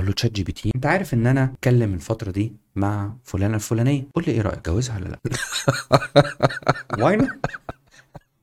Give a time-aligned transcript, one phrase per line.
[0.00, 3.54] أقول له تشات جي بي تي أنت عارف إن أنا أتكلم الفترة دي مع فلانة
[3.54, 5.18] الفلانية؟ قول لي إيه رأيك جوزها ولا لأ؟
[6.98, 7.28] why not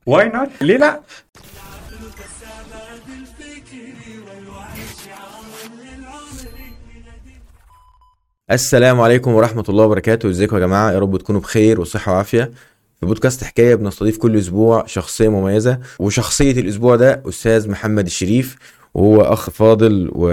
[0.06, 1.00] why not ليه لأ؟
[8.50, 10.30] السلام عليكم ورحمة الله وبركاته.
[10.30, 12.50] إزيكم يا جماعة؟ يا رب تكونوا بخير وصحة وعافية.
[13.00, 18.56] في بودكاست حكاية بنستضيف كل أسبوع شخصية مميزة وشخصية الأسبوع ده أستاذ محمد الشريف.
[18.98, 20.28] وهو أخ فاضل و...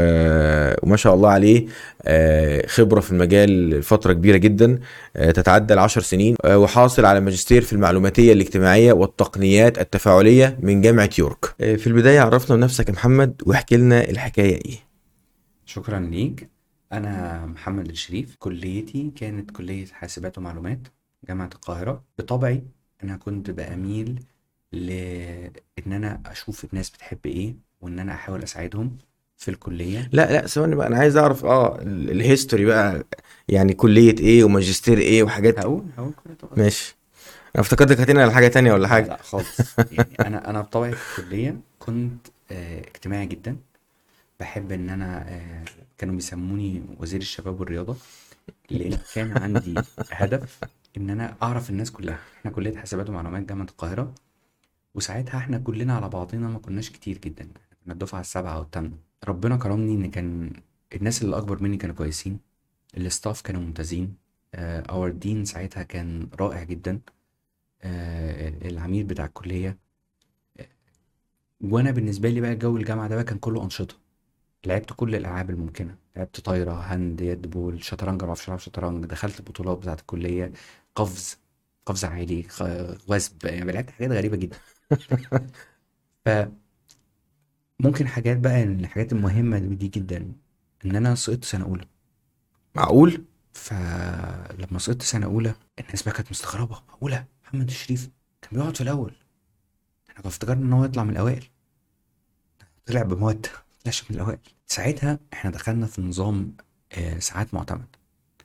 [0.84, 1.68] وما شاء الله عليه
[2.02, 4.80] آه، خبرة في المجال فترة كبيرة جدا
[5.16, 11.10] آه، تتعدى العشر سنين آه، وحاصل على ماجستير في المعلوماتية الاجتماعية والتقنيات التفاعلية من جامعة
[11.20, 11.46] يورك.
[11.58, 14.78] في البداية عرفنا بنفسك يا محمد واحكي لنا الحكاية إيه.
[15.66, 16.50] شكرا ليك.
[16.94, 18.36] أنا محمد الشريف.
[18.40, 20.88] كليتي كانت كلية حاسبات ومعلومات
[21.28, 22.04] جامعة القاهرة.
[22.20, 22.64] بطبعي
[23.04, 24.20] أنا كنت بأميل
[24.72, 25.52] لأن
[25.94, 28.98] أنا أشوف الناس بتحب إيه وإن أنا أحاول أساعدهم
[29.38, 30.10] في الكلية.
[30.12, 33.04] لا لا ثواني بقى أنا عايز أعرف آه ال- الهيستوري بقى
[33.50, 36.12] يعني كلية إيه وماجستير إيه وحاجات؟ هقول هقول.
[36.24, 36.96] كل طبعا ماشي.
[37.56, 39.58] أنا افتكرتك هتنقل على حاجة تانية ولا لا حاجة؟ لا خالص.
[39.92, 43.58] يعني أنا أنا بطبعي في الكلية كنت آه، اجتماعي جدا.
[44.40, 45.66] بحب إن أنا آه،
[45.98, 47.96] كانوا بيسموني وزير الشباب والرياضة
[48.70, 49.76] لأن كان عندي
[50.12, 50.60] هدف
[50.98, 52.20] إن أنا أعرف الناس كلها.
[52.40, 54.14] إحنا كلية حاسبات ومعلومات جامعة القاهرة
[54.96, 57.48] وساعتها إحنا كلنا على بعضنا ما كناش كتير جدا.
[57.86, 58.98] كنا الدفعة السابعة والثامنه
[59.28, 60.54] ربنا كرمني إن كان
[60.94, 62.40] الناس اللي أكبر مني كانوا كويسين.
[62.98, 64.18] ال staff كانوا ممتازين.
[64.90, 67.02] our dean ساعتها كان رائع جدا.
[67.84, 69.80] آه، العميد بتاع الكلية.
[71.62, 73.96] وأنا بالنسبة لي بقى جو الجامعة ده بقى كان كله أنشطة.
[74.66, 75.98] لعبت كل الألعاب الممكنة.
[76.16, 79.06] لعبت طايرة handball شطرنج ما بعرفش ألعب شطرنج.
[79.06, 80.54] دخلت البطولات بتاعة الكلية.
[80.96, 81.40] قفز
[81.86, 82.48] قفز عالي
[83.08, 84.58] وثب يعني لعبت حاجات غريبة جدا.
[86.26, 86.30] ف
[87.80, 90.32] ممكن حاجات بقى الحاجات المهمة دي جدا
[90.86, 91.86] إن أنا سقطت سنة أولى.
[92.76, 96.82] معقول؟ فلما سقطت سنة أولى الناس بقى كانت مستغربة.
[97.02, 98.10] أولى محمد الشريف
[98.42, 99.14] كان بيقعد في الأول.
[100.10, 101.44] إحنا كنا افتكرنا إن هو يطلع من الأوائل.
[102.86, 103.48] طلع بمواد
[103.84, 104.40] طلعش من الأوائل.
[104.68, 106.54] ساعتها إحنا دخلنا في نظام
[106.94, 107.96] آه، ساعات معتمد.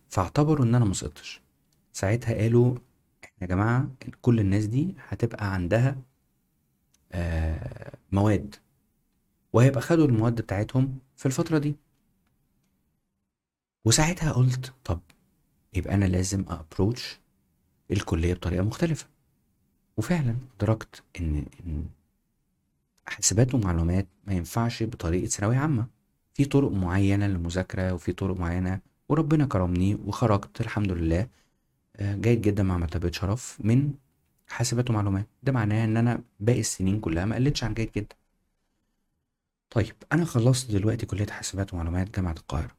[0.08, 1.40] فاعتبروا إن أنا ما سقطتش.
[1.92, 2.74] ساعتها قالوا
[3.24, 3.90] إحنا يا جماعة
[4.22, 5.96] كل الناس دي هتبقى عندها
[7.12, 8.54] آه، مواد.
[9.52, 11.76] وهيبقى خدوا المواد بتاعتهم في الفترة دي.
[13.84, 15.00] وساعتها قلت طب
[15.74, 17.20] يبقى أنا لازم أبروتش
[17.90, 19.06] الكلية بطريقة مختلفة.
[19.96, 21.84] وفعلا أدركت إن إن
[23.06, 25.86] حاسبات ومعلومات ما ينفعش بطريقة ثانوية عامة.
[26.34, 31.28] في طرق معينة للمذاكرة وفي طرق معينة وربنا كرمني وخرجت الحمد لله.
[31.96, 33.94] آه، جيد جدا مع مرتبة شرف من
[34.48, 35.26] حاسبات ومعلومات.
[35.42, 38.16] ده معناه إن أنا باقي السنين كلها ما قلتش عن جيد جدا.
[39.70, 42.76] طيب أنا خلصت دلوقتي كلية حاسبات ومعلومات جامعة القاهرة.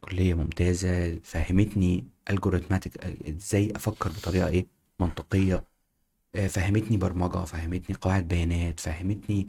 [0.00, 4.66] كلية ممتازة فهمتني الجوريثماتيك إزاي أفكر بطريقة إيه؟
[5.00, 5.64] منطقية.
[6.34, 9.48] آه، فهمتني برمجة فهمتني قواعد بيانات فهمتني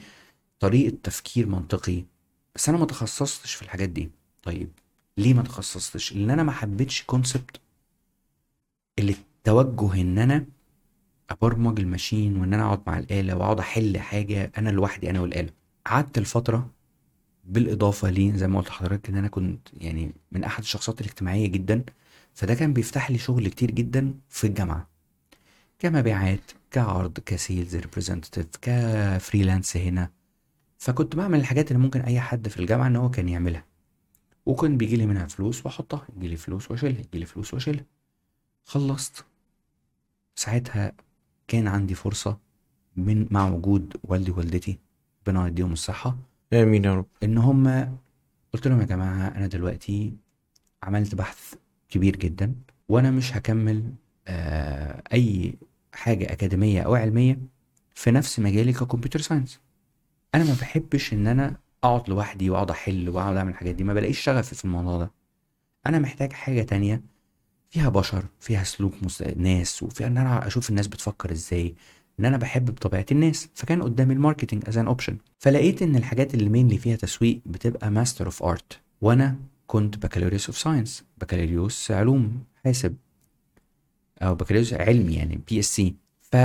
[0.59, 2.05] طريقة تفكير منطقي.
[2.55, 4.11] بس أنا ما تخصصتش في الحاجات دي.
[4.43, 4.71] طيب
[5.17, 7.61] ليه ما تخصصتش؟ لأن أنا ما حبيتش كونسبت
[8.99, 10.45] اللي التوجه إن أنا
[11.29, 15.62] أبرمج الماشين وإن أنا أقعد مع الآلة وأقعد أحل حاجة أنا لوحدي أنا والآلة.
[15.85, 16.69] قعدت الفترة
[17.45, 21.83] بالإضافة لي زي ما قلت لحضرتك إن أنا كنت يعني من أحد الشخصيات الاجتماعية جدا
[22.33, 24.93] فده كان بيفتح لي شغل كتير جدا في الجامعة
[25.79, 30.11] كمبيعات كعرض ك sales representative ك freelance هنا.
[30.77, 33.65] فكنت بعمل الحاجات اللي ممكن أي حد في الجامعة إن هو كان يعملها.
[34.45, 37.85] وكان بيجي لي منها فلوس وأحطها يجي لي فلوس وأشيلها يجي لي فلوس وأشيلها.
[38.63, 39.25] خلصت.
[40.35, 40.91] ساعتها
[41.47, 42.37] كان عندي فرصة
[42.95, 44.79] من مع وجود والدي ووالدتي
[45.27, 46.17] ربنا يديهم الصحة.
[46.53, 47.05] آمين يا رب.
[47.23, 47.97] إن هم
[48.53, 50.13] قلت لهم يا جماعة أنا دلوقتي
[50.83, 51.53] عملت بحث
[51.89, 52.55] كبير جدا
[52.89, 53.93] وأنا مش هكمل
[54.27, 55.55] آه أي
[55.93, 57.39] حاجة أكاديمية أو علمية
[57.95, 59.59] في نفس مجالي ك computer science.
[60.35, 64.19] أنا ما بحبش إن أنا أقعد لوحدي وأقعد أحل وأقعد أعمل الحاجات دي ما بلاقيش
[64.19, 65.11] شغف في الموضوع ده.
[65.87, 67.01] أنا محتاج حاجة تانية
[67.69, 68.93] فيها بشر فيها سلوك.
[69.35, 71.75] ناس وفيها إن أنا أشوف الناس بتفكر إزاي
[72.19, 76.33] إن أنا بحب بطبيعة الناس فكان قدامي ال marketing as an option فلقيت إن الحاجات
[76.33, 79.37] اللي mainly فيها تسويق بتبقى master of art وأنا
[79.67, 82.95] كنت بكالوريوس of science بكالوريوس علوم حاسب
[84.21, 86.35] أو بكالوريوس علمي يعني BSc ف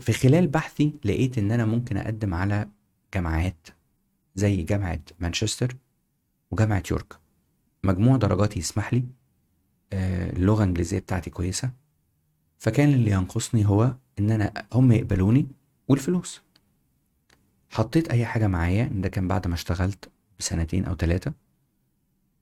[0.00, 2.68] في خلال بحثي لقيت إن أنا ممكن أقدم على
[3.14, 3.68] جامعات
[4.34, 5.76] زي جامعة مانشستر
[6.50, 7.14] وجامعة يورك.
[7.84, 9.04] مجموع درجاتي يسمح لي
[9.92, 11.70] آه، اللغة الإنجليزية بتاعتي كويسة.
[12.60, 15.46] فكان اللي ينقصني هو إن أنا هم يقبلوني
[15.88, 16.40] والفلوس.
[17.70, 20.08] حطيت أي حاجة معايا ده كان بعد ما اشتغلت
[20.38, 21.32] بسنتين أو ثلاثة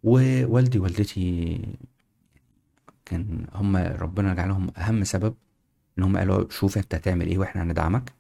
[0.02, 1.60] ووالدي ووالدتي
[3.04, 5.34] كان هم ربنا جعلهم أهم سبب
[5.98, 8.12] إن هم قالوا شوف أنت هتعمل إيه وإحنا هندعمك.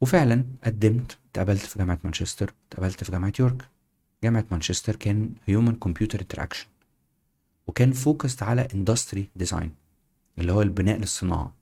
[0.00, 3.68] وفعلا قدمت اتقبلت في جامعة مانشستر اتقبلت في جامعة يورك.
[4.24, 6.66] جامعة مانشستر كان human computer interaction
[7.66, 9.79] وكان focused على industry design
[10.38, 11.54] اللي هو البناء للصناعة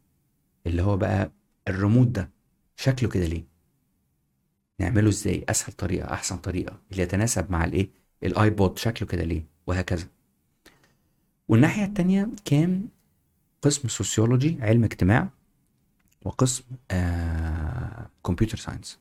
[0.67, 1.31] اللي هو بقى
[1.69, 2.31] الريموت ده.
[2.77, 3.45] شكله كده ليه؟
[4.81, 7.91] نعمله إزاي؟ أسهل طريقة أحسن طريقة اللي يتناسب مع الإيه؟
[8.23, 8.79] ال iPod.
[8.79, 10.07] شكله كده ليه؟ وهكذا.
[11.49, 12.89] والناحية التانية كان
[13.63, 15.29] قسم sociology علم اجتماع
[16.25, 16.65] وقسم
[18.25, 18.99] computer science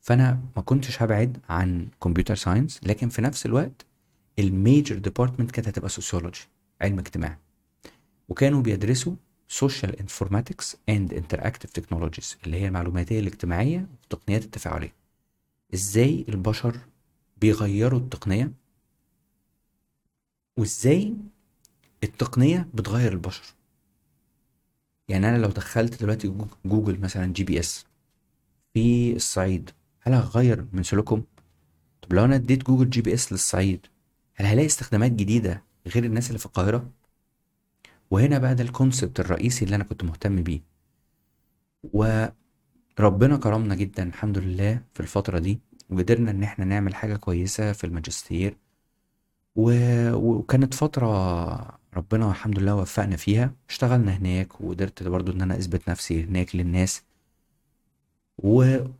[0.00, 3.86] فأنا ما كنتش هبعد عن computer science لكن في نفس الوقت
[4.38, 6.40] ال major department كانت هتبقى sociology
[6.80, 7.38] علم اجتماع.
[8.32, 9.14] وكانوا بيدرسوا
[9.48, 14.92] social informatics and interactive technologies اللي هي المعلوماتية الاجتماعية والتقنيات التفاعلية.
[15.74, 16.76] إزاي البشر
[17.40, 18.52] بيغيروا التقنية؟
[20.56, 21.14] وإزاي
[22.04, 23.44] التقنية بتغير البشر؟
[25.08, 27.86] يعني أنا لو دخلت دلوقتي Goo- Google مثلا GPS
[28.74, 29.70] في الصعيد
[30.00, 31.24] هل هغير من سلوكهم؟
[32.02, 33.86] طب لو أنا اديت Google GPS للصعيد
[34.34, 36.90] هل هلاقي استخدامات جديدة غير الناس اللي في القاهرة؟
[38.12, 40.60] وهنا بقى ده ال concept الرئيسي اللي أنا كنت مهتم بيه.
[41.92, 45.60] وربنا كرمنا جدا الحمد لله في الفترة دي
[45.90, 48.56] وقدرنا إن إحنا نعمل حاجة كويسة في الماجستير.
[49.56, 49.72] و...
[50.14, 51.08] وكانت فترة
[51.94, 53.54] ربنا الحمد لله وفقنا فيها.
[53.68, 57.02] اشتغلنا هناك وقدرت برضو إن أنا أثبت نفسي هناك للناس.
[58.38, 58.90] وسنة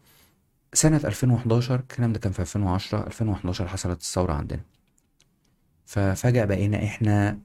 [0.85, 4.61] 2011 الكلام ده كان في 2010 2011 حصلت الثورة عندنا.
[5.87, 7.39] ففجأة بقينا إحنا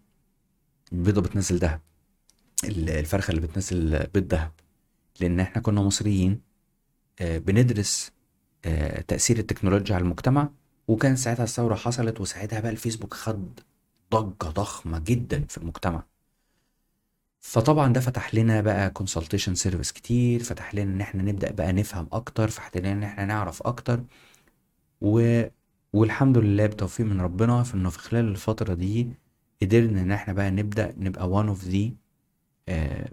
[0.93, 1.81] البيضة بتنزل دهب.
[2.63, 4.51] ال- الفرخة اللي بتنزل بيض دهب.
[5.19, 6.41] لأن إحنا كنا مصريين
[7.19, 8.11] آه، بندرس
[8.65, 10.49] آه، تأثير التكنولوجيا على المجتمع
[10.87, 13.59] وكان ساعتها الثورة حصلت وساعتها بقى الفيسبوك خد
[14.11, 16.03] ضجة ضخمة جدا في المجتمع.
[17.39, 22.07] فطبعا ده فتح لنا بقى consultation service كتير فتح لنا إن إحنا نبدأ بقى نفهم
[22.11, 24.03] أكتر فتح لنا إن إحنا نعرف أكتر.
[25.01, 25.43] و...
[25.93, 29.09] والحمد لله بتوفيق من ربنا في إنه في خلال الفترة دي
[29.61, 31.89] قدرنا إن إحنا بقى نبدأ نبقى one of the
[32.71, 33.07] uh,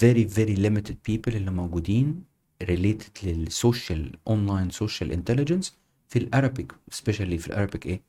[0.00, 2.24] very very limited people اللي موجودين
[2.64, 5.76] related لل social online social intelligence
[6.08, 8.00] في ال Arabic especially في ال Arabic إيه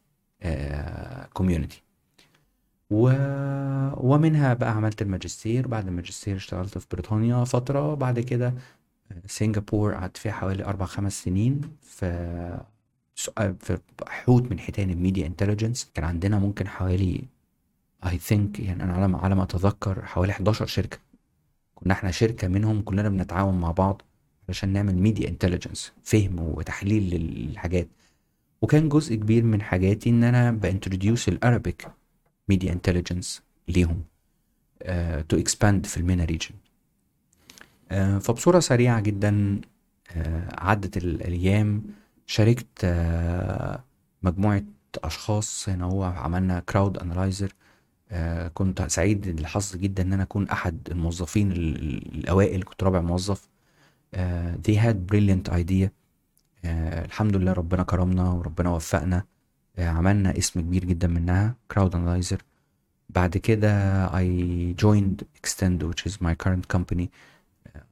[1.33, 1.81] community
[2.91, 3.09] و...
[3.97, 5.67] ومنها بقى عملت الماجستير.
[5.67, 7.93] بعد الماجستير اشتغلت في بريطانيا فترة.
[7.95, 8.53] بعد كده
[9.25, 12.59] سنغافور قعدت فيها حوالي أربع خمس سنين في
[13.59, 17.23] في حوت من حيتان ال media intelligence كان عندنا ممكن حوالي
[18.05, 20.97] I think يعني أنا على ما على ما أتذكر حوالي 11 شركة.
[21.75, 24.01] كنا إحنا شركة منهم كلنا بنتعاون مع بعض
[24.49, 27.87] علشان نعمل media intelligence فهم وتحليل للحاجات.
[28.61, 31.87] وكان جزء كبير من حاجاتي إن أنا ب introduce ال Arabic
[32.49, 34.03] media intelligence ليهم
[35.29, 36.55] to expand في ال MENA region
[38.19, 39.61] فبصورة سريعة جدا
[40.11, 41.83] آه، عدت الأيام
[42.27, 43.83] شاركت آه،
[44.23, 44.63] مجموعة
[44.95, 47.53] أشخاص هنا هو عملنا Crowd Analyzer
[48.53, 53.47] كنت سعيد الحظ جدا إن أنا أكون أحد الموظفين ال- ال- الأوائل كنت رابع موظف.
[54.13, 55.89] آه، they had brilliant idea.
[56.65, 59.23] آه، الحمد لله ربنا كرمنا وربنا وفقنا.
[59.77, 62.37] آه، عملنا اسم كبير جدا منها crowd analyzer.
[63.09, 64.23] بعد كده I
[64.83, 67.05] joined Extend which is my current company.
[67.67, 67.83] آه،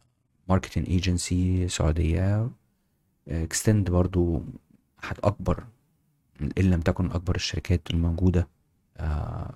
[0.53, 2.49] marketing agency سعودية.
[3.27, 4.41] آه، Extend برضو
[5.03, 5.63] أحد أكبر
[6.41, 8.41] إن لم تكن أكبر الشركات الموجودة.
[8.41, 8.47] آه،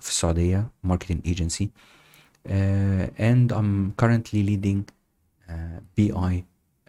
[0.00, 0.70] في السعودية
[2.46, 4.82] آه، and I'm currently leading
[5.50, 6.42] آه، BI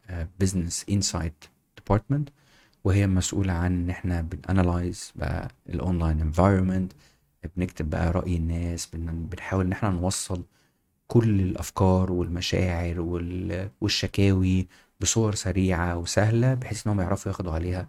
[0.10, 1.48] آه، Business Insight
[1.80, 2.24] Department.
[2.84, 6.94] وهي مسؤولة عن إن إحنا بن analyze بقى ال online environment
[7.58, 10.44] بنكتب بقى رأي الناس بن- بنحاول إن إحنا نوصل
[11.08, 14.68] كل الأفكار والمشاعر وال- والشكاوي
[15.02, 17.88] بصور سريعة وسهلة بحيث إنهم يعرفوا ياخدوا عليها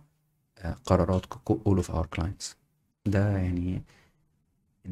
[0.59, 2.55] آه، قرارات all of our clients.
[3.07, 3.83] ده يعني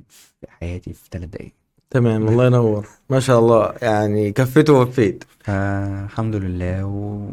[0.09, 1.53] في حياتي في ثلاث دقايق.
[1.91, 2.89] تمام الله ينور.
[3.11, 3.75] ما شاء الله.
[3.83, 5.25] يعني كفيت ووفيت.
[5.39, 7.29] فالحمد لله و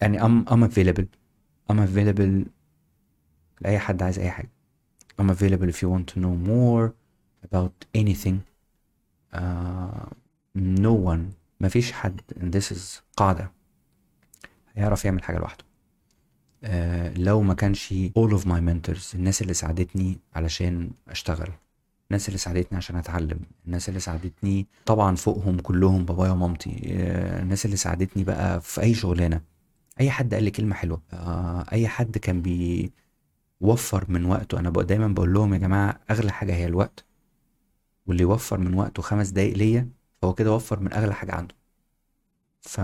[0.00, 1.06] يعني I'm, I'm available.
[1.72, 2.48] I'm available
[3.60, 4.50] لأي حد عايز أي حاجة.
[5.22, 6.92] I'm available if you want to know more
[7.48, 8.36] about anything.
[9.34, 10.06] uh,
[10.56, 11.32] no one.
[11.60, 12.20] مفيش حد.
[12.40, 13.50] And this is قاعدة.
[14.74, 15.65] هيعرف يعمل حاجة لوحده.
[17.16, 21.48] لو ما كانش all of my mentors الناس اللي ساعدتني علشان أشتغل
[22.10, 27.64] الناس اللي ساعدتني عشان أتعلم الناس اللي ساعدتني طبعا فوقهم كلهم بابايا ومامتي آه، الناس
[27.64, 29.40] اللي ساعدتني بقى في أي شغلانة.
[30.00, 32.92] أي حد قال لي كلمة حلوة آه، أي حد كان بي
[33.60, 37.04] وفر من وقته أنا بق- دايما بقول لهم يا جماعة أغلى حاجة هي الوقت
[38.06, 39.88] واللي يوفر من وقته خمس دقايق ليا
[40.22, 41.54] فهو كده وفر من أغلى حاجة عنده.
[42.60, 42.80] ف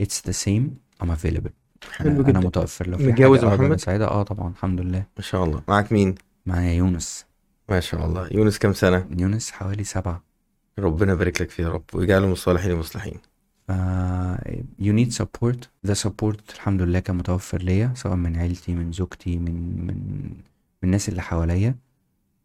[0.00, 0.64] it's the same
[1.02, 1.59] I'm available.
[1.92, 2.40] حلو أنا, جدا.
[2.40, 5.04] متوفر لو في متجوز أقدر محمد؟ اساعدها آه طبعا الحمد لله.
[5.16, 5.62] ما شاء الله.
[5.68, 6.14] معاك مين؟
[6.46, 7.26] معايا يونس.
[7.68, 8.28] ما شاء الله.
[8.32, 10.22] يونس كام سنة؟ يونس حوالي سبعة.
[10.78, 13.18] ربنا يبارك لك فيه يا رب ويجعله من الصالحين المصلحين
[14.82, 15.58] you need support.
[15.90, 19.96] the support الحمد لله كان متوفر ليا سواء من عيلتي من زوجتي من من
[20.26, 20.34] من
[20.84, 21.74] الناس اللي حواليا.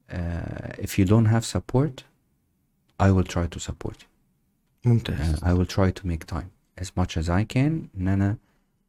[0.10, 0.16] uh,
[0.78, 2.04] if you don't have support
[3.04, 4.08] I will try to support you.
[4.86, 5.36] ممتاز.
[5.36, 6.50] Uh, I will try to make time.
[6.82, 8.38] As much as I can إن أنا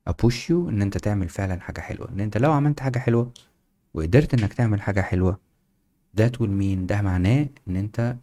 [0.06, 2.08] ابوش يو إن أنت تعمل فعلا حاجة حلوة.
[2.08, 3.32] إن أنت لو عملت حاجة حلوة
[3.94, 5.38] وقدرت إنك تعمل حاجة حلوة
[6.20, 8.16] that will mean ده معناه إن أنت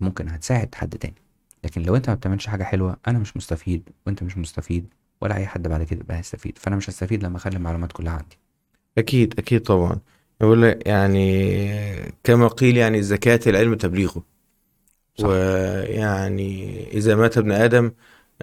[0.00, 1.14] ممكن هتساعد حد تاني.
[1.64, 4.86] لكن لو أنت ما بتعملش حاجة حلوة أنا مش مستفيد وأنت مش مستفيد
[5.20, 6.58] ولا أي حد بعد كده يبقى هيستفيد.
[6.58, 8.38] فأنا مش هستفيد لما أخلي المعلومات كلها عندي.
[8.98, 9.98] أكيد أكيد طبعا.
[10.40, 14.22] يقول يعني كما قيل يعني زكاة العلم تبليغه.
[15.18, 15.26] صح.
[15.28, 17.92] ويعني إذا مات ابن آدم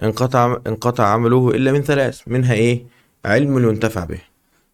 [0.02, 2.84] انقطع انقطع عمله إلا من ثلاث منها إيه؟
[3.24, 4.18] علم ينتفع به.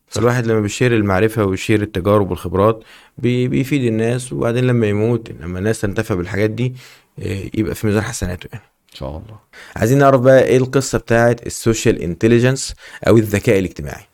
[0.09, 2.85] فالواحد لما بي share المعرفة وي share التجارب والخبرات
[3.19, 6.75] بي- بيفيد الناس وبعدين لما يموت لما الناس تنتفع بالحاجات دي
[7.19, 8.65] إيه، يبقى في ميزان حسناته يعني.
[8.93, 9.39] إن شاء الله.
[9.77, 12.75] عايزين نعرف بقى إيه القصة بتاعت ال social intelligence
[13.09, 14.05] أو الذكاء الاجتماعي؟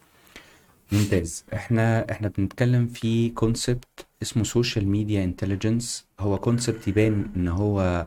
[0.92, 1.44] ممتاز.
[1.54, 8.06] إحنا إحنا بنتكلم في concept اسمه social media intelligence هو concept يبان إن هو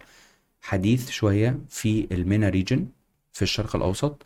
[0.62, 2.88] حديث شوية في ال MENA region
[3.34, 4.26] في الشرق الأوسط.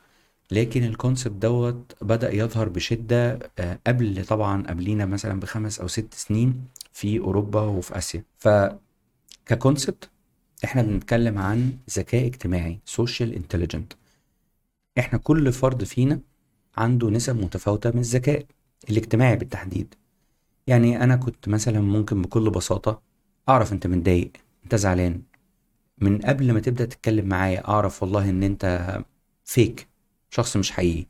[0.51, 6.13] لكن ال concept دوت بدأ يظهر بشدة آه، قبل طبعا قبلينا مثلا بخمس أو ست
[6.13, 8.23] سنين في أوروبا وفي آسيا.
[8.37, 8.49] ف
[9.45, 10.09] ك concept
[10.65, 13.93] إحنا بنتكلم عن ذكاء اجتماعي social intelligence
[14.99, 16.19] إحنا كل فرد فينا
[16.77, 18.45] عنده نسب متفاوتة من الذكاء
[18.89, 19.95] الاجتماعي بالتحديد.
[20.67, 23.01] يعني أنا كنت مثلا ممكن بكل بساطة
[23.49, 24.31] أعرف أنت متضايق
[24.63, 25.21] أنت زعلان
[25.97, 28.97] من قبل ما تبدأ تتكلم معايا أعرف والله إن أنت
[29.43, 29.87] فيك
[30.29, 31.05] شخص مش حقيقي.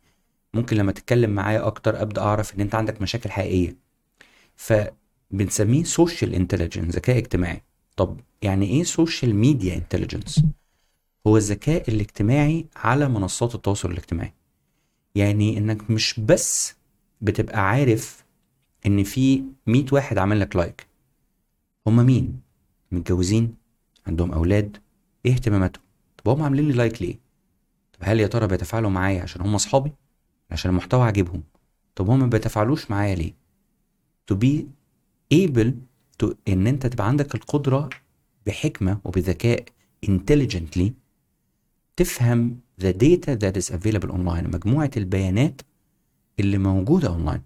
[0.53, 3.75] ممكن لما تتكلم معايا أكتر أبدأ أعرف إن أنت عندك مشاكل حقيقية.
[4.55, 7.61] فبنسميه social intelligence ذكاء اجتماعي.
[7.97, 10.43] طب يعني إيه social media intelligence
[11.27, 14.33] هو الذكاء الاجتماعي على منصات التواصل الاجتماعي.
[15.15, 16.75] يعني إنك مش بس
[17.21, 18.25] بتبقى عارف
[18.85, 20.87] إن في 100 واحد عامل لك like
[21.87, 22.39] هما مين؟
[22.91, 23.55] متجوزين؟
[24.07, 24.77] عندهم أولاد
[25.25, 25.83] إيه اهتماماتهم؟
[26.17, 27.19] طب هم عاملين لي like ليه؟
[27.93, 29.91] طب هل يا ترى بيتفاعلوا معايا عشان هم أصحابي؟
[30.51, 31.43] عشان المحتوى عاجبهم.
[31.95, 33.33] طب هم ما بيتفاعلوش معايا ليه؟
[34.31, 34.63] To be
[35.33, 35.71] able
[36.23, 37.89] to إن أنت تبقى عندك القدرة
[38.45, 39.63] بحكمة وبذكاء
[40.05, 40.89] intelligently
[41.95, 45.61] تفهم the data that is available online مجموعة البيانات
[46.39, 47.41] اللي موجودة اونلاين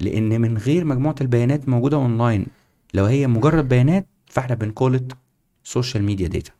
[0.00, 2.46] لأن من غير مجموعة البيانات موجودة اونلاين
[2.94, 4.94] لو هي مجرد بيانات فإحنا بنقول
[5.74, 6.50] social media data.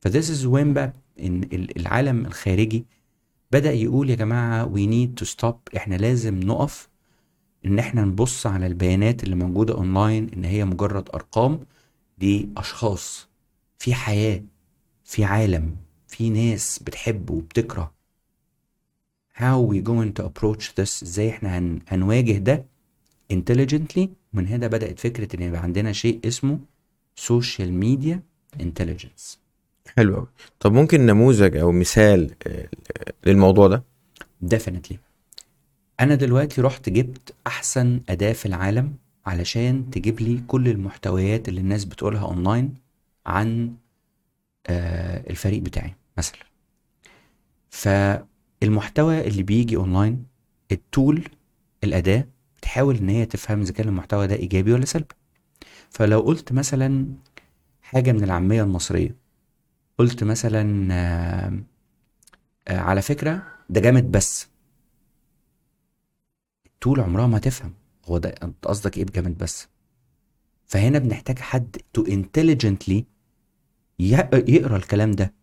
[0.00, 2.84] ف this is when بقى إن ال- العالم الخارجي
[3.52, 5.54] بدأ يقول يا جماعة we need to stop.
[5.76, 6.88] إحنا لازم نقف
[7.66, 11.60] إن إحنا نبص على البيانات اللي موجودة اونلاين إن هي مجرد أرقام
[12.18, 13.28] دي أشخاص
[13.78, 14.42] في حياة
[15.04, 15.76] في عالم
[16.08, 17.92] في ناس بتحب وبتكره.
[19.34, 21.78] How we going to approach this إزاي إحنا هن...
[21.88, 22.64] هنواجه ده
[23.32, 26.58] intelligently من هنا بدأت فكرة إن يبقى عندنا شيء اسمه
[27.20, 28.16] social media
[28.60, 29.36] intelligence.
[29.96, 30.26] حلو قوي
[30.60, 32.68] طب ممكن نموذج أو مثال آه،
[33.26, 33.84] للموضوع ده؟
[34.54, 34.96] Definitely.
[36.00, 38.94] أنا دلوقتي رحت جبت أحسن أداة في العالم
[39.26, 42.74] علشان تجيب لي كل المحتويات اللي الناس بتقولها اونلاين
[43.26, 43.74] عن
[44.66, 46.38] آه الفريق بتاعي مثلا.
[47.70, 50.26] فالمحتوى اللي بيجي online
[50.72, 51.28] ال tool
[51.84, 52.24] الأداة
[52.58, 55.14] بتحاول إن هي تفهم إذا كان المحتوى ده إيجابي ولا سلبي.
[55.90, 57.06] فلو قلت مثلا
[57.82, 59.16] حاجة من العامية المصرية
[59.98, 61.60] قلت مثلا آه
[62.68, 64.48] على فكرة ده جامد بس.
[66.80, 67.74] طول عمرها ما تفهم
[68.08, 69.68] هو ده أنت قصدك إيه بجامد بس.
[70.66, 73.04] فهنا بنحتاج حد تو intelligently ي-
[74.48, 75.34] يقرأ الكلام ده.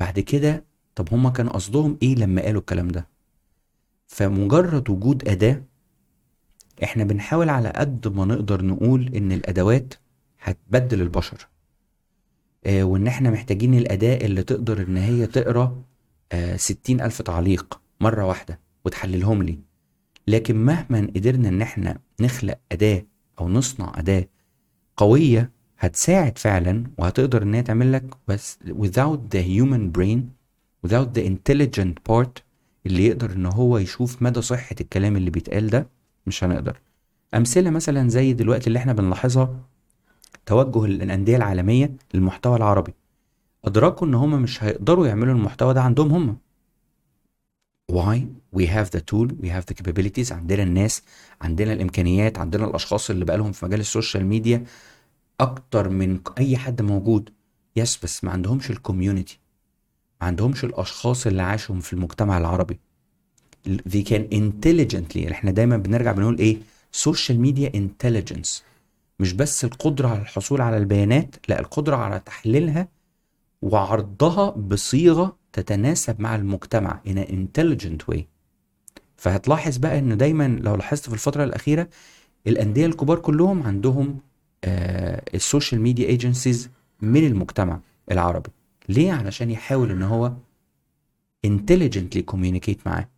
[0.00, 0.64] بعد كده
[0.94, 3.08] طب هما كان قصدهم إيه لما قالوا الكلام ده؟
[4.06, 5.62] فمجرد وجود أداة
[6.84, 9.94] إحنا بنحاول على قد ما نقدر نقول إن الأدوات
[10.42, 11.48] هتبدل البشر.
[12.66, 15.82] آه وإن إحنا محتاجين الأداة اللي تقدر إن هي تقرأ
[16.32, 19.58] آه ستين ألف تعليق مرة واحدة وتحللهم لي.
[20.26, 23.06] لكن مهما قدرنا إن إحنا نخلق أداة
[23.40, 24.28] أو نصنع أداة
[24.96, 30.18] قوية هتساعد فعلا وهتقدر إن هي تعمل لك بس without the human brain
[30.86, 32.42] without the intelligent part
[32.86, 35.86] اللي يقدر إن هو يشوف مدى صحة الكلام اللي بيتقال ده.
[36.30, 36.80] مش هنقدر.
[37.34, 39.60] أمثلة مثلا زي دلوقتي اللي إحنا بنلاحظها
[40.46, 42.94] توجه الأندية العالمية للمحتوى العربي.
[43.64, 46.36] أدركوا إن هم مش هيقدروا يعملوا المحتوى ده عندهم هم
[47.92, 48.18] why?
[48.56, 49.28] We have the tool.
[49.42, 50.32] We have the capabilities.
[50.32, 51.02] عندنا الناس.
[51.40, 52.38] عندنا الإمكانيات.
[52.38, 54.64] عندنا الأشخاص اللي بقالهم في مجال ال social media
[55.40, 57.30] أكتر من أي حد موجود.
[57.76, 59.38] yes بس ما عندهمش ال community
[60.20, 62.78] ما عندهمش الأشخاص اللي عاشوا في المجتمع العربي.
[63.68, 66.56] They can intelligently إحنا دايما بنرجع بنقول إيه؟
[66.92, 68.64] social media intelligence
[69.20, 72.88] مش بس القدرة على الحصول على البيانات لا القدرة على تحليلها
[73.62, 78.20] وعرضها بصيغة تتناسب مع المجتمع in an intelligent way.
[79.16, 81.88] فهتلاحظ بقى إنه دايما لو لاحظت في الفترة الأخيرة
[82.46, 84.18] الأندية الكبار كلهم عندهم
[85.34, 86.70] ال social media agencies
[87.00, 88.50] من المجتمع العربي.
[88.88, 90.32] ليه؟ علشان يحاول إن هو
[91.46, 93.08] intelligently communicate معاه.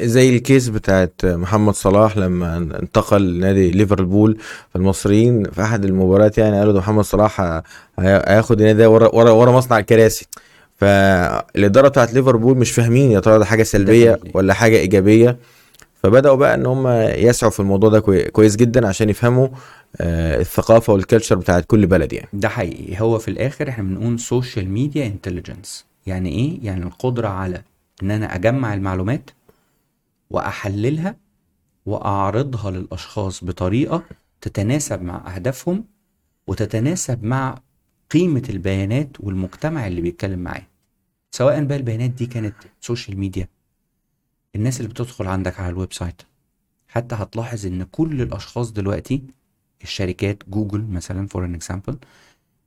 [0.00, 4.38] زي ال case بتاعت محمد صلاح لما انتقل لنادي ليفربول
[4.74, 7.62] فالمصريين في أحد المباريات يعني قالوا ده محمد صلاح
[7.98, 10.26] هياخد النادي ده ورا ورا ورا مصنع الكراسي.
[10.76, 14.18] فالإدارة بتاعت ليفربول مش فاهمين يا ترى ده حاجة سلبية.
[14.34, 15.36] ولا حاجة إيجابية.
[16.02, 19.48] فبدأوا بقى إن هم يسعوا في الموضوع ده كوي- كويس جدا عشان يفهموا
[20.00, 22.28] آه، الثقافة وال culture بتاعت كل بلد يعني.
[22.32, 23.00] ده حقيقي.
[23.00, 27.62] هو في الآخر إحنا بنقول social media intelligence يعني إيه؟ يعني القدرة على
[28.02, 29.30] إن أنا أجمع المعلومات
[30.30, 31.16] وأحللها
[31.86, 34.02] وأعرضها للأشخاص بطريقة
[34.40, 35.84] تتناسب مع أهدافهم
[36.46, 37.54] وتتناسب مع
[38.10, 40.66] قيمة البيانات والمجتمع اللي بيتكلم معاه.
[41.30, 43.48] سواء بقى البيانات دي كانت social media
[44.56, 46.22] الناس اللي بتدخل عندك على ال website.
[46.88, 49.22] حتى هتلاحظ إن كل الأشخاص دلوقتي
[49.82, 51.98] الشركات جوجل مثلا for an example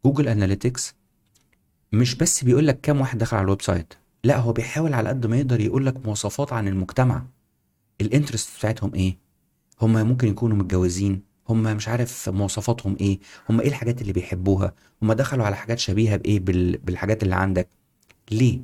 [0.05, 0.95] Google Analytics
[1.91, 3.93] مش بس بيقول لك كام واحد دخل على ال website
[4.24, 7.24] لا هو بيحاول على قد ما يقدر يقول لك مواصفات عن المجتمع.
[8.01, 9.17] الانترست بتاعتهم إيه؟
[9.81, 13.19] هم ممكن يكونوا متجوزين هم مش عارف مواصفاتهم إيه
[13.50, 16.77] هم إيه الحاجات اللي بيحبوها هم دخلوا على حاجات شبيهة بإيه بال...
[16.77, 17.67] بالحاجات اللي عندك.
[18.32, 18.60] ليه؟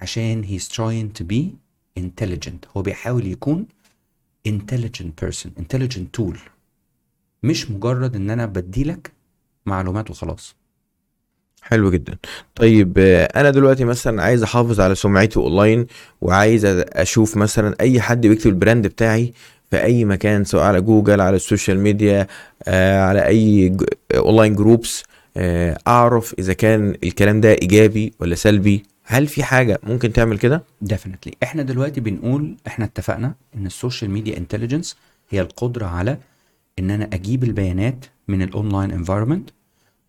[0.00, 1.42] عشان he's trying to be
[2.00, 2.76] intelligent.
[2.76, 3.66] هو بيحاول يكون
[4.48, 6.36] intelligent person intelligent tool.
[7.42, 9.12] مش مجرد إن أنا بديلك
[9.66, 10.55] معلومات وخلاص.
[11.68, 12.16] حلو جدا.
[12.54, 15.86] طيب آه، أنا دلوقتي مثلا عايز أحافظ على سمعتي أونلاين
[16.20, 19.32] وعايز أشوف مثلا أي حد بيكتب ال brand بتاعي
[19.70, 22.26] في أي مكان سواء على جوجل على ال social media
[22.64, 23.76] آه، على أي
[24.14, 25.04] online groups
[25.36, 28.82] آه، أعرف إذا كان الكلام ده إيجابي ولا سلبي.
[29.04, 31.32] هل في حاجة ممكن تعمل كده؟ Definitely.
[31.42, 34.96] إحنا دلوقتي بنقول إحنا اتفقنا إن ال social media intelligence
[35.30, 36.18] هي القدرة على
[36.78, 39.50] إن أنا أجيب البيانات من ال online environment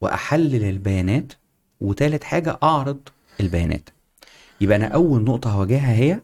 [0.02, 1.34] وأحلل البيانات
[1.81, 2.99] وتالت حاجة أعرض
[3.39, 3.89] البيانات.
[4.61, 6.21] يبقى أنا أول نقطة هواجهها هي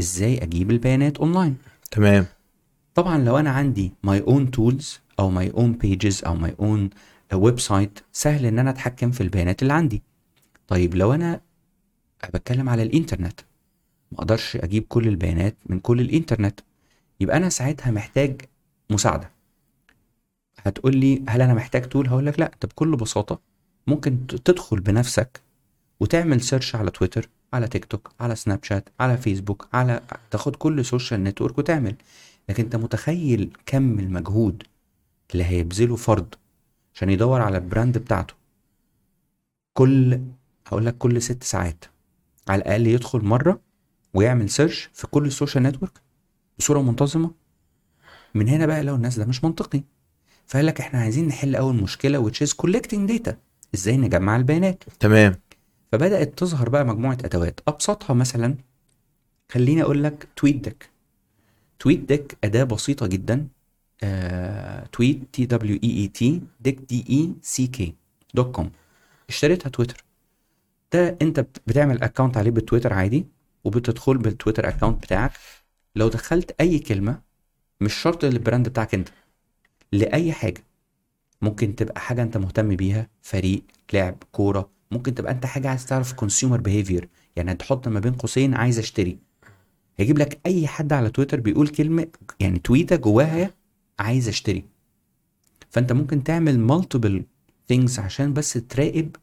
[0.00, 1.56] إزاي أجيب البيانات أونلاين.
[1.90, 2.26] تمام.
[2.94, 4.84] طبعا لو أنا عندي my own tools
[5.18, 6.96] أو my own pages أو my own
[7.34, 10.02] website سهل إن أنا أتحكم في البيانات اللي عندي.
[10.68, 11.40] طيب لو أنا
[12.34, 13.40] بتكلم على الإنترنت
[14.12, 16.60] ما أقدرش أجيب كل البيانات من كل الإنترنت
[17.20, 18.40] يبقى أنا ساعتها محتاج
[18.90, 19.30] مساعدة.
[20.58, 22.50] هتقول لي هل أنا محتاج tool هقول لك لا.
[22.54, 23.40] انت بكل بساطة
[23.86, 25.40] ممكن تدخل بنفسك
[26.00, 30.84] وتعمل search على تويتر على تيك توك على سناب شات على فيسبوك على تاخد كل
[30.84, 31.96] social network وتعمل.
[32.48, 34.62] لكن انت متخيل كم المجهود
[35.32, 36.34] اللي هيبذله فرد
[36.94, 38.34] عشان يدور على ال brand بتاعته؟
[39.72, 40.20] كل
[40.66, 41.84] هقول لك كل ست ساعات
[42.48, 43.60] على الأقل يدخل مرة
[44.14, 46.00] ويعمل search في كل ال social network
[46.58, 47.30] بصورة منتظمة.
[48.34, 49.82] من هنا بقى لو الناس ده مش منطقي.
[50.46, 53.10] فقال لك إحنا عايزين نحل أول مشكلة which is collecting
[53.74, 55.34] إزاي نجمع البيانات؟ تمام.
[55.92, 57.60] فبدأت تظهر بقى مجموعة أدوات.
[57.68, 58.54] أبسطها مثلا
[59.52, 60.90] خليني أقول لك TweetDeck
[61.78, 63.48] TweetDeck أداة بسيطة جدا.
[64.92, 67.94] Tweet T W E E T Deck D E C K
[68.34, 68.70] dot com
[69.28, 70.04] اشتريتها تويتر.
[70.92, 73.26] ده أنت بت- بتعمل account عليه بالتويتر عادي
[73.64, 75.32] وبتدخل بالتويتر account بتاعك.
[75.96, 77.20] لو دخلت أي كلمة
[77.80, 79.08] مش شرط لل brand بتاعك أنت
[79.92, 80.64] لأي حاجة.
[81.46, 86.12] ممكن تبقى حاجة أنت مهتم بيها فريق لعب كورة ممكن تبقى أنت حاجة عايز تعرف
[86.12, 89.18] consumer behavior يعني تحط ما بين قوسين عايز أشتري.
[89.96, 92.06] هيجيب لك أي حد على تويتر بيقول كلمة
[92.40, 93.50] يعني tweet ة جواها
[93.98, 94.64] عايز أشتري.
[95.70, 97.24] فأنت ممكن تعمل multiple
[97.72, 99.16] things عشان بس تراقب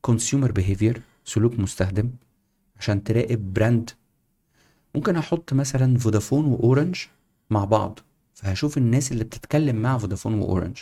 [0.00, 2.10] consumer behavior سلوك مستخدم
[2.78, 3.90] عشان تراقب brand
[4.94, 6.96] ممكن أحط مثلا فودافون واورنج
[7.50, 7.98] مع بعض
[8.34, 10.76] فهشوف الناس اللي بتتكلم مع فودافون واورنج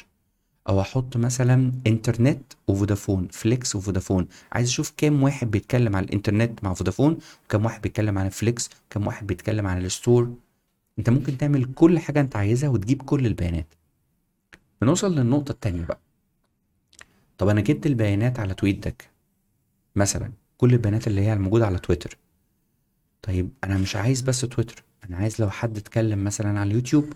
[0.69, 4.29] أو أحط مثلا إنترنت وفودافون فليكس وفودافون.
[4.53, 9.07] عايز أشوف كام واحد بيتكلم على الإنترنت مع فودافون وكام واحد بيتكلم على فليكس وكام
[9.07, 10.35] واحد بيتكلم على ال store.
[10.99, 13.75] أنت ممكن تعمل كل حاجة أنت عايزها وتجيب كل البيانات.
[14.83, 15.99] بنوصل للنقطة التانية بقى.
[17.39, 19.11] طب أنا جبت البيانات على TweetDeck.
[19.97, 22.17] مثلا كل البيانات اللي هي الموجودة على تويتر.
[23.23, 24.85] طيب أنا مش عايز بس تويتر.
[25.09, 27.13] أنا عايز لو حد اتكلم مثلا على اليوتيوب.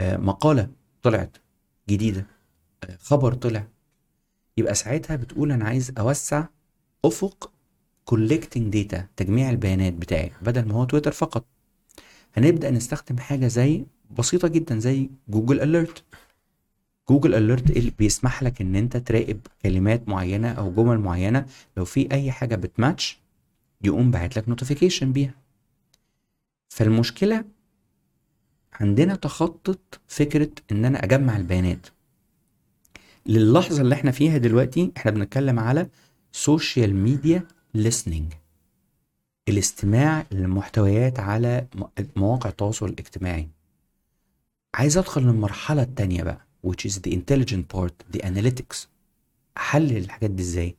[0.00, 0.68] آه، مقالة
[1.02, 1.36] طلعت
[1.88, 2.26] جديدة.
[2.98, 3.66] خبر طلع.
[4.56, 6.46] يبقى ساعتها بتقول أنا عايز أوسع
[7.04, 7.52] أفق
[8.10, 11.44] collecting data تجميع البيانات بتاعي بدل ما هو تويتر فقط.
[12.36, 13.84] هنبدأ نستخدم حاجة زي
[14.18, 16.04] بسيطة جدا زي Google Alert.
[17.08, 22.12] Google Alert اللي بيسمح لك إن أنت تراقب كلمات معينة أو جمل معينة؟ لو في
[22.12, 23.20] أي حاجة بتماتش
[23.82, 25.34] يقوم باعت لك notification بيها.
[26.68, 27.44] فالمشكلة
[28.72, 31.86] عندنا تخطت فكرة إن أنا أجمع البيانات.
[33.26, 35.88] للحظة اللي إحنا فيها دلوقتي إحنا بنتكلم على
[36.32, 37.46] social media
[37.78, 38.34] listening.
[39.48, 41.66] الاستماع للمحتويات على
[42.16, 43.48] مواقع التواصل الاجتماعي.
[44.74, 48.86] عايز أدخل للمرحلة التانية بقى which is the intelligent part the analytics.
[49.56, 50.76] أحلل الحاجات دي إزاي؟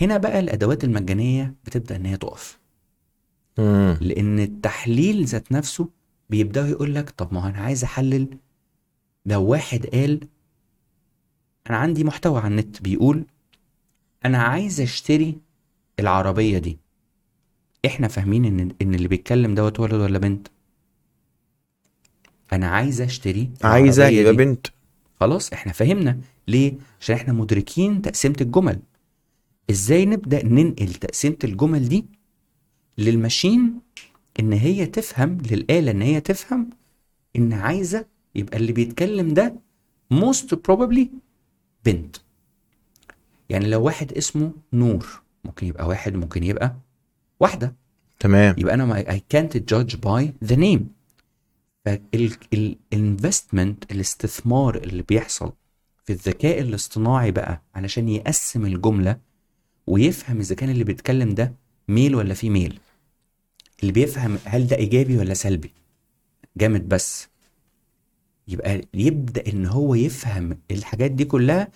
[0.00, 2.58] هنا بقى الأدوات المجانية بتبدأ إن هي تقف.
[4.00, 5.88] لأن التحليل ذات نفسه
[6.30, 8.28] بيبدأ يقول لك طب ما أنا عايز أحلل
[9.26, 10.20] لو واحد قال
[11.70, 13.24] أنا عندي محتوى على النت بيقول
[14.24, 15.38] أنا عايز أشتري
[16.00, 16.78] العربية دي.
[17.86, 20.48] إحنا فاهمين إن إن اللي بيتكلم دوت ولد ولا بنت؟
[22.52, 24.44] أنا عايز أشتري عايزة العربية يبقى.
[24.44, 24.66] بنت.
[25.20, 26.20] خلاص إحنا فهمنا.
[26.48, 28.78] ليه؟ عشان إحنا مدركين تقسيمة الجمل.
[29.70, 32.04] إزاي نبدأ ننقل تقسيمة الجمل دي
[32.98, 33.80] للماشين
[34.40, 36.70] إن هي تفهم للآلة إن هي تفهم
[37.36, 39.54] إن عايزة يبقى اللي بيتكلم ده
[40.14, 41.06] most probably
[41.88, 42.16] بنت.
[43.48, 45.06] يعني لو واحد اسمه نور
[45.44, 46.76] ممكن يبقى واحد ممكن يبقى
[47.40, 47.74] واحدة.
[48.20, 48.54] تمام.
[48.58, 50.80] يبقى أنا I can't judge by the name.
[51.84, 55.52] فالانفستمنت الاستثمار اللي بيحصل
[56.04, 59.18] في الذكاء الاصطناعي بقى علشان يقسم الجملة
[59.86, 61.52] ويفهم إذا كان اللي بيتكلم ده
[61.88, 62.78] ميل ولا في ميل
[63.80, 65.70] اللي بيفهم هل ده إيجابي ولا سلبي.
[66.56, 67.28] جامد بس.
[68.48, 71.68] يبقى يبدأ إن هو يفهم الحاجات دي كلها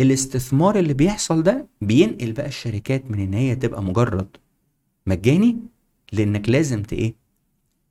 [0.00, 4.36] الاستثمار اللي بيحصل ده بينقل بقى الشركات من إن هي تبقى مجرد
[5.06, 5.58] مجاني
[6.12, 7.14] لإنك لازم إيه؟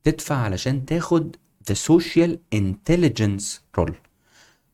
[0.04, 1.36] تدفع علشان تاخد
[1.72, 3.44] the social intelligence
[3.80, 3.94] role.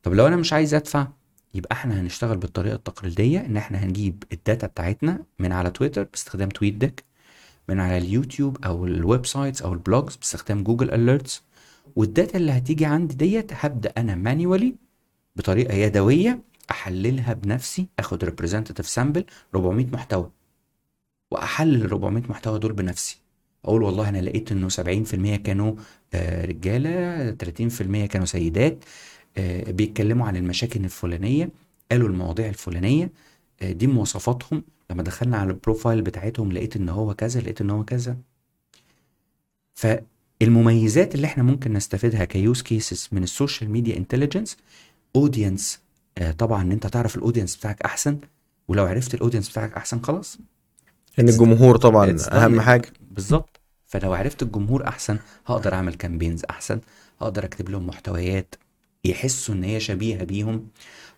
[0.04, 1.08] طب لو أنا مش عايز أدفع
[1.54, 6.50] يبقى إحنا هنشتغل بالطريقة التقليدية إن إحنا هنجيب ال data بتاعتنا من على تويتر باستخدام
[6.50, 7.04] TweetDeck
[7.70, 11.44] من على اليوتيوب أو ال websites أو ال blogs باستخدام Google Alerts
[11.96, 14.76] وال data اللي هتيجي عندي ديت هبدأ أنا manually
[15.36, 20.32] بطريقة يدوية أحللها بنفسي آخد representative sample 400 محتوى
[21.32, 23.18] وأحلل ال 400 محتوى دول بنفسي.
[23.66, 25.76] أقول والله أنا لقيت إنه 70% كانوا
[26.14, 28.84] آه، رجالة 30% كانوا سيدات
[29.38, 31.50] آه، بيتكلموا عن المشاكل الفلانية
[31.92, 33.12] قالوا المواضيع الفلانية
[33.62, 34.64] آه، دي مواصفاتهم.
[34.92, 38.18] لما دخلنا على ال profile بتاعتهم لقيت إن هو كذا لقيت إن هو كذا.
[40.42, 44.58] فالمميزات اللي إحنا ممكن نستفيدها ك use cases من ال social media intelligence
[45.16, 45.80] audience
[46.38, 48.18] طبعا إن أنت تعرف ال audience بتاعك أحسن
[48.68, 50.38] ولو عرفت ال audience بتاعك أحسن خلاص.
[51.20, 52.62] إن الجمهور طبعا أهم.
[52.62, 52.90] حاجة.
[53.12, 53.60] بالظبط.
[53.88, 56.80] فلو عرفت الجمهور أحسن هقدر أعمل campaigns أحسن
[57.22, 58.56] هقدر أكتب لهم محتويات
[59.06, 60.68] يحسوا إن هي شبيهة بيهم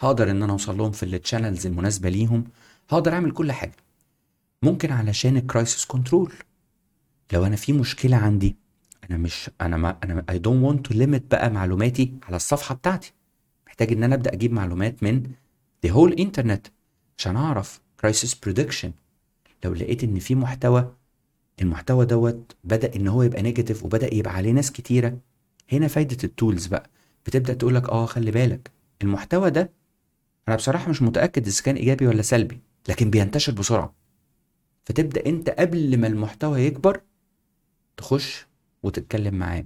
[0.02, 2.44] هقدر إن أنا أوصل لهم في ال channels المناسبة ليهم
[2.90, 3.76] هقدر أعمل كل حاجة.
[4.64, 6.34] ممكن علشان ال crisis control
[7.34, 8.63] لو أنا في مشكلة عندي
[9.10, 13.14] أنا مش أنا ما أنا I don't want to limit بقى معلوماتي على الصفحة بتاعتي.
[13.68, 15.24] محتاج إن أنا أبدأ أجيب معلومات من
[15.88, 16.70] the whole internet
[17.18, 18.92] عشان أعرف crisis prediction
[19.66, 20.94] لو لقيت إن في محتوى
[21.62, 25.18] المحتوى دوت بدأ إن هو يبقى negative وبدأ يبقى عليه ناس كتيرة
[25.72, 26.90] هنا فايدة ال tools بقى.
[27.26, 28.72] بتبدأ تقول لك آه خلي بالك.
[29.02, 29.70] المحتوى ده
[30.48, 33.94] أنا بصراحة مش متأكد إذا كان إيجابي ولا سلبي لكن بينتشر بسرعة.
[34.86, 37.02] فتبدأ أنت قبل ما المحتوى يكبر
[37.98, 38.48] تخش
[38.84, 39.66] وتتكلم معاه.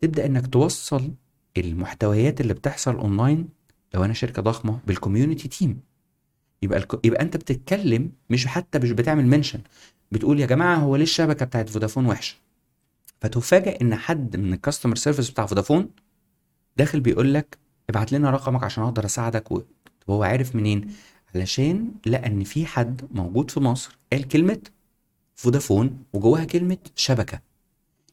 [0.00, 1.10] تبدأ إنك توصل
[1.56, 3.48] المحتويات اللي بتحصل اونلاين
[3.94, 5.80] لو أنا شركة ضخمة بال community team
[6.62, 6.86] يبقى.
[7.04, 9.60] يبقى أنت بتتكلم مش حتى مش بتعمل mention
[10.12, 12.36] بتقول يا جماعة هو ليه الشبكة بتاعت فودافون وحشة؟
[13.20, 15.90] فتفاجئ إن حد من ال customer service بتاع فودافون
[16.76, 17.58] داخل بيقول لك
[17.90, 19.58] ابعت لنا رقمك عشان أقدر أساعدك و...
[19.58, 20.92] طب هو عارف منين؟
[21.34, 24.60] علشان لقى إن في حد موجود في مصر قال كلمة
[25.34, 27.40] فودافون وجواها كلمة شبكة.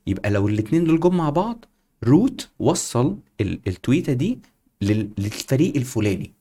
[0.08, 1.66] يبقى لو الاتنين دول جم مع بعض
[2.04, 4.40] route وصل ال- التويتة دي
[4.82, 6.32] لل- للفريق الفلاني.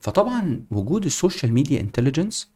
[0.00, 2.50] فطبعا وجود ال social media intelligence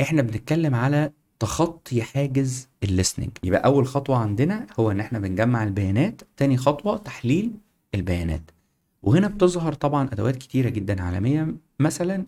[0.00, 5.64] إحنا بنتكلم على تخطي حاجز ال listening يبقى أول خطوة عندنا هو إن إحنا بنجمع
[5.64, 7.50] البيانات تاني خطوة تحليل
[7.94, 8.50] البيانات.
[9.02, 11.54] وهنا بتظهر طبعا أدوات كتيرة جدا عالمية.
[11.80, 12.24] مثلا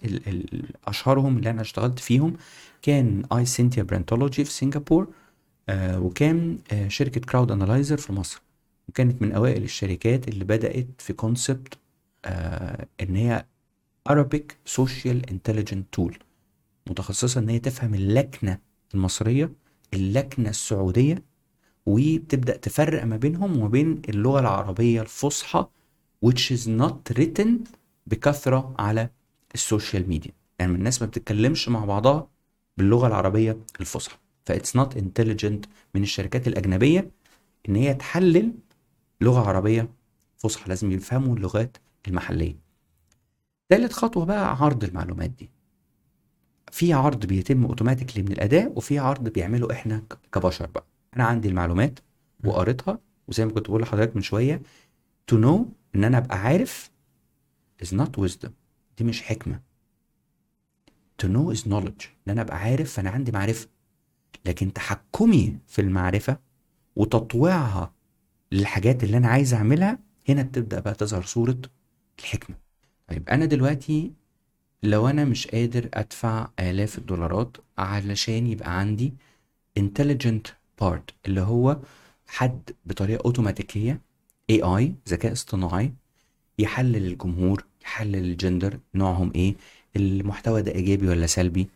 [0.87, 2.37] أشهرهم اللي أنا اشتغلت فيهم
[2.83, 5.09] كان اي سينتيا Brandtology في سنغافور
[5.78, 8.42] وكان آه شركة Crowd Analyzer في مصر.
[8.88, 11.74] وكانت من أوائل الشركات اللي بدأت في concept
[12.24, 13.44] آه إن هي
[14.12, 16.14] Arabic Social Intelligent Tool
[16.90, 18.59] متخصصة إن هي تفهم اللكنة
[18.94, 19.52] المصرية
[19.94, 21.22] اللكنة السعودية
[21.87, 25.66] وبتبدأ تفرق ما بينهم وما بين اللغة العربية الفصحى
[26.26, 27.48] which is not written
[28.06, 29.11] بكثرة على
[29.55, 30.33] ال social media.
[30.59, 32.28] يعني الناس ما بتتكلمش مع بعضها
[32.76, 34.16] باللغة العربية الفصحى.
[34.46, 37.11] ف it's not intelligent من الشركات الأجنبية
[37.68, 38.53] إن هي تحلل
[39.20, 39.88] لغة عربية
[40.37, 40.68] فصحى.
[40.68, 41.76] لازم يفهموا اللغات
[42.09, 42.57] المحلية.
[43.68, 45.50] تالت خطوة بقى عرض المعلومات دي.
[46.72, 50.85] في عرض بيتم automatically من الأداة وفي عرض بيعمله إحنا كبشر بقى.
[51.16, 51.98] أنا عندي المعلومات
[52.44, 52.98] وقريتها
[53.29, 54.62] وزي ما كنت بقول لحضرتك من شوية
[55.33, 55.61] to know
[55.94, 56.90] إن أنا أبقى عارف
[57.85, 58.50] is not wisdom.
[58.98, 59.61] دي مش حكمة.
[61.22, 62.07] to know is knowledge.
[62.26, 63.68] إن أنا أبقى عارف فانا عندي معرفة.
[64.44, 66.38] لكن تحكمي في المعرفة
[66.96, 67.92] وتطويعها
[68.53, 69.98] للحاجات اللي أنا عايز أعملها
[70.29, 71.59] هنا بتبدأ بقى تظهر صورة
[72.18, 72.57] الحكمة.
[73.09, 74.12] طيب أنا دلوقتي
[74.83, 79.12] لو أنا مش قادر أدفع آلاف الدولارات علشان يبقى عندي
[79.81, 80.50] intelligent
[80.83, 81.79] part اللي هو
[82.26, 84.00] حد بطريقة أوتوماتيكية
[84.53, 85.92] AI ذكاء اصطناعي
[86.59, 89.55] يحلل الجمهور يحلل الجندر نوعهم إيه
[89.96, 91.68] المحتوى ده إيجابي ولا سلبي؟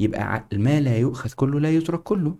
[0.00, 2.36] يبقى ما لا يؤخذ كله لا يترك كله.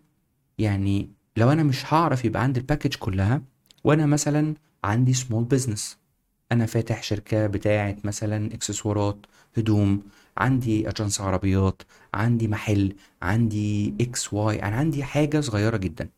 [0.59, 3.43] يعني لو أنا مش هعرف يبقى عندي ال package كلها
[3.85, 5.99] وأنا مثلا عندي small business
[6.53, 9.17] أنا فاتح شركة بتاعة مثلا إكسسوارات
[9.57, 10.03] هدوم
[10.39, 11.83] عندي اجنس عربيات
[12.15, 12.93] عندي محل
[13.23, 16.09] عندي X Y أنا عندي حاجة صغيرة جدا.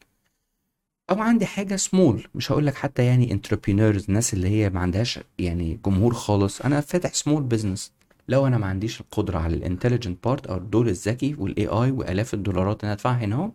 [1.10, 5.20] أو عندي حاجة سمول مش هقول لك حتى يعني entrepreneurs الناس اللي هي ما عندهاش
[5.38, 6.60] يعني جمهور خالص.
[6.60, 7.92] أنا فاتح small business
[8.30, 12.34] لو أنا ما عنديش القدرة على ال intelligent part أو الدور الذكي وال AI وآلاف
[12.34, 13.50] الدولارات اللي أنا ادفعها هنا أهو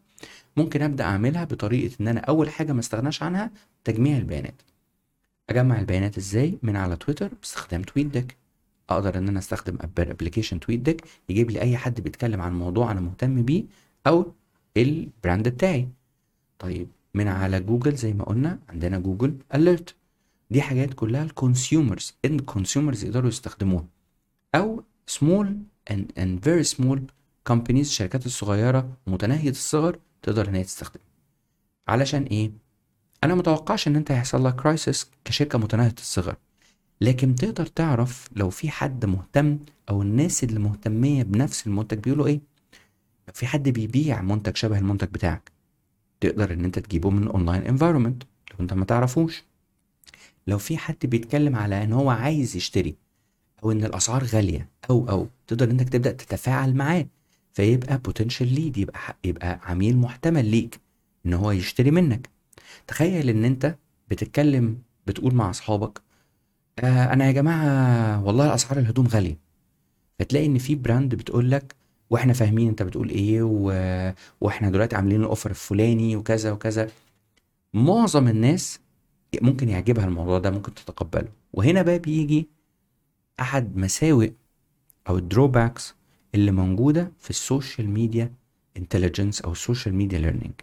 [0.58, 3.52] ممكن أبدأ أعملها بطريقة إن أنا أول حاجة ما استغناش عنها
[3.84, 4.62] تجميع البيانات.
[5.50, 8.36] أجمع البيانات إزاي؟ من على تويتر باستخدام TweetDeck
[8.90, 13.44] أقدر إن أنا أستخدم application TweetDeck يجيب لي أي حد بيتكلم عن موضوع أنا مهتم
[13.44, 13.64] بيه
[14.08, 14.32] أو
[14.78, 15.88] ال brand بتاعي.
[16.60, 19.96] طيب من على جوجل زي ما قلنا عندنا Google Alert
[20.52, 23.95] دي حاجات كلها ال consumers إن consumers يقدروا يستخدموها.
[24.56, 25.58] أو small
[25.92, 27.04] and and very small
[27.48, 31.00] companies الشركات الصغيرة متناهية الصغر تقدر إن هي تستخدم.
[31.88, 32.52] علشان إيه؟
[33.24, 36.36] أنا متوقعش إن أنت هيحصل لك crisis كشركة متناهية الصغر.
[37.02, 42.42] لكن تقدر تعرف لو في حد مهتم أو الناس اللي مهتمية بنفس المنتج بيقولوا إيه؟
[43.28, 45.52] لو في حد بيبيع منتج شبه المنتج بتاعك.
[46.22, 49.44] تقدر إن أنت تجيبه من online environment لو أنت ما تعرفوش.
[50.48, 52.96] لو في حد بيتكلم على إن هو عايز يشتري
[53.64, 57.06] أو إن الأسعار غالية أو أو تقدر إنك تبدأ تتفاعل معاه
[57.54, 60.80] فيبقى potential lead يبقى يبقى عميل محتمل ليك
[61.26, 62.30] إن هو يشتري منك.
[62.88, 63.76] تخيل إن أنت
[64.10, 66.02] بتتكلم بتقول مع أصحابك
[66.80, 69.38] آه أنا يا جماعة والله اسعار الهدوم غالية.
[70.20, 71.76] فتلاقي إن في براند بتقول لك
[72.10, 73.72] وإحنا فاهمين أنت بتقول إيه و...
[74.42, 76.90] وإحنا دلوقتي عاملين ال offer الفلاني وكذا وكذا.
[77.74, 78.80] معظم الناس
[79.42, 81.28] ممكن يعجبها الموضوع ده ممكن تتقبله.
[81.54, 82.48] وهنا بقى بيجي
[83.40, 84.32] أحد مساوئ
[85.10, 85.96] أو ال drawbacks
[86.36, 88.34] اللي موجودة في ال social media
[88.78, 90.54] intelligence أو ال social media learning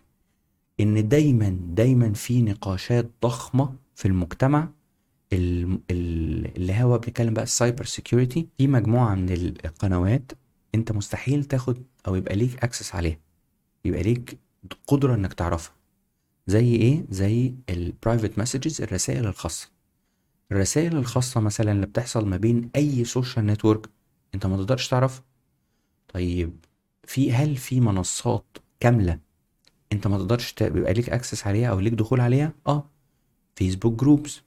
[0.81, 4.69] إن دايما دايما في نقاشات ضخمة في المجتمع
[5.33, 9.33] ال- ال- اللي هو بنتكلم بقى ال cyber security في مجموعة من
[9.65, 10.33] القنوات
[10.75, 13.19] أنت مستحيل تاخد أو يبقى ليك access عليها.
[13.85, 14.39] يبقى ليك
[14.87, 15.75] قدرة إنك تعرفها.
[16.47, 19.69] زي إيه؟ زي ال private messages الرسائل الخاصة.
[20.53, 23.87] الرسائل الخاصة مثلا اللي بتحصل ما بين أي social network
[24.35, 25.25] أنت ما تقدرش تعرفها
[26.15, 26.57] طيب
[27.05, 29.19] في هل في منصات كاملة
[29.93, 32.87] أنت ما تقدرش يبقى ليك access عليها أو ليك دخول عليها؟ آه.
[33.57, 34.43] فيسبوك groups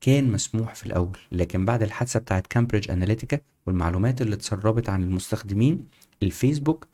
[0.00, 5.86] كان مسموح في الأول لكن بعد الحادثة بتاعت Cambridge Analytica والمعلومات اللي اتسربت عن المستخدمين
[6.22, 6.86] الفيسبوك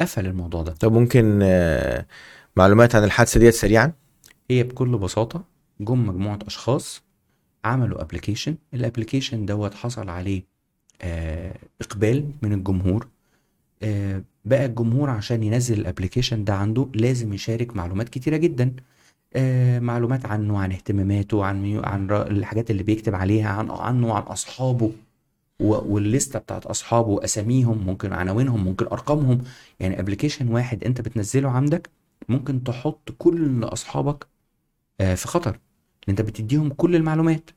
[0.00, 0.72] قفل الموضوع ده.
[0.72, 2.06] طب ممكن آه،
[2.56, 3.92] معلومات عن الحادثة ديت سريعا؟
[4.50, 5.44] هي بكل بساطة
[5.80, 7.02] جم مجموعة أشخاص
[7.64, 10.42] عملوا ابلكيشن الابلكيشن دوت حصل عليه
[11.02, 13.08] آه إقبال من الجمهور.
[13.82, 18.72] آه بقى الجمهور عشان ينزل ال application ده عنده لازم يشارك معلومات كتيرة جدا.
[19.36, 24.22] آه معلومات عنه عن اهتماماته عن ميوله عن الحاجات اللي بيكتب عليها عن عنه عن
[24.22, 24.92] أصحابه.
[25.60, 29.42] و- والليستة بتاعت أصحابه واساميهم ممكن عناوينهم ممكن أرقامهم.
[29.80, 31.90] يعني application واحد أنت بتنزله عندك
[32.28, 34.26] ممكن تحط كل أصحابك
[34.98, 35.58] في خطر.
[36.08, 37.50] أنت بتديهم كل المعلومات.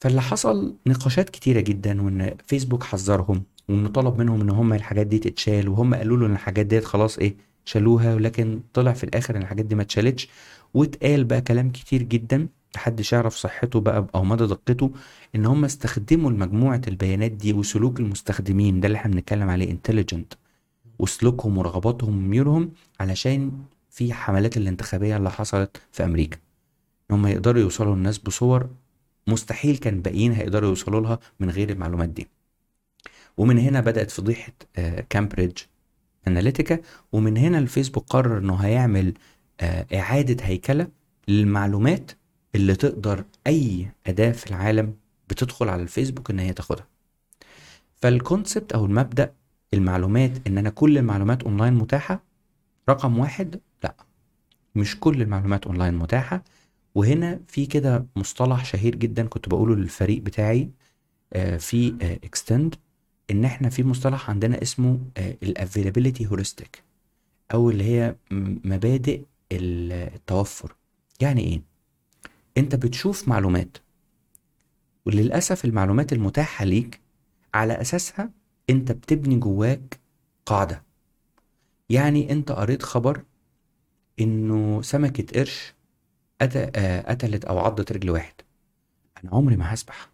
[0.00, 5.18] فاللي حصل نقاشات كتيرة جدا وإن فيسبوك حذرهم وانه طلب منهم إن هم الحاجات دي
[5.18, 9.42] تتشال وهم قالوا له إن الحاجات ديت خلاص إيه شالوها ولكن طلع في الآخر إن
[9.42, 10.28] الحاجات دي ما اتشالتش.
[10.74, 14.90] واتقال بقى كلام كتير جدا محدش يعرف صحته بقى أو مدى دقته
[15.34, 20.34] إن هم استخدموا مجموعه البيانات دي وسلوك المستخدمين ده اللي إحنا بنتكلم عليه intelligent
[20.98, 23.52] وسلوكهم ورغباتهم وميولهم علشان
[23.90, 26.38] في حملات الانتخابية اللي حصلت في أمريكا.
[27.10, 28.68] إن هم يقدروا يوصلوا للناس بصور
[29.26, 32.28] مستحيل كان باقيين هيقدروا يوصلوا لها من غير المعلومات دي.
[33.36, 35.58] ومن هنا بدأت فضيحة آه، Cambridge
[36.28, 36.78] Analytica
[37.12, 39.14] ومن هنا الفيسبوك قرر إنه هيعمل
[39.60, 40.88] آه، إعادة هيكلة
[41.28, 42.10] للمعلومات
[42.54, 44.94] اللي تقدر أي أداة في العالم
[45.28, 46.86] بتدخل على الفيسبوك إن هي تاخدها.
[47.96, 49.32] فال concept أو المبدأ
[49.74, 52.22] المعلومات إن أنا كل المعلومات اونلاين متاحة
[52.88, 53.94] رقم واحد لأ
[54.74, 56.42] مش كل المعلومات اونلاين متاحة.
[56.96, 60.70] وهنا في كده مصطلح شهير جدا كنت بقوله للفريق بتاعي
[61.32, 62.74] آه، في اكستند
[63.30, 66.82] إن إحنا في مصطلح عندنا اسمه ال availability heuristic
[67.54, 68.16] أو اللي هي
[68.64, 70.74] مبادئ ال- التوفر.
[71.20, 71.62] يعني إيه؟
[72.58, 73.76] أنت بتشوف معلومات
[75.06, 77.00] وللأسف المعلومات المتاحة ليك
[77.54, 78.30] على أساسها
[78.70, 80.00] أنت بتبني جواك
[80.46, 80.82] قاعدة.
[81.90, 83.22] يعني أنت قريت خبر
[84.20, 85.75] إنه سمكة قرش آه،
[86.42, 88.34] قتلت أو عضت رجل واحد.
[89.24, 90.10] أنا عمري ما هسبح.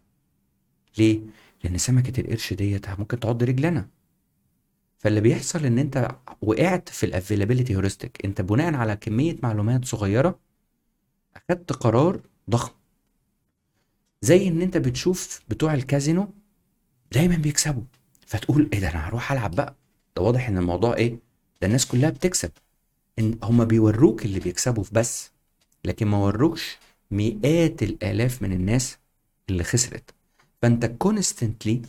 [0.98, 1.20] ليه؟
[1.64, 3.88] لأن سمكة القرش ديت ممكن تعض رجلنا.
[4.98, 6.08] فاللي بيحصل إن أنت
[6.42, 10.38] وقعت في ال availability heuristic أنت بناء على كمية معلومات صغيرة
[11.36, 12.72] أخدت قرار ضخم.
[14.20, 16.34] زي إن أنت بتشوف بتوع الكازينو
[17.12, 17.82] دايما بيكسبوا.
[18.26, 19.76] فتقول إيه ده أنا هروح ألعب بقى.
[20.16, 21.18] ده واضح إن الموضوع إيه؟
[21.60, 22.50] ده الناس كلها بتكسب.
[23.18, 25.31] إن هما بيوروك اللي بيكسبوا في بس.
[25.84, 26.78] لكن ما وروكش
[27.10, 28.98] مئات الآلاف من الناس
[29.50, 30.10] اللي خسرت.
[30.62, 31.82] فأنت كونستنتلي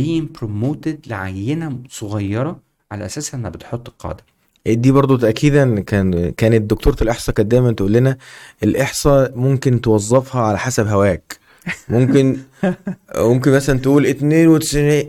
[0.00, 2.60] being promoted لعينة صغيرة
[2.92, 4.24] على أساس انها بتحط القاعده
[4.66, 8.16] دي برضو تأكيدا كان كانت دكتورة الإحصاء كانت دايما تقول لنا
[8.62, 11.39] الإحصاء ممكن توظفها على حسب هواك.
[11.88, 12.36] ممكن
[13.16, 15.00] ممكن مثلا تقول 92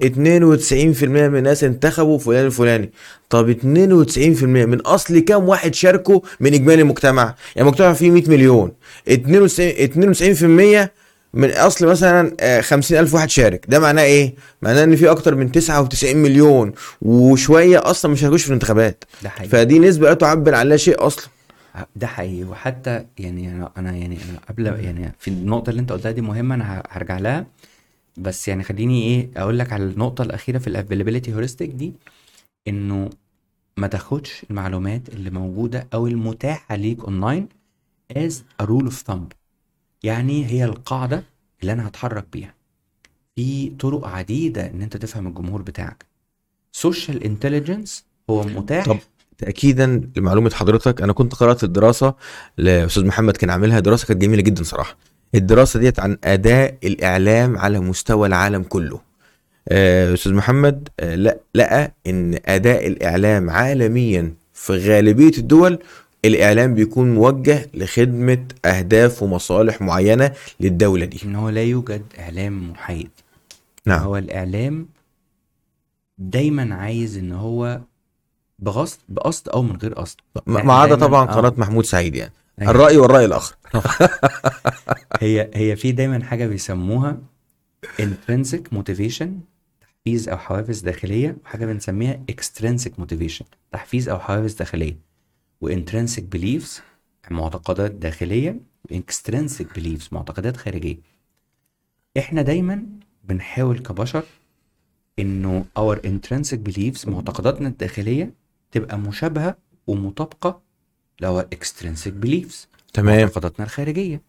[0.99, 2.91] 92% من الناس انتخبوا فلان الفلاني.
[3.29, 8.71] طب 92% من أصل كام واحد شاركوا من إجمالي المجتمع؟ يعني المجتمع فيه 100 مليون.
[9.07, 10.89] 92 92%
[11.33, 13.65] من أصل مثلا آه، 50 ألف واحد شارك.
[13.69, 18.47] ده معناه إيه؟ معناه إن في أكتر من 99 مليون وشوية أصلا مش هيخشوا في
[18.47, 19.03] الانتخابات.
[19.23, 19.49] ده حقيقي.
[19.49, 21.25] فدي نسبة لا تعبر عن لا شيء أصلا.
[21.95, 22.43] ده حقيقي.
[22.43, 26.55] وحتى يعني أنا أنا يعني أنا قبل يعني في النقطة اللي أنت قلتها دي مهمة
[26.55, 27.45] أنا ه- هرجع لها.
[28.17, 31.93] بس يعني خليني إيه أقول لك على النقطة الأخيرة في ال availability heuristic دي
[32.67, 33.09] إنه
[33.77, 37.47] ما تاخدش المعلومات اللي موجودة أو المتاحة ليك online
[38.13, 38.31] as
[38.63, 39.33] a rule of thumb.
[40.03, 41.23] يعني هي القاعدة
[41.61, 42.53] اللي أنا هتحرك بيها.
[43.35, 46.05] في طرق عديدة إن أنت تفهم الجمهور بتاعك.
[46.71, 48.97] social intelligence هو متاح طب
[49.41, 52.13] تاكيدا لمعلومة حضرتك أنا كنت قرأت الدراسة
[52.57, 54.97] لأستاذ محمد كان عاملها دراسة كانت جميلة جدا صراحة.
[55.35, 58.99] الدراسة ديت عن أداء الإعلام على مستوى العالم كله.
[59.69, 65.79] آه، أستاذ محمد آه، لا لقى إن أداء الإعلام عالميا في غالبية الدول
[66.25, 71.21] الإعلام بيكون موجه لخدمة أهداف ومصالح معينة للدولة دي.
[71.25, 73.09] إن هو لا يوجد إعلام محايد.
[73.85, 73.99] نعم.
[73.99, 74.87] هو الإعلام
[76.17, 77.79] دايما عايز إن هو
[78.61, 80.17] بغصب بقصد أو من غير قصد.
[80.45, 81.33] ما ما عدا طبعا آه.
[81.33, 82.33] قناة محمود سعيد يعني.
[82.61, 82.71] أيوة.
[82.71, 83.55] الرأي والرأي الآخر.
[85.21, 87.17] هي هي في دايما حاجة بيسموها
[88.01, 89.27] intrinsic motivation
[89.81, 94.97] تحفيز أو حوافز داخلية وحاجة بنسميها extrinsic motivation تحفيز أو حوافز داخلية.
[95.65, 96.81] وintrinsic beliefs
[97.31, 98.59] معتقدات داخلية
[98.91, 100.97] واكسترنسك beliefs معتقدات خارجية.
[102.17, 102.85] إحنا دايما
[103.23, 104.23] بنحاول كبشر
[105.19, 108.40] إنه our intrinsic beliefs معتقداتنا الداخلية
[108.71, 109.57] تبقى مشابهة
[109.87, 110.61] ومطابقة
[111.21, 113.19] لو extrinsic beliefs تمام.
[113.21, 114.21] معتقداتنا الخارجية.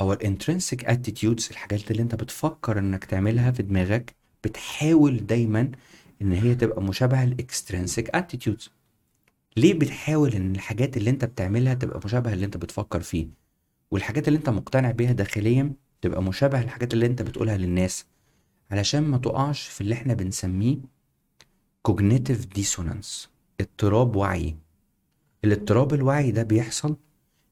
[0.00, 4.14] Our intrinsic attitudes الحاجات اللي انت بتفكر انك تعملها في دماغك
[4.44, 5.70] بتحاول دايما
[6.22, 8.68] إن هي تبقى مشابهة الاكسترنسك attitudes.
[9.56, 13.28] ليه بتحاول إن الحاجات اللي انت بتعملها تبقى مشابهة اللي انت بتفكر فيه؟
[13.90, 18.04] والحاجات اللي انت مقتنع بيها داخليا تبقى مشابهة للحاجات اللي انت بتقولها للناس.
[18.70, 20.76] علشان ما تقعش في اللي إحنا بنسميه
[21.88, 23.28] cognitive dissonance.
[23.60, 24.56] اضطراب وعي.
[25.44, 26.96] الاضطراب الوعي ده بيحصل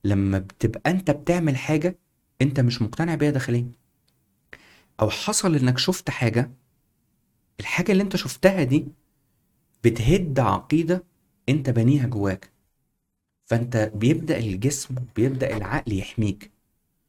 [0.04, 1.98] لما بتبقى انت بتعمل حاجة
[2.42, 3.70] انت مش مقتنع بيها داخليا.
[5.00, 6.50] أو حصل انك شفت حاجة
[7.60, 8.86] الحاجة اللي انت شفتها دي
[9.84, 11.04] بتهد عقيدة
[11.48, 12.50] انت بنيها جواك.
[13.46, 16.50] فانت بيبدأ الجسم بيبدأ العقل يحميك.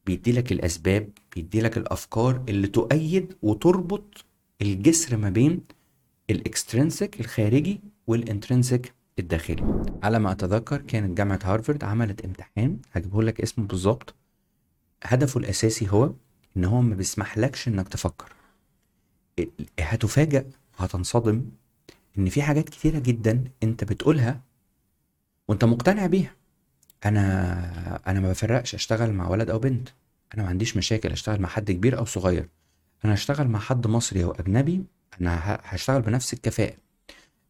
[0.06, 4.26] بيديلك الأسباب بيديلك الأفكار اللي تؤيد وتربط
[4.62, 5.62] الجسر ما بين
[6.30, 9.84] ال extrinsic الخارجي وال intrinsic الداخلي.
[10.04, 14.16] على ما أتذكر كانت جامعة هارفارد عملت امتحان هجيبه لك اسمه بالظبط.
[15.04, 16.14] هدفه الأساسي هو
[16.58, 18.34] إن هو ما بيسمحلكش إنك تفكر.
[19.80, 20.46] هتفاجأ
[20.78, 21.46] هتنصدم
[22.18, 24.42] إن في حاجات كتيرة جدا أنت بتقولها
[25.48, 26.36] وأنت مقتنع بيها.
[27.06, 29.90] أنا أنا ما بفرقش أشتغل مع ولد أو بنت.
[30.34, 32.50] أنا ما عنديش مشاكل أشتغل مع حد كبير أو صغير.
[33.06, 34.84] أنا هشتغل مع حد مصري أو أجنبي
[35.22, 36.78] أنا هشتغل بنفس الكفاءة.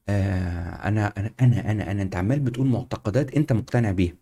[0.09, 4.13] آه أنا أنا أنا أنا, أنا أنت عمال بتقول معتقدات أنت مقتنع بيها.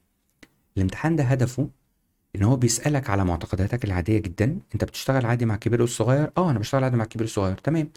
[0.77, 1.69] الامتحان ده هدفه
[2.35, 4.59] إن هو بيسألك على معتقداتك العادية جدا.
[4.73, 7.57] أنت بتشتغل عادي مع الكبير والصغير؟ آه أنا بشتغل عادي مع الكبير والصغير.
[7.57, 7.89] تمام.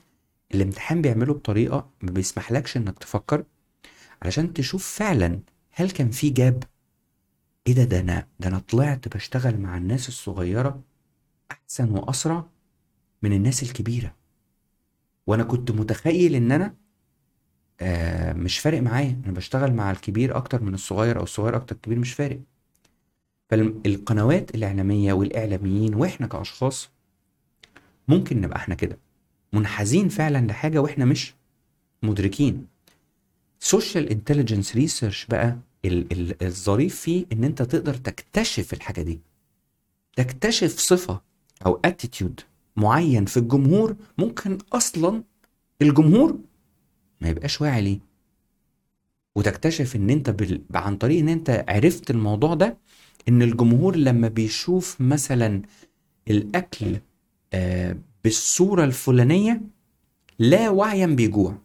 [0.54, 3.44] الامتحان بيعمله بطريقة ما بيسمحلكش إنك تفكر
[4.22, 5.40] علشان تشوف فعلا
[5.72, 6.64] هل كان في جاب.
[7.66, 10.82] إيه ده؟ ده أنا ده أنا طلعت بشتغل مع الناس الصغيرة
[11.50, 12.46] أحسن وأسرع
[13.22, 14.14] من الناس الكبيرة.
[15.26, 16.74] وأنا كنت متخيل إن أنا
[17.80, 19.20] آه مش فارق معايا.
[19.24, 22.38] أنا بشتغل مع الكبير أكتر من الصغير أو الصغير أكتر الكبير مش فارق.
[23.50, 26.90] فالقنوات الإعلامية والإعلاميين وإحنا كأشخاص
[28.08, 28.98] ممكن نبقى إحنا كده
[29.52, 31.34] منحازين فعلا لحاجة وإحنا مش
[32.02, 32.66] مدركين.
[33.60, 39.20] social intelligence research بقى ال- ال- الظريف فيه إن أنت تقدر تكتشف الحاجة دي.
[40.16, 41.20] تكتشف صفة
[41.66, 42.40] أو attitude
[42.76, 45.22] معين في الجمهور ممكن أصلا
[45.82, 46.38] الجمهور
[47.20, 47.98] ما يبقاش واعي ليه.
[49.36, 50.62] وتكتشف إن أنت بال...
[50.74, 52.76] عن طريق إن أنت عرفت الموضوع ده
[53.28, 55.62] إن الجمهور لما بيشوف مثلا
[56.30, 57.00] الأكل
[57.52, 59.60] آه بالصورة الفلانية
[60.38, 61.58] لا وعيا بيجوع.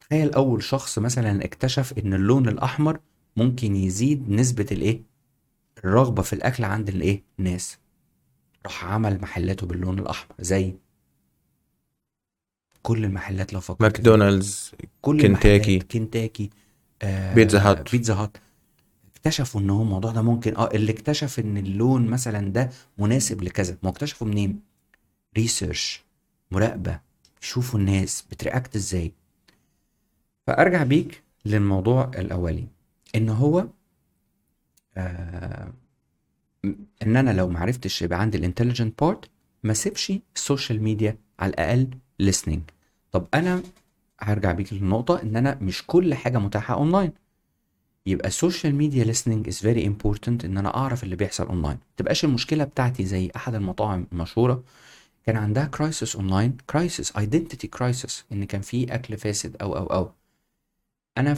[0.00, 3.00] تخيل أول شخص مثلا اكتشف إن اللون الأحمر
[3.36, 5.02] ممكن يزيد نسبة الإيه؟
[5.78, 7.78] الرغبة في الأكل عند الإيه؟ الناس.
[8.66, 10.34] راح عمل محلاته باللون الأحمر.
[10.40, 10.74] زي
[12.82, 13.82] كل المحلات لو فكرت.
[13.82, 14.72] ماكدونالدز
[15.02, 15.78] كل كنتاكي.
[15.78, 16.50] كنتاكي
[17.02, 17.92] آه بيتزا هات.
[17.92, 18.36] بيتزا هات
[19.16, 23.76] اكتشفوا إن هو الموضوع ده ممكن آه اللي اكتشف إن اللون مثلا ده مناسب لكذا
[23.82, 24.60] ما اكتشفوا منين
[25.36, 26.04] research
[26.50, 27.00] مراقبة
[27.42, 29.12] يشوفوا الناس بت react إزاي
[30.46, 32.66] فأرجع بيك للموضوع الأولي
[33.14, 33.66] إن هو
[34.96, 35.72] آه
[37.02, 39.30] إن أنا لو معرفتش يبقى عندي ال intelligent part
[39.62, 41.88] ما سيبش ال social media على الأقل
[42.22, 42.60] listening.
[43.12, 43.62] طب أنا
[44.20, 47.12] هرجع بيك للنقطة إن أنا مش كل حاجة متاحة اونلاين
[48.06, 52.24] يبقى ال social media listening is very important إن أنا أعرف اللي بيحصل اونلاين تبقاش
[52.24, 54.64] المشكلة بتاعتي زي أحد المطاعم المشهورة.
[55.26, 60.10] كان عندها crisis online crisis identity crisis إن كان في أكل فاسد أو أو أو.
[61.18, 61.36] أنا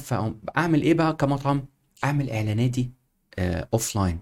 [0.57, 1.65] أعمل إيه بقى كمطعم؟
[2.05, 2.91] أعمل إعلاناتي
[3.39, 4.19] offline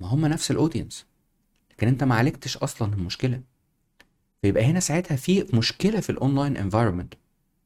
[0.00, 1.06] ما هم نفس ال audience
[1.70, 3.40] لكن أنت ما عالجتش أصلا المشكلة.
[4.44, 7.14] فيبقى هنا ساعتها في مشكلة في ال online environment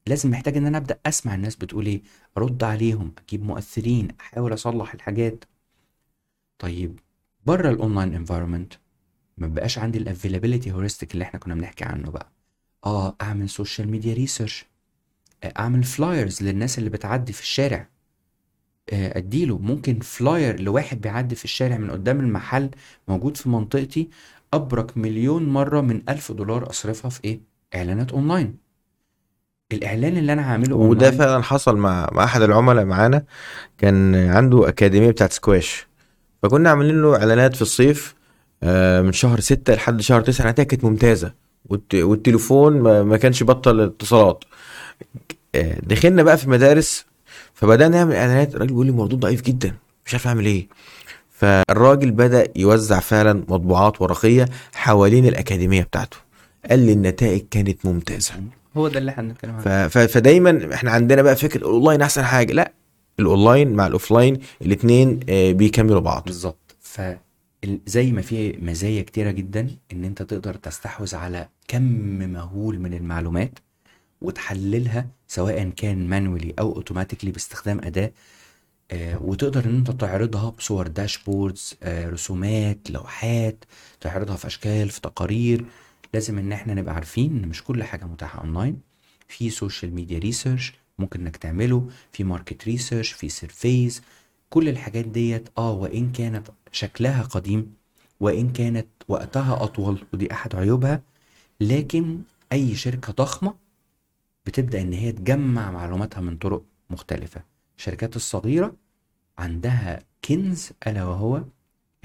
[0.07, 2.03] لازم محتاج إن أنا أبدأ أسمع الناس بتقول إيه
[2.37, 5.45] أرد عليهم أجيب مؤثرين أحاول أصلح الحاجات.
[6.59, 7.01] طيب
[7.47, 8.73] بره ال online environment
[9.39, 12.33] ما بقاش عندي ال availability heuristic اللي إحنا كنا بنحكي عنه بقى.
[12.87, 14.65] آه أعمل social media research
[15.59, 17.89] أعمل flyers للناس اللي بتعدي في الشارع.
[18.93, 22.71] آه، أديله ممكن flyer لواحد بيعدي في الشارع من قدام المحل
[23.09, 24.09] موجود في منطقتي
[24.55, 27.41] أبرك مليون مرة من ألف دولار أصرفها في إيه؟
[27.75, 28.57] إعلانات أونلاين.
[29.73, 33.25] الإعلان اللي أنا هعمله وده أونلاين فعلا حصل مع مع أحد العملاء معانا
[33.79, 35.87] كان عنده أكاديمية بتاعت سكواش.
[36.43, 38.15] فكنا عاملين له إعلانات في الصيف
[38.63, 40.45] آه، من شهر ستة لحد شهر تسعة.
[40.45, 41.33] النتائج كانت ممتازة.
[41.71, 44.45] والت- والتليفون ما كانش بطل اتصالات
[45.55, 47.07] آه، دخلنا بقى في المدارس
[47.55, 48.55] فبدأنا نعمل إعلانات.
[48.55, 49.75] الراجل بيقول لي مردود ضعيف جدا
[50.07, 50.69] مش عارف أعمل إيه.
[51.39, 56.17] فالراجل بدأ يوزع فعلا مطبوعات ورقية حوالين الأكاديمية بتاعته
[56.71, 58.33] قال لي النتائج كانت ممتازة
[58.77, 59.55] هو ده اللي إحنا بنتكلم.
[59.67, 59.89] عنه.
[59.89, 62.73] فدايما إحنا عندنا بقى فكرة الأونلاين أحسن حاجة لا
[63.21, 67.01] الأونلاين مع ال offline الاثنين بيكملوا بعض بالظبط ف
[67.87, 71.83] زي ما في مزايا كتيرة جدا إن أنت تقدر تستحوذ على كم
[72.33, 73.59] مهول من المعلومات
[74.21, 78.13] وتحللها سواء كان manually أو automatically باستخدام أداة آه،
[78.95, 83.65] وتقدر إن أنت تعرضها بصور dashboards آه، رسومات لوحات
[84.01, 85.65] تعرضها في أشكال في تقارير.
[86.15, 88.81] لازم إن إحنا نبقى عارفين إن مش كل حاجة متاحة اونلاين
[89.29, 94.03] في social media research ممكن إنك تعمله في market research في surveys
[94.51, 97.75] كل الحاجات ديت آه وإن كانت شكلها قديم
[98.21, 101.03] وإن كانت وقتها أطول ودي أحد عيوبها.
[101.61, 102.19] لكن
[102.53, 103.55] أي شركة ضخمة
[104.47, 107.58] بتبدأ إن هي تجمع معلوماتها من طرق مختلفة.
[107.79, 108.75] الشركات الصغيرة
[109.39, 111.43] عندها كنز ألا وهو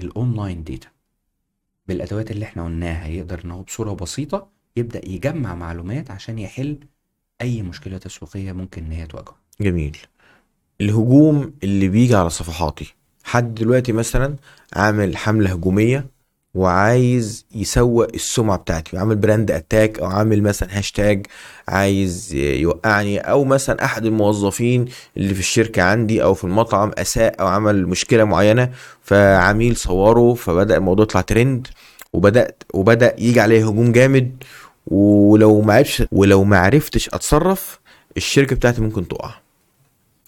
[0.00, 0.88] ال online data.
[1.88, 6.78] بالأدوات اللي إحنا قلناها يقدر إن هو بصورة بسيطة يبدأ يجمع معلومات عشان يحل
[7.40, 9.36] أي مشكلة تسويقية ممكن إن هي تواجهه.
[9.60, 9.96] جميل.
[10.80, 12.94] الهجوم اللي بيجي على صفحاتي.
[13.24, 14.36] حد دلوقتي مثلا
[14.72, 16.06] عامل حملة هجومية
[16.54, 21.26] وعايز يسوء السمعة بتاعتي وعامل brand attack أو عامل مثلا هاشتاج
[21.68, 24.84] عايز يوقعني أو مثلا أحد الموظفين
[25.16, 28.70] اللي في الشركة عندي أو في المطعم أساء أو عمل مشكلة معينة
[29.02, 31.68] فعميل صوره فبدأ الموضوع يطلع ترند
[32.12, 34.44] وبدأت وبدأ يجي عليه هجوم جامد
[34.86, 37.80] ولو ما عرفش ولو ما عرفتش أتصرف
[38.16, 39.34] الشركة بتاعتي ممكن تقع.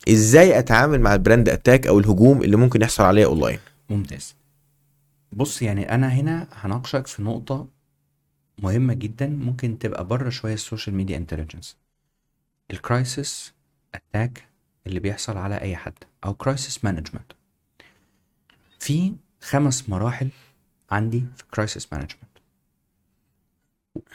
[0.08, 3.58] إزاي أتعامل مع ال brand attack أو الهجوم اللي ممكن يحصل عليا اونلاين
[3.90, 4.36] ممتاز.
[5.32, 7.68] بص يعني أنا هنا هناقشك في نقطة
[8.62, 11.76] مهمة جدا ممكن تبقى بره شوية ال social media intelligence
[12.70, 13.54] ال crisis
[13.94, 14.48] attack
[14.86, 17.32] اللي بيحصل على أي حد أو crisis management
[18.78, 20.28] في خمس مراحل
[20.90, 22.22] عندي في crisis management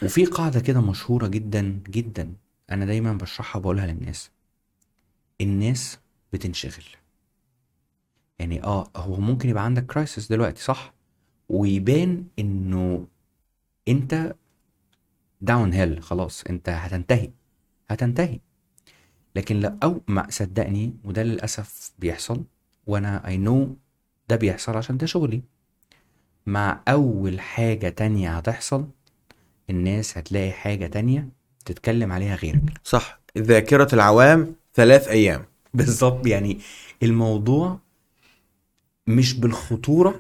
[0.04, 2.34] وفي قاعدة كده مشهورة جدا جدا
[2.72, 4.32] أنا دايما بشرحها بقولها للناس.
[5.42, 6.00] الناس
[6.34, 6.84] بتنشغل.
[8.40, 10.94] يعني آه هو ممكن يبقى عندك crisis دلوقتي صح؟
[11.52, 13.08] ويبان إنه
[13.88, 14.36] أنت
[15.42, 17.32] downhill خلاص أنت هتنتهي
[17.90, 18.40] هتنتهي.
[19.36, 22.44] لكن لا أو ما صدقني وده للأسف بيحصل
[22.88, 23.76] وأنا I know
[24.30, 25.42] ده بيحصل عشان ده شغلي.
[26.46, 28.88] مع أول حاجة تانية هتحصل
[29.70, 31.30] الناس هتلاقي حاجة تانية
[31.66, 32.82] تتكلم عليها غيرك.
[32.84, 33.22] صح.
[33.38, 35.46] ذاكرة العوام ثلاث أيام.
[35.74, 36.28] بالظبط.
[36.28, 36.60] يعني
[37.04, 37.80] الموضوع
[39.08, 40.20] مش بالخطورة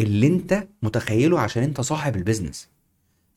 [0.00, 2.68] اللي انت متخيله عشان انت صاحب ال business.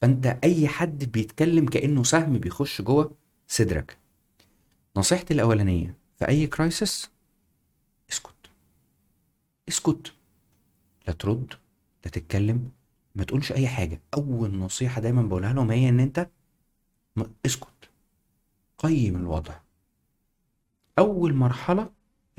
[0.01, 3.11] فانت اي حد بيتكلم كأنه سهم بيخش جوه
[3.47, 3.97] صدرك.
[4.97, 7.09] نصيحتي الأولانية في أي crisis
[8.11, 8.49] اسكت.
[9.69, 10.13] اسكت.
[11.07, 11.53] لا ترد
[12.05, 12.71] لا تتكلم
[13.15, 14.01] ما تقولش أي حاجة.
[14.13, 16.29] أول نصيحة دايما بقولها لهم هي إن انت
[17.45, 17.89] اسكت.
[18.77, 19.53] قيم الوضع.
[20.99, 21.89] أول مرحلة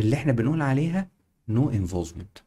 [0.01, 1.09] اللي إحنا بنقول عليها
[1.49, 2.39] no no involvement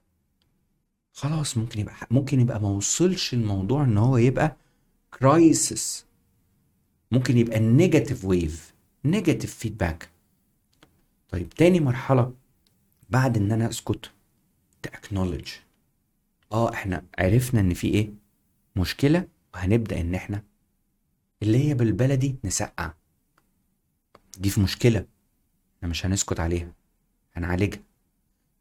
[1.16, 4.56] خلاص ممكن يبقى ممكن يبقى ما وصلش الموضوع إن هو يبقى
[5.20, 6.06] crisis
[7.12, 8.74] ممكن يبقى negative wave
[9.06, 10.10] negative feedback
[11.30, 12.34] طيب تاني مرحلة
[13.10, 14.12] بعد إن أنا أسكت
[14.82, 15.48] ت acknowledge
[16.52, 18.10] آه إحنا عرفنا إن في إيه؟
[18.76, 20.44] مشكلة وهنبدأ إن إحنا
[21.44, 22.94] اللي هي بالبلدي نسقع.
[24.38, 25.06] دي في مشكلة
[25.78, 26.72] إحنا مش هنسكت عليها
[27.34, 27.80] هنعالجها.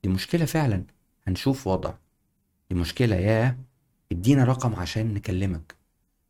[0.02, 0.84] دي مشكلة فعلا
[1.26, 1.94] هنشوف وضع.
[2.70, 3.58] دي مشكلة يا
[4.12, 5.74] ادينا رقم عشان نكلمك.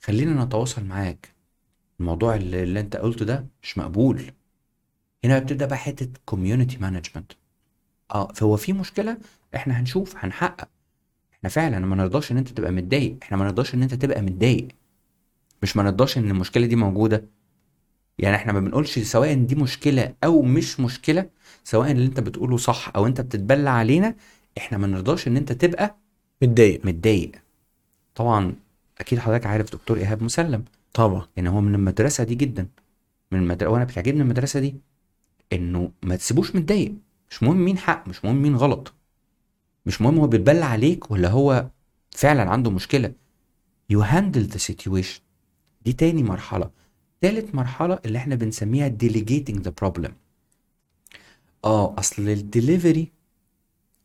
[0.01, 1.35] خلينا نتواصل معاك.
[2.01, 4.33] الموضوع اللي, اللي انت قلته ده مش مقبول.
[5.25, 7.33] هنا بتبدأ بقى حتة community management
[8.11, 9.19] آه فهو في مشكلة؟
[9.57, 10.69] إحنا هنشوف هنحقق.
[11.33, 13.17] إحنا فعلا ما نرضاش إن انت تبقى متضايق.
[13.23, 14.69] إحنا ما نرضاش إن انت تبقى متضايق.
[15.63, 17.25] مش ما نرضاش إن المشكلة دي موجودة.
[18.19, 21.31] يعني إحنا ما بنقولش سواء دي مشكلة أو مش مشكلة
[21.65, 24.15] سواء اللي انت بتقوله صح أو انت بتتبلى علينا
[24.59, 25.97] إحنا ما نرضاش إن انت تبقى
[26.43, 26.87] متضايق.
[26.87, 27.33] متضايق.
[28.15, 28.55] طبعا
[29.01, 30.65] أكيد حضرتك عارف دكتور إيهاب مسلم.
[30.95, 31.27] طبعا.
[31.37, 32.69] يعني هو من المدرسة دي جدا.
[33.33, 34.75] من المدرسة وأنا بتعجبني المدرسة دي
[35.53, 36.95] إنه ما تسيبوش متضايق.
[37.31, 38.93] مش مهم مين حق مش مهم مين غلط.
[39.87, 41.67] مش مهم هو بيتبلى عليك ولا هو
[42.11, 43.13] فعلا عنده مشكلة.
[43.93, 45.21] You handle the situation.
[45.85, 46.71] دي تاني مرحلة.
[47.21, 50.11] تالت مرحلة اللي إحنا بنسميها delegating the problem.
[51.65, 53.13] آه أصل الدليفري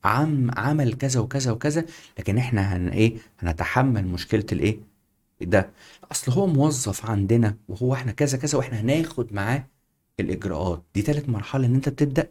[0.03, 1.85] عم عمل كذا وكذا وكذا
[2.19, 4.79] لكن إحنا هن إيه هنتحمل مشكلة الإيه؟
[5.41, 5.69] ده.
[6.11, 9.67] أصل هو موظف عندنا وهو إحنا كذا كذا وإحنا هناخد معاه
[10.19, 10.83] الإجراءات.
[10.95, 12.27] دي تالت مرحلة إن أنت بتبدأ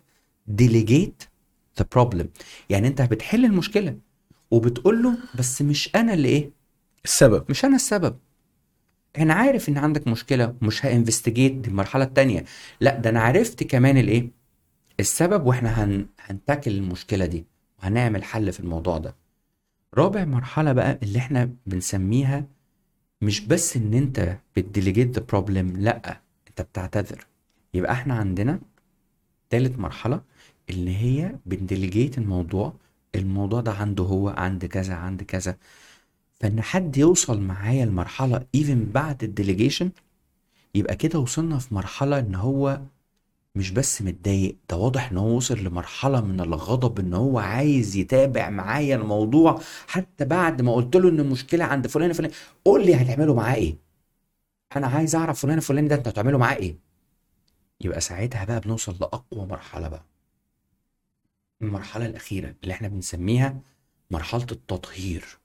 [0.60, 1.24] delegate
[1.80, 2.26] the problem.
[2.70, 3.96] يعني أنت بتحل المشكلة
[4.50, 6.50] وبتقول له بس مش أنا اللي إيه؟
[7.04, 7.44] السبب.
[7.50, 8.16] مش أنا السبب.
[9.18, 12.44] أنا عارف إن عندك مشكلة مش ه investigate دي المرحلة التانية.
[12.80, 14.30] لا ده أنا عرفت كمان الإيه؟
[15.00, 16.06] السبب وإحنا هن...
[16.20, 17.44] هن tackle المشكلة دي.
[17.78, 19.14] وهنعمل حل في الموضوع ده.
[19.94, 22.44] رابع مرحلة بقى اللي إحنا بنسميها
[23.22, 27.26] مش بس إن أنت بت delegate the problem لأ أنت بتعتذر.
[27.74, 28.60] يبقى إحنا عندنا
[29.50, 30.20] تالت مرحلة
[30.70, 32.72] اللي هي بن delegate الموضوع
[33.14, 35.56] الموضوع ده عنده هو عند كذا عند كذا.
[36.40, 39.90] فإن حد يوصل معايا المرحلة even بعد ال delegation
[40.74, 42.80] يبقى كده وصلنا في مرحلة إن هو
[43.58, 48.50] مش بس متضايق ده واضح إن هو وصل لمرحلة من الغضب إن هو عايز يتابع
[48.50, 49.60] معايا الموضوع.
[49.86, 52.30] حتى بعد ما قلت له إن المشكلة عند فلان فلان
[52.64, 53.78] قول لي هتعملوا معاه إيه؟
[54.76, 56.78] أنا عايز أعرف فلان الفلاني ده انت هتعملوا معاه إيه؟
[57.80, 60.04] يبقى ساعتها بقى بنوصل لأقوى مرحلة بقى.
[61.62, 63.60] المرحلة الأخيرة اللي إحنا بنسميها
[64.10, 65.38] مرحلة التطهير.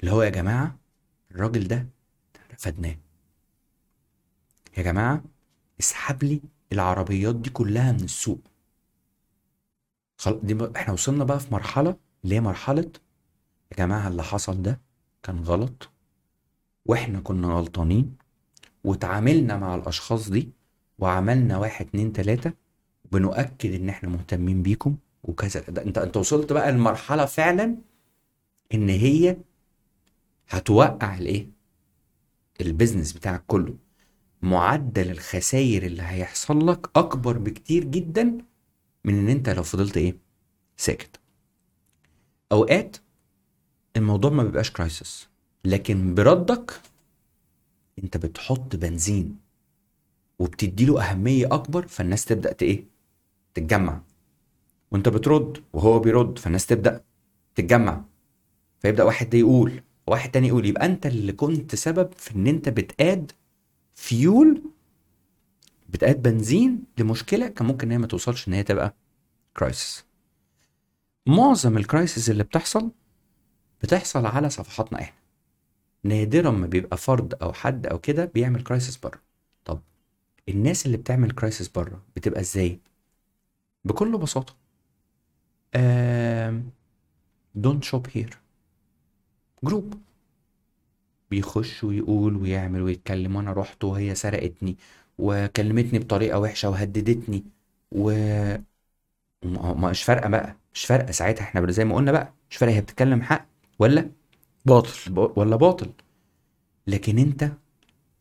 [0.00, 0.76] اللي هو يا جماعة
[1.30, 1.86] الراجل ده
[2.52, 2.96] رفدناه.
[4.78, 5.24] يا جماعة
[5.80, 6.40] اسحب لي
[6.74, 8.40] العربيات دي كلها من السوق.
[10.18, 10.40] خل...
[10.42, 10.58] دي.
[10.76, 12.90] إحنا وصلنا بقى في مرحلة اللي هي مرحلة
[13.72, 14.80] يا جماعة اللي حصل ده
[15.22, 15.90] كان غلط
[16.86, 18.16] وإحنا كنا غلطانين
[18.84, 20.48] وتعاملنا مع الأشخاص دي
[20.98, 22.52] وعملنا واحد اتنين تلاتة
[23.12, 25.60] بنؤكد إن إحنا مهتمين بيكم وكذا.
[25.60, 27.76] ده أنت أنت وصلت بقى لمرحلة فعلا
[28.74, 29.36] إن هي
[30.48, 31.46] هتوقع الإيه؟
[32.60, 33.74] ال business بتاعك كله.
[34.44, 38.38] معدل الخسائر اللي هيحصل لك أكبر بكتير جدا
[39.04, 40.16] من إن أنت لو فضلت إيه؟
[40.76, 41.20] ساكت.
[42.52, 42.96] أوقات
[43.96, 45.28] الموضوع ما بيبقاش crisis
[45.64, 46.80] لكن بردك
[48.04, 49.36] أنت بتحط بنزين
[50.38, 52.84] وبتدي له أهمية أكبر فالناس تبدأ إيه؟
[53.54, 54.00] تتجمع.
[54.90, 57.04] وأنت بترد وهو بيرد فالناس تبدأ
[57.54, 58.04] تتجمع.
[58.80, 62.68] فيبدأ واحد ده يقول واحد تاني يقول يبقى أنت اللي كنت سبب في إن أنت
[62.68, 63.32] بت add
[63.94, 64.62] fuel
[65.88, 68.94] بت add بنزين لمشكلة كان ممكن ان هي ما توصلش إن هي تبقى
[69.56, 70.04] crisis
[71.26, 72.90] معظم ال crisis اللي بتحصل
[73.82, 75.16] بتحصل على صفحاتنا إحنا.
[76.04, 79.20] نادرا ما بيبقى فرد أو حد أو كده بيعمل crisis بره.
[79.64, 79.80] طب
[80.48, 82.80] الناس اللي بتعمل crisis بره بتبقى إزاي؟
[83.84, 84.54] بكل بساطة.
[87.54, 88.38] Don't Shop Here
[89.64, 89.94] group
[91.34, 94.76] بيخش ويقول ويعمل ويتكلم وأنا رحت وهي سرقتني
[95.18, 97.44] وكلمتني بطريقة وحشة وهددتني
[97.92, 98.10] و
[99.90, 103.22] مش فارقة بقى مش فارقة ساعتها إحنا زي ما قلنا بقى مش فارقة هي بتتكلم
[103.22, 103.46] حق
[103.78, 104.10] ولا؟
[104.66, 105.12] باطل.
[105.12, 105.90] ب- ولا باطل.
[106.86, 107.50] لكن أنت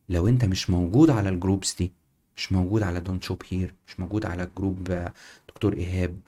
[0.10, 1.92] لو أنت مش موجود على ال groups دي
[2.38, 4.84] مش موجود على Don't Shop Here مش موجود على group
[5.50, 6.20] دكتور إيهاب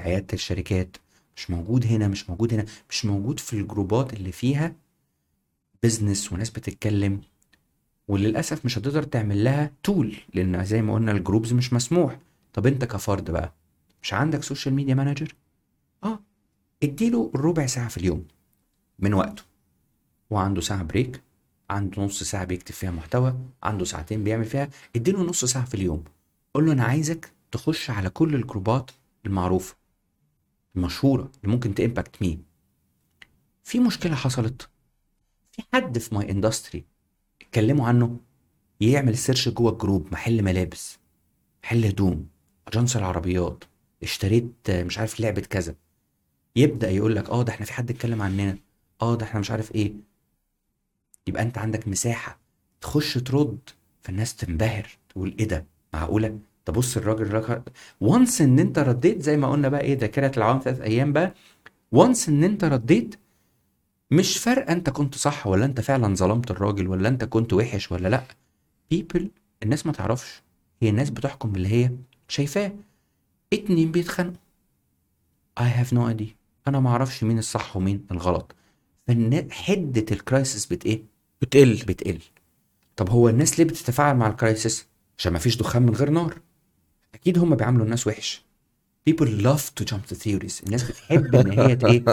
[0.00, 0.96] عيادة الشركات
[1.36, 4.76] مش موجود هنا مش موجود هنا مش موجود في الجروبات اللي فيها
[5.84, 7.20] business وناس بتتكلم
[8.08, 12.18] وللأسف مش هتقدر تعمل لها tool لأن زي ما قلنا ال groups مش مسموح.
[12.52, 13.52] طب أنت كفرد بقى
[14.02, 15.34] مش عندك social media manager
[16.04, 16.18] آه
[16.82, 18.24] اديله ربع ساعة في اليوم
[18.98, 19.42] من وقته.
[20.30, 21.22] وعنده ساعة break
[21.70, 26.04] عنده نص ساعة بيكتب فيها محتوى عنده ساعتين بيعمل فيها اديله نص ساعة في اليوم.
[26.54, 28.90] قول له أنا عايزك تخش على كل الجروبات
[29.26, 29.76] المعروفة
[30.76, 32.42] المشهورة اللي ممكن ت impact مين
[33.64, 34.68] في مشكلة حصلت.
[35.56, 36.84] في حد في my industry
[37.42, 38.16] اتكلموا عنه
[38.80, 40.98] يعمل search جوه ال group محل ملابس
[41.64, 42.26] محل هدوم
[42.68, 43.64] أجنس العربيات
[44.02, 45.74] اشتريت مش عارف لعبة كذا.
[46.56, 48.58] يبدأ يقول لك آه ده إحنا في حد اتكلم عننا.
[49.02, 49.92] آه ده إحنا مش عارف إيه.
[51.26, 52.38] يبقى أنت عندك مساحة
[52.80, 53.58] تخش ترد
[54.02, 57.62] فالناس تنبهر تقول إيه ده؟ معقولة؟ ده بص الراجل راجل
[58.00, 61.34] once إن أنت رديت زي ما قلنا بقى إيه ذاكرة العوام ثلاث أيام بقى
[61.92, 63.14] once إن أنت رديت
[64.10, 68.08] مش فارقة انت كنت صح ولا انت فعلا ظلمت الراجل ولا انت كنت وحش ولا
[68.08, 68.24] لأ.
[68.94, 69.22] People
[69.62, 70.42] الناس ما تعرفش.
[70.82, 71.90] هي الناس بتحكم باللي هي
[72.28, 72.72] شايفاه.
[73.52, 74.36] اتنين بيتخانقوا.
[75.60, 76.34] I have no idea.
[76.68, 78.54] أنا ما أعرفش مين الصح ومين الغلط.
[79.50, 81.02] حدة الكرايسيس بت إيه؟
[81.42, 81.74] بتقل.
[81.74, 82.18] بتقل.
[82.96, 84.86] طب هو الناس ليه بتتفاعل مع الكرايسيس
[85.18, 86.40] عشان ما فيش دخان من غير نار.
[87.14, 88.44] أكيد هم بيعاملوا الناس وحش.
[89.10, 90.64] People love to jump to theories.
[90.64, 92.04] الناس بتحب إن هي إيه؟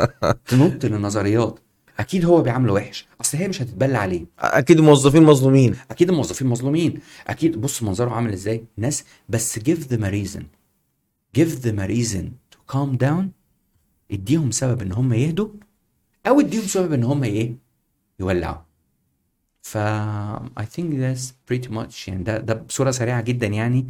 [0.46, 1.60] تنط للنظريات
[2.02, 3.08] أكيد هو بيعامله وحش.
[3.22, 4.26] أصل هي مش هتتبلى عليه.
[4.40, 5.76] أكيد الموظفين مظلومين.
[5.92, 7.00] أكيد الموظفين مظلومين.
[7.28, 10.44] أكيد بص منظره عامل إزاي؟ ناس بس give them a reason.
[11.38, 13.24] give them a reason to calm down.
[14.12, 15.50] اديهم سبب إن هم يهدوا
[16.28, 17.56] أو اديهم سبب إن هم إيه؟
[18.20, 18.62] يولعوا.
[19.62, 19.78] ف
[20.60, 23.88] I think that's pretty much يعني ده ده بصورة سريعة جدا يعني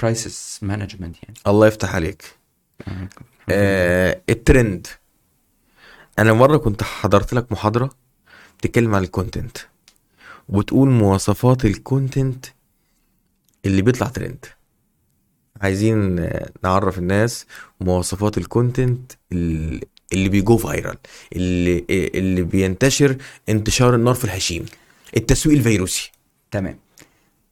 [0.00, 1.34] crisis management يعني.
[1.46, 2.38] الله يفتح عليك.
[3.50, 4.86] آه الترند.
[6.18, 7.90] أنا مرة كنت حضرت لك محاضرة
[8.58, 9.58] بتتكلم عن ال content
[10.48, 12.46] وبتقول مواصفات ال content
[13.64, 14.44] اللي بيطلع ترند
[15.60, 16.28] عايزين
[16.64, 17.46] نعرف الناس
[17.80, 19.80] مواصفات ال content ال-
[20.12, 20.96] اللي بي go viral
[21.32, 23.16] اللي اللي بينتشر
[23.48, 24.66] انتشار النار في الهشيم
[25.16, 26.10] التسويق الفيروسي.
[26.50, 26.78] تمام.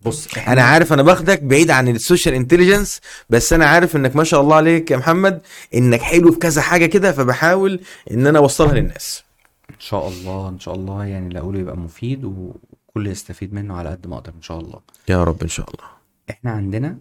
[0.07, 3.01] بص أنا عارف أنا باخدك بعيد عن ال social intelligence
[3.31, 5.43] بس أنا عارف إنك ما شاء الله عليك يا محمد
[5.75, 7.81] إنك حلو في كذا حاجة كده فبحاول
[8.11, 9.23] إن أنا أوصلها للناس.
[9.71, 13.89] إن شاء الله إن شاء الله يعني اللي أقوله يبقى مفيد وكل يستفيد منه على
[13.91, 14.81] قد ما أقدر إن شاء الله.
[15.09, 15.85] يا رب إن شاء الله.
[16.31, 16.99] إحنا عندنا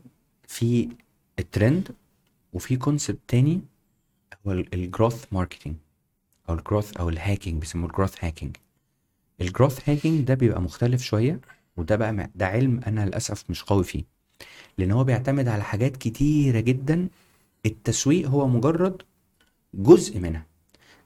[0.47, 0.89] في
[1.39, 1.91] الترند
[2.53, 3.62] وفي concept تاني
[4.47, 5.76] هو ال growth marketing
[6.49, 8.55] أو ال growth أو ال hacking بيسموه ال growth hacking
[9.41, 11.39] ال growth hacking ده بيبقى مختلف شوية
[11.78, 14.03] وده بقى ده علم أنا للأسف مش قوي فيه.
[14.78, 17.07] لأن هو بيعتمد على حاجات كتيرة جدا.
[17.65, 19.01] التسويق هو مجرد
[19.73, 20.45] جزء منها.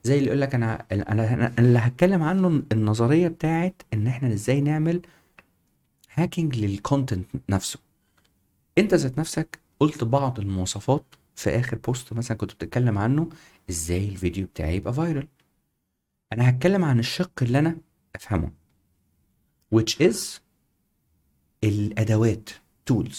[0.04, 4.60] زي اللي يقول لك أنا أنا أنا اللي هتكلم عنه النظرية بتاعت إن إحنا إزاي
[4.60, 5.02] نعمل
[6.14, 7.78] hacking لل content نفسه.
[8.78, 11.04] أنت ذات نفسك قلت بعض المواصفات
[11.36, 13.28] في آخر بوست مثلا كنت بتتكلم عنه
[13.70, 15.28] إزاي الفيديو بتاعي يبقى viral
[16.32, 17.76] أنا هتكلم عن الشق اللي أنا
[18.14, 18.50] أفهمه
[19.74, 20.16] which is
[21.64, 22.50] الأدوات
[22.90, 23.16] tools.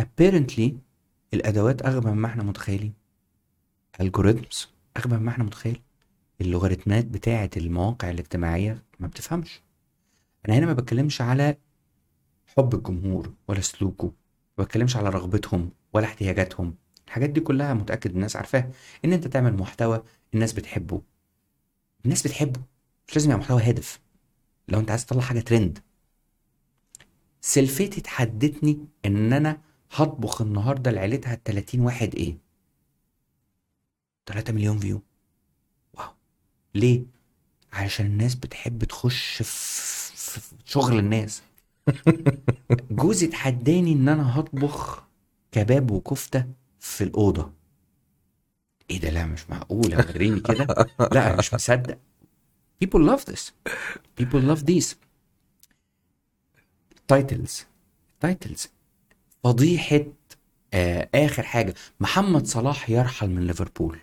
[0.00, 0.70] Apparently
[1.34, 2.92] الأدوات أغبى مما إحنا متخيلين.
[4.02, 5.80] Algorithms أغبى مما إحنا متخيل.
[6.40, 9.62] اللوغاريتمات بتاعة المواقع الاجتماعية ما بتفهمش.
[10.48, 11.56] أنا هنا ما بتكلمش على
[12.56, 14.12] حب الجمهور ولا سلوكه
[14.58, 16.74] ما بتكلمش على رغبتهم ولا احتياجاتهم.
[17.06, 18.70] الحاجات دي كلها متأكد الناس عارفاها.
[19.04, 20.02] إن أنت تعمل محتوى
[20.34, 21.02] الناس بتحبه.
[22.04, 22.60] الناس بتحبه.
[23.08, 24.00] مش لازم يبقى محتوى هادف.
[24.68, 25.78] لو أنت عايز تطلع حاجة ترند
[27.44, 29.60] سلفتي تحدتني إن أنا
[29.92, 32.38] هطبخ النهارده لعيلتها ال 30 واحد إيه
[34.26, 35.02] 3 مليون view
[35.94, 36.10] wow.
[36.74, 37.02] ليه؟
[37.72, 41.42] عشان الناس بتحب تخش في, في شغل الناس.
[42.90, 45.02] جوزي اتحداني إن أنا هطبخ
[45.52, 46.46] كباب وكفتة
[46.80, 47.52] في الأوضة.
[48.90, 50.66] إيه ده؟ لا مش معقوله وريني كده.
[51.12, 51.98] لا مش مصدق.
[52.84, 53.52] People love this.
[54.20, 54.94] People love these.
[57.12, 57.52] Titles.
[58.26, 58.68] Titles.
[59.44, 60.04] فضيحة
[60.74, 61.74] آه آخر حاجة.
[62.00, 63.98] محمد صلاح يرحل من ليفربول.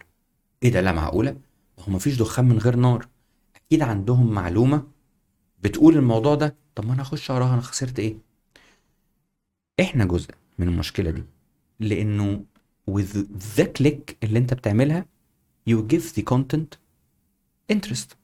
[0.64, 1.38] إيه ده؟ لا معقولة؟
[1.80, 3.08] هو مفيش دخان من غير نار.
[3.56, 4.88] أكيد عندهم معلومة
[5.60, 6.56] بتقول الموضوع ده.
[6.76, 7.54] طب ما أنا أخش أقراها.
[7.54, 8.18] أنا خسرت إيه؟
[9.80, 10.30] إحنا جزء
[10.60, 11.24] من المشكلة دي.
[11.80, 12.46] لأنه
[12.92, 13.16] with
[13.58, 15.06] the click اللي أنت بتعملها
[15.70, 16.78] you give the content
[17.74, 18.16] interest.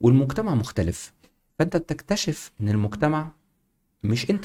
[0.00, 1.12] والمجتمع مختلف.
[1.58, 3.32] فأنت بتكتشف إن المجتمع
[4.04, 4.44] مش أنت.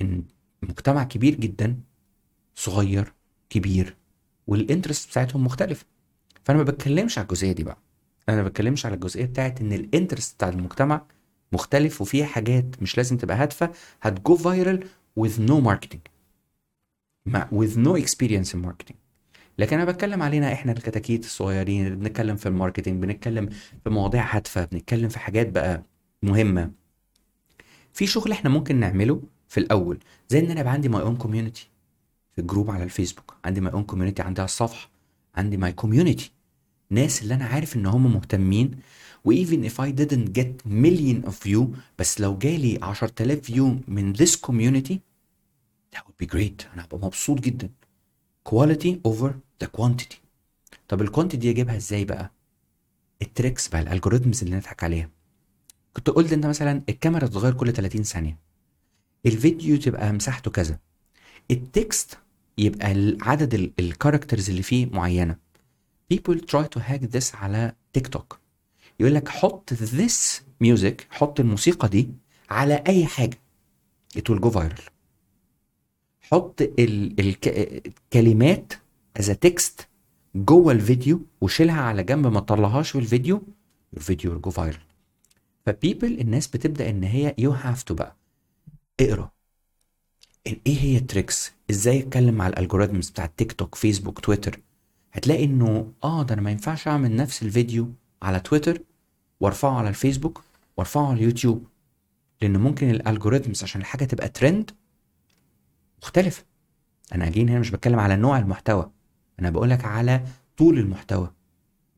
[0.00, 0.24] إن
[0.62, 1.80] مجتمع كبير جدا
[2.54, 3.12] صغير
[3.50, 3.96] كبير
[4.46, 5.86] وال interest بتاعتهم مختلفة.
[6.44, 7.78] فأنا ما بتكلمش على الجزئية دي بقى.
[8.28, 11.06] أنا ما بتكلمش على الجزئية بتاعت إن ال interest بتاع المجتمع
[11.52, 13.70] مختلف وفيها حاجات مش لازم تبقى هادفة
[14.02, 14.88] هت go viral
[15.20, 16.00] with no marketing.
[17.52, 18.94] with no experience in marketing.
[19.58, 23.48] لكن أنا بتكلم علينا إحنا الكتاكيت الصغيرين بنتكلم في ال marketing بنتكلم
[23.84, 25.82] في مواضيع هادفة بنتكلم في حاجات بقى
[26.22, 26.70] مهمة.
[27.94, 29.98] في شغل إحنا ممكن نعمله في الأول.
[30.28, 31.68] زي إن أنا يبقى عندي my own community
[32.32, 33.34] في الجروب على الفيسبوك.
[33.44, 34.90] عندي my own community عندي على الصفحة.
[35.34, 36.30] عندي my community
[36.90, 38.70] ناس اللي أنا عارف إن هم مهتمين.
[39.24, 41.64] و even if I didn't get million of view
[41.98, 44.94] بس لو جالي 10000 view من this community
[45.96, 46.72] that would be great.
[46.74, 47.68] أنا هبقى مبسوط جدا.
[48.48, 49.30] Quality over
[49.64, 50.16] the quantity.
[50.88, 52.30] طب ال quantity دي اجيبها إزاي بقى؟
[53.22, 55.10] ال tricks بقى ال algorithms اللي نضحك عليها.
[55.96, 58.38] كنت قلت انت مثلا الكاميرا تتغير كل 30 ثانية.
[59.26, 60.78] الفيديو تبقى مساحته كذا.
[61.50, 62.18] ال text
[62.58, 65.36] يبقى عدد ال characters اللي فيه معينة.
[66.14, 68.38] People try to hack this على تيك توك
[69.00, 72.08] يقول لك حط this music حط الموسيقى دي
[72.50, 73.38] على أي حاجة.
[74.18, 74.80] It will go viral.
[76.20, 77.48] حط ال- الك-
[77.86, 78.72] الكلمات
[79.18, 79.82] as a text
[80.34, 83.42] جوه الفيديو وشيلها على جنب ما تطلعهاش في الفيديو
[83.96, 84.78] الفيديو will go viral.
[85.66, 88.16] ف people الناس بتبدأ إن هي you have to بقى.
[89.00, 89.30] اقرأ.
[90.46, 94.60] إيه هي ال tricks إزاي أتكلم مع ال algorithms بتاع تيك توك فيسبوك تويتر
[95.12, 97.92] هتلاقي إنه آه ده أنا ما ينفعش أعمل نفس الفيديو
[98.22, 98.78] على تويتر
[99.40, 100.42] وأرفعه على الفيسبوك
[100.76, 101.66] وأرفعه على اليوتيوب
[102.42, 104.70] لأن ممكن ال algorithms عشان الحاجة تبقى ترند
[106.02, 106.44] مختلفة.
[107.14, 108.90] أنا again هنا مش بتكلم على نوع المحتوى.
[109.40, 110.24] أنا بقولك على
[110.56, 111.30] طول المحتوى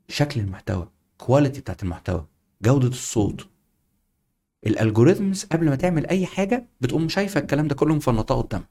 [0.08, 0.88] شكل المحتوى
[1.18, 2.26] quality بتاعت المحتوى
[2.62, 3.48] جودة الصوت.
[4.66, 8.68] ال algorithms قبل ما تعمل أي حاجة بتقوم شايفة الكلام ده كله مفنطاه قدامها.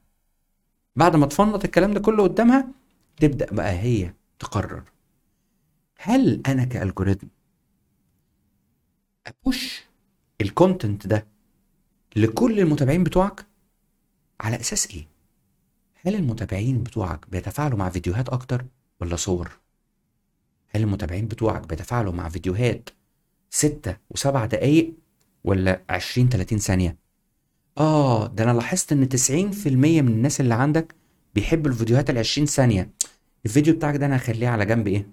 [0.96, 2.68] بعد ما تفنط الكلام ده كله قدامها
[3.16, 4.82] تبدأ بقى هي تقرر.
[5.98, 7.28] هل أنا ك algorithm
[9.26, 9.82] أ push
[10.40, 11.26] ال content ده
[12.16, 13.46] لكل المتابعين بتوعك؟
[14.40, 15.08] على أساس إيه؟
[16.04, 18.64] هل المتابعين بتوعك بيتفاعلوا مع فيديوهات أكتر
[19.00, 19.50] ولا صور؟
[20.68, 22.90] هل المتابعين بتوعك بيتفاعلوا مع فيديوهات
[23.50, 24.94] ستة وسبع دقايق
[25.46, 26.96] ولا عشرين تلاتين ثانية؟
[27.78, 30.94] آه ده أنا لاحظت إن تسعين في المية من الناس اللي عندك
[31.34, 32.90] بيحبوا الفيديوهات العشرين ثانية.
[33.46, 35.06] الفيديو بتاعك ده أنا هخليه على جنب إيه؟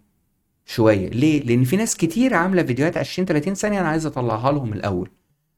[0.65, 1.09] شوية.
[1.09, 5.09] ليه؟ لأن في ناس كتير عاملة فيديوهات عشرين تلاتين ثانية أنا عايز أطلعها لهم الأول.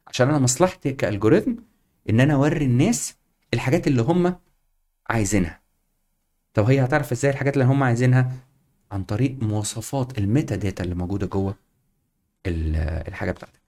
[0.07, 1.53] عشان أنا مصلحتي كألجوريثم
[2.09, 3.15] إن أنا أوري الناس
[3.53, 4.36] الحاجات اللي هم
[5.09, 5.61] عايزينها.
[6.53, 8.32] طب هي هتعرف إزاي الحاجات اللي هم عايزينها؟
[8.91, 11.55] عن طريق مواصفات ال metadata اللي موجودة جوه
[12.45, 12.76] ال-
[13.07, 13.64] الحاجة بتاعتك.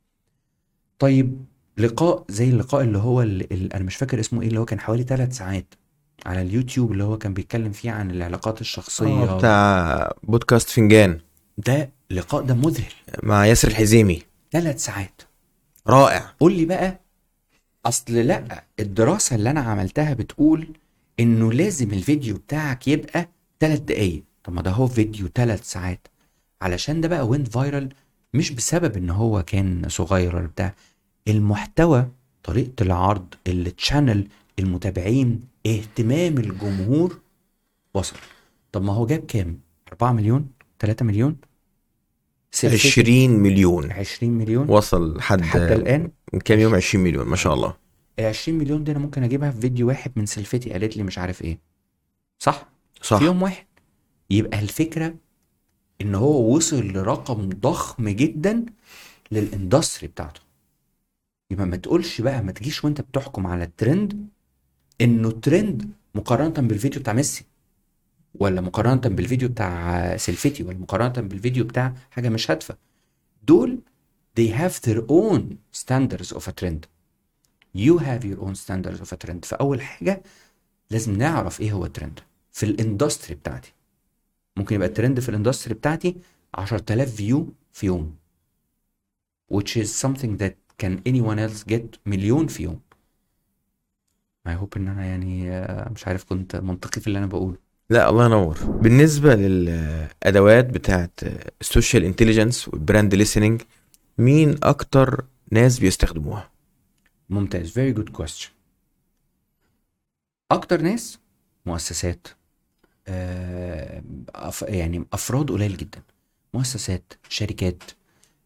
[1.00, 1.46] طيب
[1.78, 5.04] لقاء زي اللقاء اللي هو اللي أنا مش فاكر اسمه إيه اللي هو كان حوالي
[5.04, 5.74] ثلاث ساعات
[6.26, 11.20] على اليوتيوب اللي هو كان بيتكلم فيه عن العلاقات الشخصية آه، بتاع بودكاست فنجان.
[11.58, 12.94] ده لقاء ده مذهل.
[13.24, 14.22] مع ياسر الحزيمي.
[14.52, 15.22] ثلاث ساعات.
[15.88, 16.34] رائع.
[16.40, 17.00] قول لي بقى
[17.86, 20.68] أصل لأ الدراسة اللي أنا عملتها بتقول
[21.20, 23.30] إنه لازم الفيديو بتاعك يبقى
[23.60, 24.24] ثلاث دقايق.
[24.44, 26.08] طب ما ده هو فيديو ثلاث ساعات.
[26.62, 27.90] علشان ده بقى went viral
[28.34, 30.74] مش بسبب إن هو كان صغير ولا بتاع
[31.28, 32.08] المحتوى
[32.44, 34.28] طريقة العرض ال channel
[34.60, 37.20] المتابعين اهتمام الجمهور
[37.94, 38.16] وصل.
[38.72, 39.60] طب ما هو جاب كام؟
[39.92, 40.48] 4 مليون؟
[40.80, 41.36] 3 مليون؟
[42.52, 43.92] سلسلة 20 مليون.
[43.92, 47.74] 20 مليون؟ وصل لحد حتى الآن؟ من كام يوم؟ 20 مليون ما شاء الله.
[48.20, 51.18] ال 20 مليون دي أنا ممكن أجيبها في فيديو واحد من سلفتي قالت لي مش
[51.18, 51.60] عارف إيه.
[52.40, 52.68] صح؟
[53.02, 53.18] صح.
[53.18, 53.66] في يوم واحد.
[54.30, 55.16] يبقى الفكرة
[56.02, 58.66] إن هو وصل لرقم ضخم جدا
[59.32, 60.42] للإندستري بتاعته.
[61.52, 64.28] يبقى ما تقولش بقى ما تجيش وأنت بتحكم على الترند
[65.02, 67.46] إنه الترند مقارنة بالفيديو بتاع ميسي
[68.36, 72.78] ولا مقارنة بالفيديو بتاع سلفتي ولا مقارنة بالفيديو بتاع حاجة مش هادفة.
[73.44, 73.80] دول
[74.40, 75.42] they have their own
[75.72, 76.82] standards of a trend.
[77.76, 79.46] You have your own standards of a trend.
[79.46, 80.24] فأول حاجة
[80.92, 82.20] لازم نعرف إيه هو الترند
[82.52, 83.74] في ال industry بتاعتي.
[84.58, 86.16] ممكن يبقى الترند في ال industry بتاعتي
[86.56, 88.16] 10000 view في يوم.
[89.54, 90.54] Which is something that
[90.84, 92.80] can anyone else get مليون في يوم.
[94.50, 97.58] I hope إن أنا يعني آه، مش عارف كنت منطقي في اللي أنا بقوله.
[97.90, 98.58] لا الله ينور.
[98.64, 101.20] بالنسبة للأدوات بتاعت
[101.62, 103.62] ال social intelligence وال brand listening
[104.18, 106.50] مين أكتر ناس بيستخدموها؟
[107.30, 107.80] ممتاز.
[107.80, 108.48] Very good question.
[110.52, 111.20] أكتر ناس؟
[111.66, 112.28] مؤسسات.
[114.62, 116.02] يعني أفراد قليل جدا.
[116.54, 117.84] مؤسسات شركات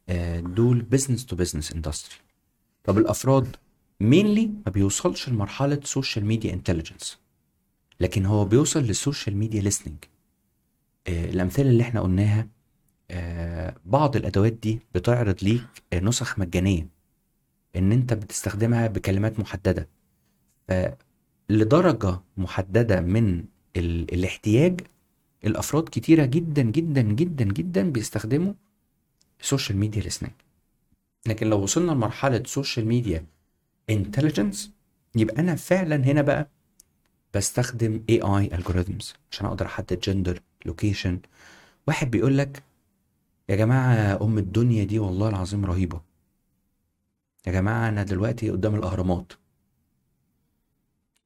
[0.09, 2.16] آه، دول business to business industry
[2.84, 3.55] طب الأفراد
[4.00, 7.20] mainly ما بيوصلش لمرحلة social media intelligence
[7.99, 9.72] لكن هو بيوصل لل social media
[11.07, 12.47] آه، الأمثلة اللي إحنا قلناها
[13.12, 16.88] آه، بعض الأدوات دي بتعرض ليك آه، نسخ مجانية
[17.76, 19.88] إن أنت بتستخدمها بكلمات محددة.
[20.68, 23.43] فلدرجة محددة من
[23.78, 24.14] ال...
[24.14, 24.82] الاحتياج
[25.46, 28.54] الأفراد كتيرة جدا جدا جدا جدا بيستخدموا
[29.42, 30.32] ال social media listening
[31.28, 33.26] لكن لو وصلنا لمرحلة social media
[33.89, 34.72] intelligence
[35.16, 36.50] يبقى أنا فعلا هنا بقى
[37.34, 41.20] بستخدم AI algorithms عشان أقدر أحدد gender location
[41.88, 42.64] واحد بيقول لك
[43.50, 46.02] يا جماعة أم الدنيا دي والله العظيم رهيبة.
[47.48, 49.34] يا جماعة أنا دلوقتي قدام الأهرامات.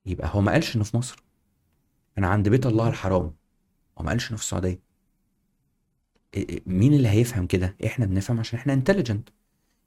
[0.05, 1.23] يبقى هو ما قالش إنه في مصر.
[2.17, 3.33] أنا عند بيت الله الحرام.
[3.97, 4.79] هو ما قالش إنه في السعودية؟
[6.35, 9.29] إيه- إيه، مين اللي هيفهم كده؟ إحنا بنفهم عشان إحنا intelligent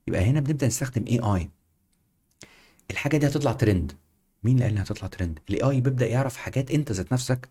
[0.08, 1.50] يبقى هنا بنبدأ نستخدم AI
[2.90, 3.92] الحاجة دي هتطلع ترند
[4.42, 7.48] مين اللي قال إنها هتطلع trend ال AI بيبدأ يعرف حاجات أنت ذات نفسك.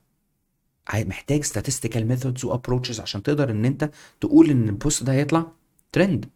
[0.95, 5.51] محتاج statistical methods و approaches عشان تقدر إن أنت تقول إن البوست ده هيطلع
[5.91, 6.29] ترند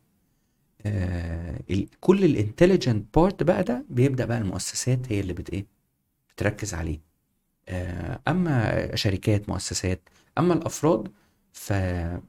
[0.86, 1.60] آه
[2.00, 5.66] كل ال intelligent part بقى ده بيبدأ بقى المؤسسات هي اللي بت إيه؟
[6.36, 7.11] بتركز عليه.
[8.28, 10.01] أما شركات مؤسسات
[10.38, 11.12] أما الأفراد
[11.53, 12.22] فأنا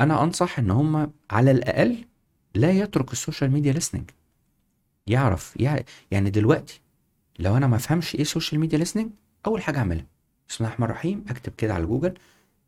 [0.00, 2.04] أنصح إن هم على الأقل
[2.54, 4.12] لا يترك ال social media listening.
[5.06, 6.80] يعرف يع- يعني دلوقتي
[7.38, 9.06] لو أنا ما أفهمش إيه social media listening
[9.46, 10.06] أول حاجة أعملها
[10.48, 12.14] بسم الله الرحمن الرحيم أكتب كده على جوجل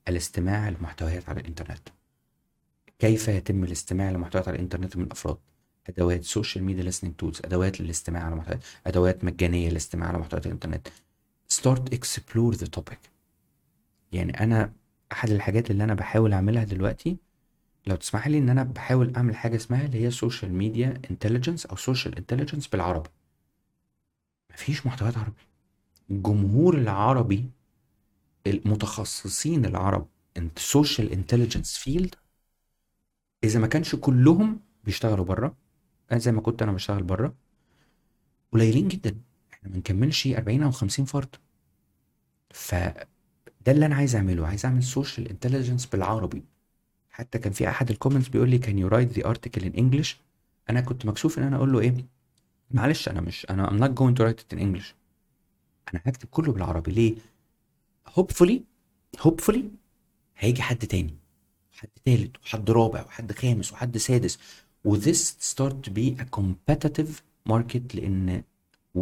[0.08, 1.88] الاستماع لمحتويات على الإنترنت.
[2.98, 5.36] كيف يتم الاستماع لمحتويات على الإنترنت من الأفراد؟
[5.88, 10.88] أدوات social media listening tools أدوات للاستماع على محتويات أدوات مجانية للاستماع على محتويات الإنترنت.
[11.52, 12.98] Start explore the topic.
[14.12, 14.72] يعني أنا
[15.12, 17.16] أحد الحاجات اللي أنا بحاول أعملها دلوقتي
[17.86, 21.76] لو تسمح لي إن أنا بحاول أعمل حاجة اسمها اللي هي social media intelligence أو
[21.76, 23.08] social intelligence بالعربي.
[24.52, 25.42] مفيش محتويات عربي.
[26.10, 27.50] الجمهور العربي
[28.46, 32.14] المتخصصين العرب ال social intelligence field
[33.44, 35.56] إذا ما كانش كلهم بيشتغلوا بره
[36.12, 37.34] زي ما كنت أنا بشتغل بره
[38.52, 39.27] قليلين جدا.
[39.58, 41.36] إحنا ما نكملش 40 أو 50 فرد.
[42.50, 43.06] فده
[43.68, 44.46] اللي أنا عايز أعمله.
[44.46, 46.42] عايز أعمل social intelligence بالعربي.
[47.10, 50.16] حتى كان في أحد ال comments بيقول لي can you write the article in English
[50.70, 51.94] أنا كنت مكسوف إن أنا أقول له إيه
[52.70, 54.94] معلش أنا مش أنا I'm not going to write it in English.
[55.94, 56.90] أنا هكتب كله بالعربي.
[56.92, 57.14] ليه؟
[58.08, 58.60] hopefully
[59.18, 59.60] hopefully
[60.38, 61.14] هيجي حد تاني.
[61.72, 64.38] وحد تالت وحد رابع وحد خامس وحد سادس.
[64.84, 67.10] و this start to be a competitive
[67.52, 68.42] market لأن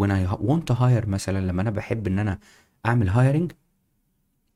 [0.01, 2.39] when I want to hire مثلا لما أنا بحب إن أنا
[2.87, 3.53] أعمل هايرنج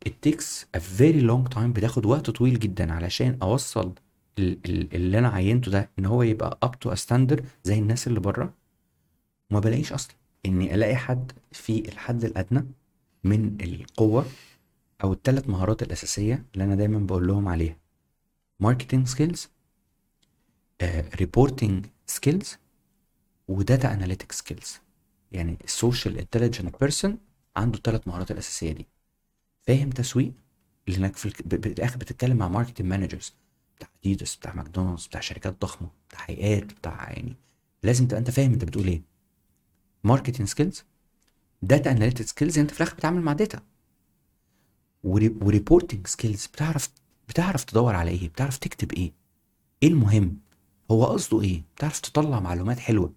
[0.09, 3.95] it takes a very long time بتاخد وقت طويل جدا علشان أوصل
[4.38, 8.07] ال- ال- اللي أنا عينته ده إن هو يبقى up to a standard زي الناس
[8.07, 8.55] اللي بره.
[9.51, 10.14] وما بلاقيش أصلا
[10.47, 12.66] إني ألاقي حد في الحد الأدنى
[13.24, 14.26] من القوة
[15.05, 17.76] أو الثلاث مهارات الأساسية اللي أنا دايما بقول لهم عليها.
[18.61, 19.49] marketing skills
[21.21, 22.57] reporting skills
[23.49, 24.79] و data analytic skills
[25.33, 27.18] يعني ال social intelligent person
[27.57, 28.87] عنده الثلاث مهارات الأساسية دي.
[29.66, 30.33] فاهم تسويق
[30.87, 33.35] لانك في بالآخر بتتكلم مع marketing managers
[33.76, 37.37] بتاع اديداس بتاع ماكدونالدز بتاع شركات ضخمة بتاع هيئات بتاع يعني
[37.83, 39.03] لازم تبقى أنت فاهم أنت بتقول إيه.
[40.05, 40.85] marketing skills
[41.62, 43.62] data analytic skills أنت في الآخر بتتعامل مع data
[45.05, 46.91] و reporting skills بتعرف
[47.28, 49.12] بتعرف تدور على إيه بتعرف تكتب إيه.
[49.83, 50.39] إيه المهم؟
[50.91, 53.12] هو قصده إيه؟ بتعرف تطلع معلومات حلوة.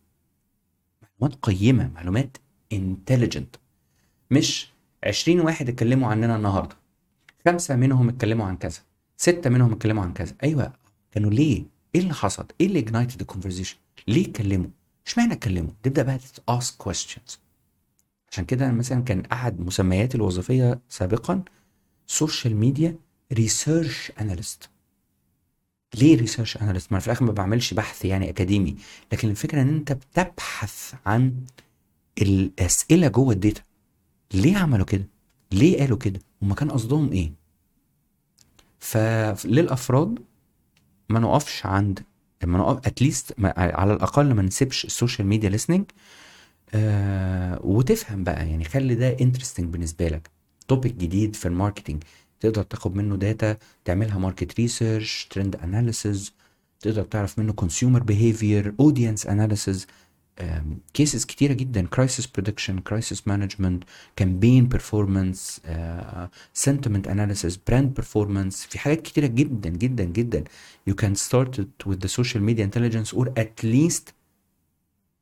[1.23, 2.37] معلومات قيمة معلومات
[2.73, 3.55] intelligent
[4.31, 4.67] مش
[5.03, 6.75] 20 واحد اتكلموا عننا النهارده.
[7.45, 8.79] خمسة منهم اتكلموا عن كذا.
[9.17, 10.35] ستة منهم اتكلموا عن كذا.
[10.43, 10.73] أيوه
[11.11, 11.63] كانوا ليه؟
[11.95, 13.75] إيه اللي حصل؟ إيه اللي ignited the conversation
[14.07, 14.69] ليه اتكلموا؟
[15.07, 16.19] اشمعنى اتكلموا؟ تبدأ بقى
[16.51, 17.37] ask questions.
[18.31, 21.43] عشان كده مثلا كان أحد مسمياتي الوظيفية سابقا
[22.07, 22.95] social media
[23.33, 24.69] research analyst
[25.95, 28.75] ليه research analyst ما أنا في الآخر ما بعملش بحث يعني أكاديمي.
[29.11, 31.33] لكن الفكرة إن أنت بتبحث عن
[32.21, 33.61] الأسئلة جوه ال data.
[34.33, 35.07] ليه عملوا كده؟
[35.51, 37.31] ليه قالوا كده؟ هما كان قصدهم إيه؟
[38.79, 40.19] فللافراد
[41.09, 41.99] ما نقفش عند
[42.43, 45.57] ما نقف at least على الأقل ما نسيبش ال social media
[46.73, 50.29] آه وتفهم بقى يعني خلي ده interesting بالنسبة لك.
[50.67, 52.03] topic جديد في ال marketing.
[52.43, 56.33] تقدر تاخد منه data تعملها market research trend analysis
[56.79, 59.87] تقدر تعرف منه consumer behavior audience analysis
[60.93, 63.83] cases كتيرة جدا crisis prediction crisis management
[64.15, 65.61] campaign performance
[66.53, 70.43] sentiment analysis brand performance في حاجات كتيرة جدا جدا جدا.
[70.89, 74.11] You can start it with the social media intelligence or at least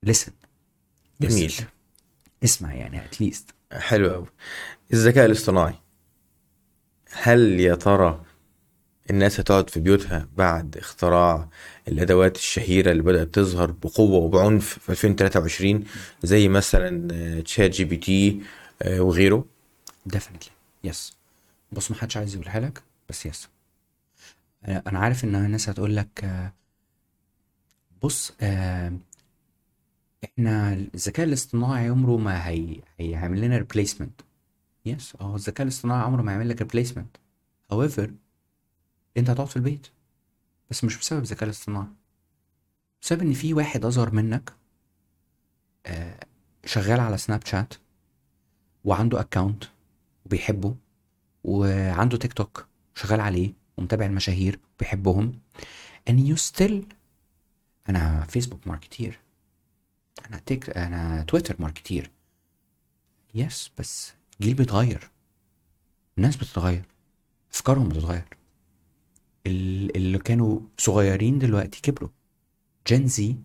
[0.10, 0.32] listen.
[1.22, 1.54] جميل.
[2.44, 3.44] اسمع يعني at least.
[3.72, 4.28] حلو قوي
[4.94, 5.74] الذكاء الاصطناعي.
[7.14, 8.26] هل يا ترى
[9.10, 11.50] الناس هتقعد في بيوتها بعد اختراع
[11.88, 15.84] الأدوات الشهيرة اللي بدأت تظهر بقوة وبعنف في 2023
[16.24, 18.42] زي مثلا آه، ChatGPT
[18.82, 19.46] آه، وغيره؟
[20.16, 20.50] Definitely.
[20.84, 21.18] yes
[21.72, 23.50] بص ما حدش عايز يقولها لك بس yes
[24.68, 26.54] أنا أنا عارف إن الناس هتقول لك آه،
[28.04, 28.94] بص آه،
[30.24, 34.22] إحنا الذكاء الاصطناعي عمره ما هي هيعمل لنا replacement
[34.86, 37.18] yes أه الذكاء الاصطناعي عمره ما هيعمل لك replacement
[37.74, 38.10] however
[39.18, 39.88] أنت هتقعد في البيت.
[40.70, 41.88] بس مش بسبب الذكاء الاصطناعي.
[43.02, 44.54] بسبب إن في واحد أصغر منك
[45.86, 46.20] آه،
[46.66, 47.74] شغال على سناب شات
[48.84, 49.64] وعنده account
[50.26, 50.76] وبيحبه
[51.44, 55.40] وعنده تيك توك شغال عليه ومتابع المشاهير بيحبهم
[56.10, 56.74] and you still
[57.90, 59.20] أنا فيسبوك marketer
[60.30, 62.12] أنا تيك أنا تويتر marketer
[63.36, 65.10] yes بس الجيل بيتغير.
[66.18, 66.86] الناس بتتغير.
[67.54, 68.26] أفكارهم بتتغير.
[69.48, 72.10] ال- اللي كانوا صغيرين دلوقتي كبروا.
[72.88, 73.36] Gen Z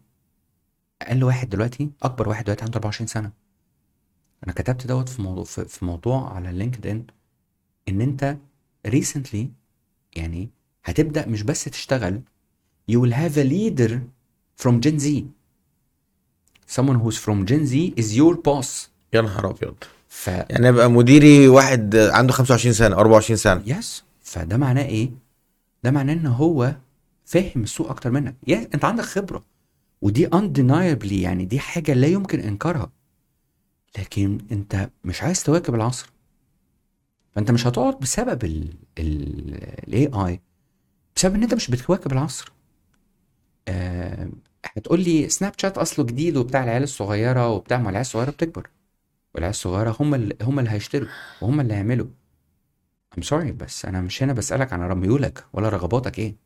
[1.02, 3.32] أقل واحد دلوقتي أكبر واحد دلوقتي عنده 24 سنة.
[4.44, 8.36] أنا كتبت دوت في موضوع في, موضوع على LinkedIn إن أنت
[8.88, 9.46] recently
[10.16, 10.50] يعني
[10.84, 12.20] هتبدأ مش بس تشتغل
[12.92, 13.98] you will have a leader
[14.64, 15.22] from Gen Z.
[16.76, 18.88] Someone who's from Gen Z is your boss.
[19.12, 19.74] يا نهار أبيض.
[20.08, 23.62] ف يعني أبقى مديري واحد عنده 25 سنة 24 سنة.
[23.66, 25.10] yes فده معناه إيه؟
[25.84, 26.74] ده معناه إن هو
[27.24, 28.34] فاهم السوق أكتر منك.
[28.46, 29.44] yes أنت عندك خبرة.
[30.02, 32.90] ودي undeniably يعني دي حاجة لا يمكن إنكارها.
[33.98, 36.10] لكن أنت مش عايز تواكب العصر.
[37.34, 40.40] فأنت مش هتقعد بسبب ال ال AI
[41.16, 42.52] بسبب إن أنت مش بتواكب العصر.
[43.68, 44.28] آه
[44.76, 48.70] هتقول لي سناب شات أصله جديد وبتاع العيال الصغيرة وبتاع ما العيال الصغيرة بتكبر.
[49.36, 51.08] والعيال الصغيرة هم اللي هم اللي هيشتروا
[51.40, 52.06] وهم اللي هيعملوا.
[53.16, 56.36] I'm sorry بس أنا مش هنا بسألك عن ميولك ولا رغباتك إيه.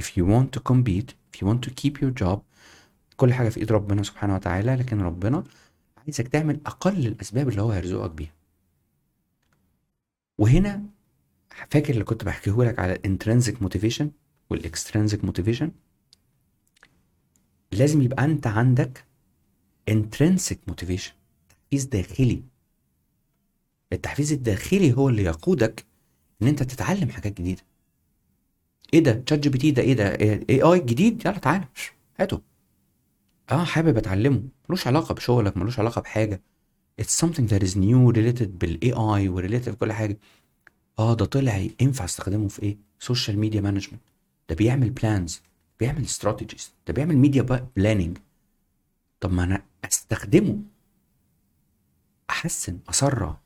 [0.00, 2.38] If you want to compete if you want to keep your job
[3.16, 5.44] كل حاجة في إيد ربنا سبحانه وتعالى لكن ربنا
[5.96, 8.32] عايزك تعمل أقل الأسباب اللي هو هيرزقك بيها.
[10.38, 10.82] وهنا
[11.70, 14.10] فاكر اللي كنت بحكيه لك على ال intrinsic motivation
[14.50, 15.72] وال extrinsic motivation
[17.72, 19.04] لازم يبقى أنت عندك
[19.88, 21.12] intrinsic motivation
[21.72, 22.42] تحفيز داخلي
[23.92, 25.84] التحفيز الداخلي هو اللي يقودك
[26.42, 27.62] إن أنت تتعلم حاجات جديدة.
[28.94, 30.08] إيه ده؟ ChatGPT ده إيه ده؟
[30.50, 31.68] AI جديد؟ يلا تعالى.
[32.20, 32.40] هاته
[33.50, 34.42] آه حابب أتعلمه.
[34.68, 36.42] ملوش علاقة بشغلك ملوش علاقة بحاجة.
[37.02, 40.18] It's something that is new related بال AI و related بكل حاجة.
[40.98, 44.02] آه ده طلع ينفع أستخدمه في إيه؟ social media management
[44.48, 45.42] ده بيعمل plans
[45.80, 47.42] بيعمل strategies ده بيعمل media
[47.76, 48.18] planning
[49.20, 50.58] طب ما أنا أستخدمه.
[52.32, 53.40] أحسن اسرع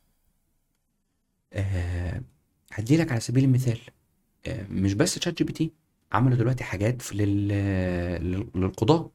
[1.53, 2.22] أه
[2.72, 3.78] هدي لك على سبيل المثال
[4.47, 5.73] أه مش بس ChatGPT
[6.12, 7.49] عملوا دلوقتي حاجات في لل...
[8.32, 9.11] لل- للقضاء.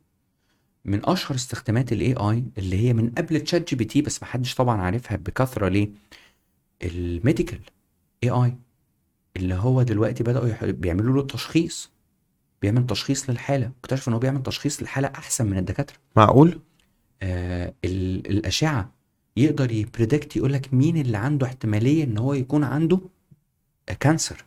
[0.85, 5.67] من أشهر استخدامات ال AI اللي هي من قبل ChatGPT بس محدش طبعا عارفها بكثرة
[5.69, 5.89] ليه؟
[6.83, 7.59] ال medical
[8.23, 8.57] AI
[9.37, 10.65] اللي هو دلوقتي بدأوا يح...
[10.65, 11.91] بيعملوا له تشخيص.
[12.61, 13.71] بيعمل تشخيص للحالة.
[13.83, 15.97] اكتشفوا إن هو بيعمل تشخيص للحاله أحسن من الدكاترة.
[16.15, 16.61] معقول؟
[17.21, 18.91] آه ال- الأشعة
[19.37, 22.99] يقدر ي predict يقول لك مين اللي عنده احتمالية إن هو يكون عنده
[23.99, 24.45] cancer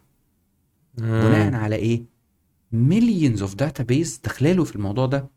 [0.98, 2.02] بناء على إيه؟
[2.72, 5.28] millions of database داخلاله في الموضوع ده.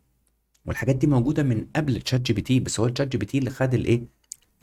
[0.66, 4.04] والحاجات دي موجودة من قبل ChatGPT بس هو ال ChatGPT اللي خد الإيه؟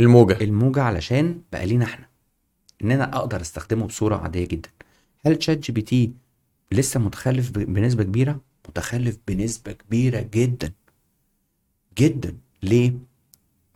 [0.01, 0.39] الموجة.
[0.41, 2.09] الموجة علشان بقى لينا إحنا.
[2.85, 4.69] إن أنا أقدر أستخدمه بصورة عادية جدا.
[5.27, 6.13] هل ChatGPT
[6.73, 10.73] لسه متخلف بنسبة كبيرة؟ متخلف بنسبة كبيرة جدا.
[11.99, 12.37] جدا.
[12.63, 12.93] ليه؟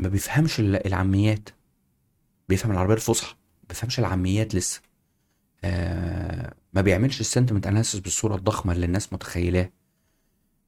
[0.01, 1.49] ما بيفهمش ال- العاميات.
[2.49, 4.81] بيفهم العربية الفصحى ما بيفهمش العاميات لسه.
[5.65, 9.71] آه ما بيعملش ال sentiment analysis بالصورة الضخمة اللي الناس متخيلاه.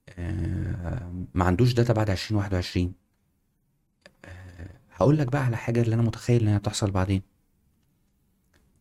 [0.09, 2.93] آه ما عندوش data بعد 2021
[4.25, 7.21] آه هقول لك بقى على حاجة اللي أنا متخيل إنها تحصل بعدين.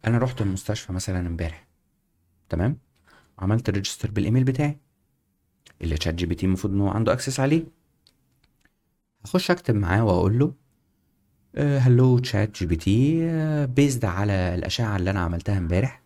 [0.06, 1.68] أنا رحت المستشفى مثلا امبارح
[2.48, 2.78] تمام؟
[3.38, 4.78] عملت register بال email بتاعي
[5.82, 7.64] اللي ChatGPT المفروض إن هو عنده access عليه.
[9.24, 10.52] هخش اكتب معاه واقول له
[11.78, 13.20] hello ChatGPT
[13.66, 16.02] based على الأشعة اللي أنا عملتها امبارح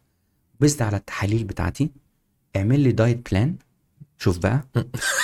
[0.60, 1.90] based على التحاليل بتاعتي
[2.56, 3.56] اعمل لي diet plan
[4.18, 4.64] شوف بقى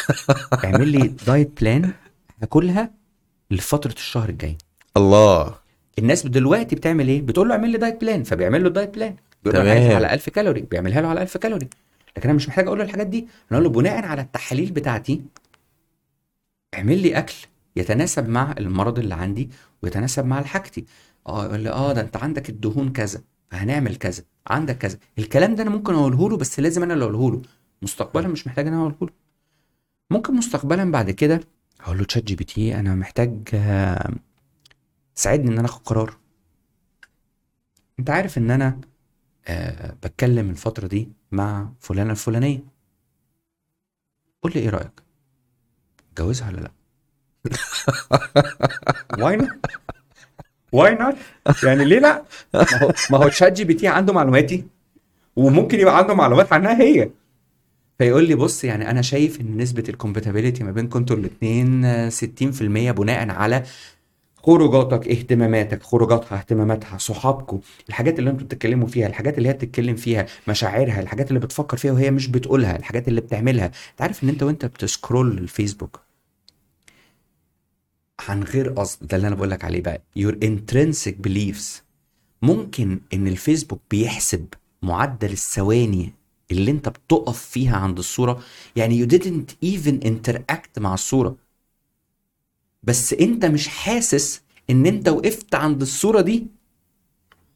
[0.64, 1.92] اعمل لي diet plan
[2.42, 2.90] هاكلها
[3.50, 4.58] لفترة الشهر الجاي.
[4.96, 5.54] الله.
[5.98, 9.64] الناس دلوقتي بتعمل إيه؟ بتقول له اعمل لي diet plan فبيعمل له diet plan بيقول
[9.64, 9.70] له.
[9.70, 11.68] عايز على 1000 كالوري بيعملها له على 1000 كالوري
[12.16, 13.18] لكن أنا مش محتاج أقول له الحاجات دي.
[13.18, 13.28] أنا
[13.60, 15.22] أقول له بناء على التحاليل بتاعتي
[16.74, 17.34] اعمل لي أكل
[17.76, 19.50] يتناسب مع المرض اللي عندي
[19.82, 20.84] ويتناسب مع حاجتي.
[21.26, 24.98] آه يقول لي آه ده أنت عندك الدهون كذا فهنعمل كذا عندك كذا.
[25.18, 27.42] الكلام ده أنا ممكن أقوله له بس لازم أنا اللي أقوله له.
[27.82, 29.08] مستقبلا مش محتاج إن أنا أقوله له.
[30.10, 31.40] ممكن مستقبلا بعد كده
[31.80, 34.14] هقول له ChatGPT أنا محتاج آه،
[35.14, 36.16] تساعدني إن أنا آخد قرار.
[37.98, 38.80] أنت عارف إن أنا
[39.48, 42.60] آه بتكلم الفترة دي مع فلانة الفلانية.
[44.42, 45.02] قول لي إيه رأيك؟
[46.12, 46.70] اتجوزها ولا لأ؟
[49.18, 49.48] why not
[50.72, 51.14] why not
[51.64, 52.22] يعني ليه لا؟
[52.54, 54.64] ما هو ما هو ChatGPT عنده معلوماتي
[55.36, 57.10] وممكن يبقى عنده معلومات عنها هي.
[57.98, 62.90] فيقول لي بص يعني أنا شايف إن نسبة ال compatibility ما بينكم أنتوا الاثنين 60%
[62.92, 63.62] بناء على
[64.36, 70.26] خروجاتك اهتماماتك خروجاتها اهتماماتها صحابكم الحاجات اللي أنتوا بتتكلموا فيها الحاجات اللي هي بتتكلم فيها
[70.48, 73.66] مشاعرها الحاجات اللي بتفكر فيها وهي مش بتقولها الحاجات اللي بتعملها.
[73.66, 76.00] انت عارف إن أنت وأنت بت scroll الفيسبوك
[78.28, 79.06] عن غير قصد.
[79.06, 80.02] ده اللي أنا بقول لك عليه بقى.
[80.18, 81.82] Your intrinsic beliefs.
[82.42, 84.46] ممكن إن الفيسبوك بيحسب
[84.82, 86.12] معدل الثواني
[86.50, 88.42] اللي أنت بتقف فيها عند الصورة.
[88.76, 91.36] يعني you didn't even interact مع الصورة.
[92.82, 96.46] بس أنت مش حاسس إن أنت وقفت عند الصورة دي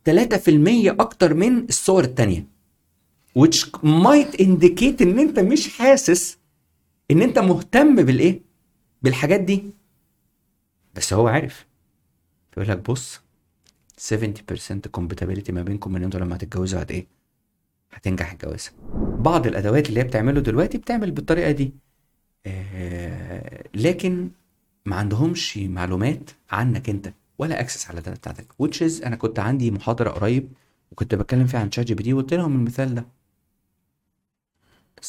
[0.05, 0.11] 3%
[1.01, 2.47] أكتر من الصور التانية.
[3.39, 6.39] Which might indicate إن أنت مش حاسس
[7.11, 8.41] إن أنت مهتم بالإيه؟
[9.03, 9.65] بالحاجات دي.
[10.97, 11.67] بس هو عارف.
[12.53, 13.21] فيقول لك بص
[14.01, 17.07] 70% compatibility ما بينكم إن أنتوا لما هتتجوزوا هت إيه؟
[17.93, 18.73] هتنجح الجوازة.
[19.19, 21.75] بعض الأدوات اللي هي بتعمله دلوقتي بتعمل بالطريقة دي.
[22.47, 24.31] آه لكن
[24.87, 28.47] ما عندهمش معلومات عنك أنت ولا access على ال data بتاعتك.
[28.63, 30.53] Is أنا كنت عندي محاضرة قريب
[30.93, 33.07] وكنت بتكلم فيها عن ChatGPT وقلت لهم المثال ده.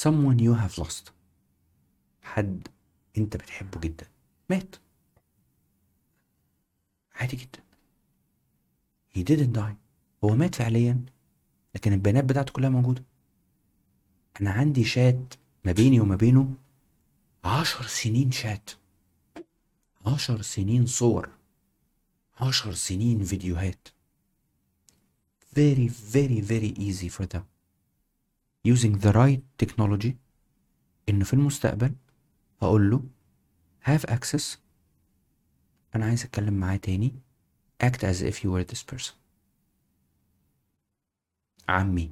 [0.04, 1.12] Someone you have lost.
[2.24, 2.68] حد
[3.18, 4.06] أنت بتحبه جدا.
[4.50, 4.76] مات.
[7.16, 7.60] عادي جدا.
[9.16, 9.76] He didn't die.
[10.24, 11.06] هو مات فعليا
[11.76, 13.04] لكن البيانات بتاعته كلها موجودة.
[14.42, 15.34] أنا عندي شات
[15.66, 16.54] ما بيني وما بينه
[17.44, 18.70] عشر سنين شات.
[20.06, 21.30] عشر سنين صور.
[22.40, 23.88] عشر سنين فيديوهات.
[25.56, 27.44] Very very very easy for them.
[28.68, 30.12] Using the right technology.
[31.10, 31.96] إن في المستقبل
[32.62, 33.04] هقول له
[33.86, 34.58] have access
[35.96, 37.14] أنا عايز أتكلم معاه تاني
[37.84, 39.14] act as if you were this person
[41.70, 42.12] عمي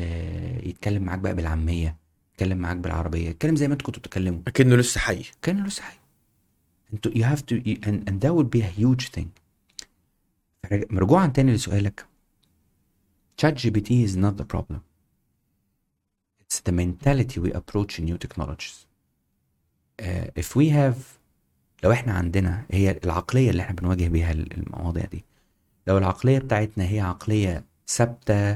[0.00, 1.96] آه يتكلم معاك بقى بالعامية
[2.32, 5.98] يتكلم معاك بالعربية يتكلم زي ما أنتوا كنتوا بتتكلموا اكنه لسه حي كان لسه حي
[6.92, 7.54] أنتوا you have to
[7.86, 9.26] and, and that would be a huge thing
[10.72, 12.06] رجوعا تاني لسؤالك
[13.42, 14.80] ChatGPT is not the problem
[16.42, 18.86] it's the mentality we approach new technologies
[20.02, 21.17] uh, if we have
[21.84, 25.24] لو إحنا عندنا هي العقلية اللي إحنا بنواجه بيها المواضيع دي.
[25.86, 28.50] لو العقلية بتاعتنا هي عقلية ثابتة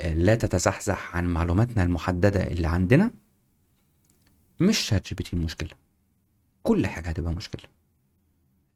[0.00, 3.10] آه، لا تتزحزح عن معلوماتنا المحددة اللي عندنا
[4.60, 5.70] مش ChatGPT المشكلة
[6.62, 7.62] كل حاجة هتبقى مشكلة.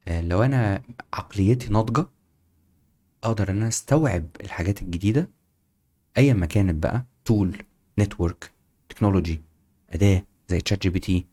[0.08, 0.82] آه، لو أنا
[1.14, 2.06] عقليتي ناضجة
[3.24, 5.30] أقدر إن أنا أستوعب الحاجات الجديدة
[6.18, 7.56] أيا ما كانت بقى tool
[7.98, 8.50] network
[8.88, 9.42] technology
[9.90, 11.26] أداة زي ChatGPT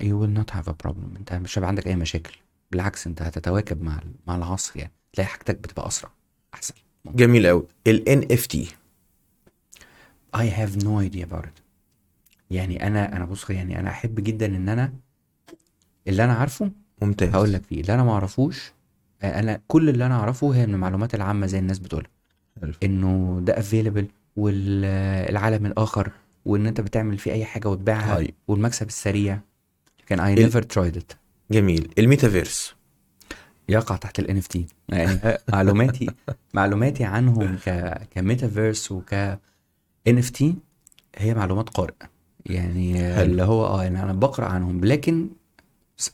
[0.00, 1.16] you will not have a problem.
[1.16, 2.36] انت مش هيبقى عندك أي مشاكل.
[2.70, 4.92] بالعكس انت هتتواكب مع مع العصر يعني.
[5.12, 6.10] تلاقي حاجتك بتبقى أسرع
[6.54, 6.74] أحسن.
[7.06, 8.56] جميل قوي ال NFT
[10.36, 11.60] I have no idea about it.
[12.50, 14.92] يعني أنا أنا بص يعني أنا أحب جدا إن أنا
[16.08, 16.70] اللي أنا عارفه
[17.02, 17.28] ممتاز.
[17.34, 17.80] هقول لك فيه.
[17.80, 18.72] اللي أنا ما أعرفوش
[19.22, 22.10] آه، أنا كل اللي أنا أعرفه هي من المعلومات العامة زي الناس بتقولها.
[22.82, 26.12] إنه ده available والعالم الآخر
[26.44, 28.34] وإن أنت بتعمل فيه أي حاجة وتبيعها طيب.
[28.48, 29.40] والمكسب السريع.
[30.10, 31.16] لكن I ال- never tried it.
[31.50, 31.90] جميل.
[31.98, 32.74] الميتافيرس.
[33.68, 34.58] يقع تحت ال NFT
[34.88, 36.06] يعني معلوماتي
[36.54, 39.38] معلوماتي عنهم ك كميتافيرس وك
[40.08, 40.44] NFT
[41.16, 41.94] هي معلومات قارئ
[42.46, 43.22] يعني حلو.
[43.22, 44.84] اللي هو آه يعني أنا بقرأ عنهم.
[44.84, 45.28] لكن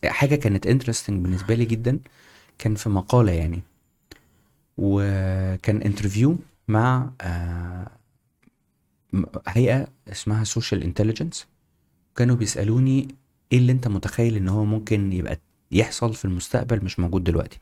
[0.06, 1.98] حاجة كانت interesting بالنسبة لي جدا
[2.58, 3.62] كان في مقالة يعني.
[4.78, 6.36] وكان interview
[6.68, 7.90] مع آه،
[9.48, 11.46] هيئة اسمها social intelligence
[12.16, 13.08] كانوا بيسألوني
[13.52, 15.40] إيه اللي أنت متخيل إن هو ممكن يبقى
[15.72, 17.58] يحصل في المستقبل مش موجود دلوقتي؟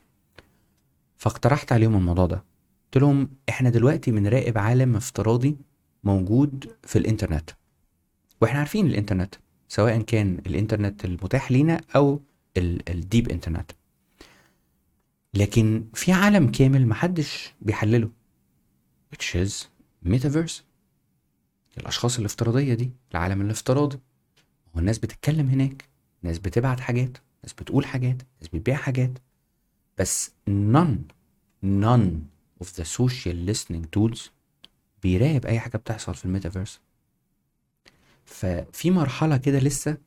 [1.17, 2.43] فاقترحت عليهم الموضوع ده.
[2.85, 5.57] قلت لهم إحنا دلوقتي بنراقب عالم افتراضي
[6.03, 7.49] موجود في الإنترنت.
[8.41, 9.35] وإحنا عارفين الإنترنت
[9.67, 12.21] سواء كان الإنترنت المتاح لينا أو
[12.57, 13.71] ال- الديب إنترنت.
[15.33, 18.09] لكن في عالم كامل محدش بيحلله
[19.15, 19.51] which is
[20.07, 20.61] metaverse.
[21.77, 23.99] الأشخاص الافتراضية دي العالم الافتراضي.
[24.75, 25.89] هو الناس بتتكلم هناك
[26.23, 29.11] ناس بتبعت حاجات ناس بتقول حاجات ناس بتبيع حاجات.
[29.97, 30.97] بس none
[31.65, 32.11] none
[32.63, 34.29] of the social listening tools
[35.03, 36.79] بيراقب أي حاجة بتحصل في الميتافيرس.
[38.25, 39.97] ففي مرحلة كده لسه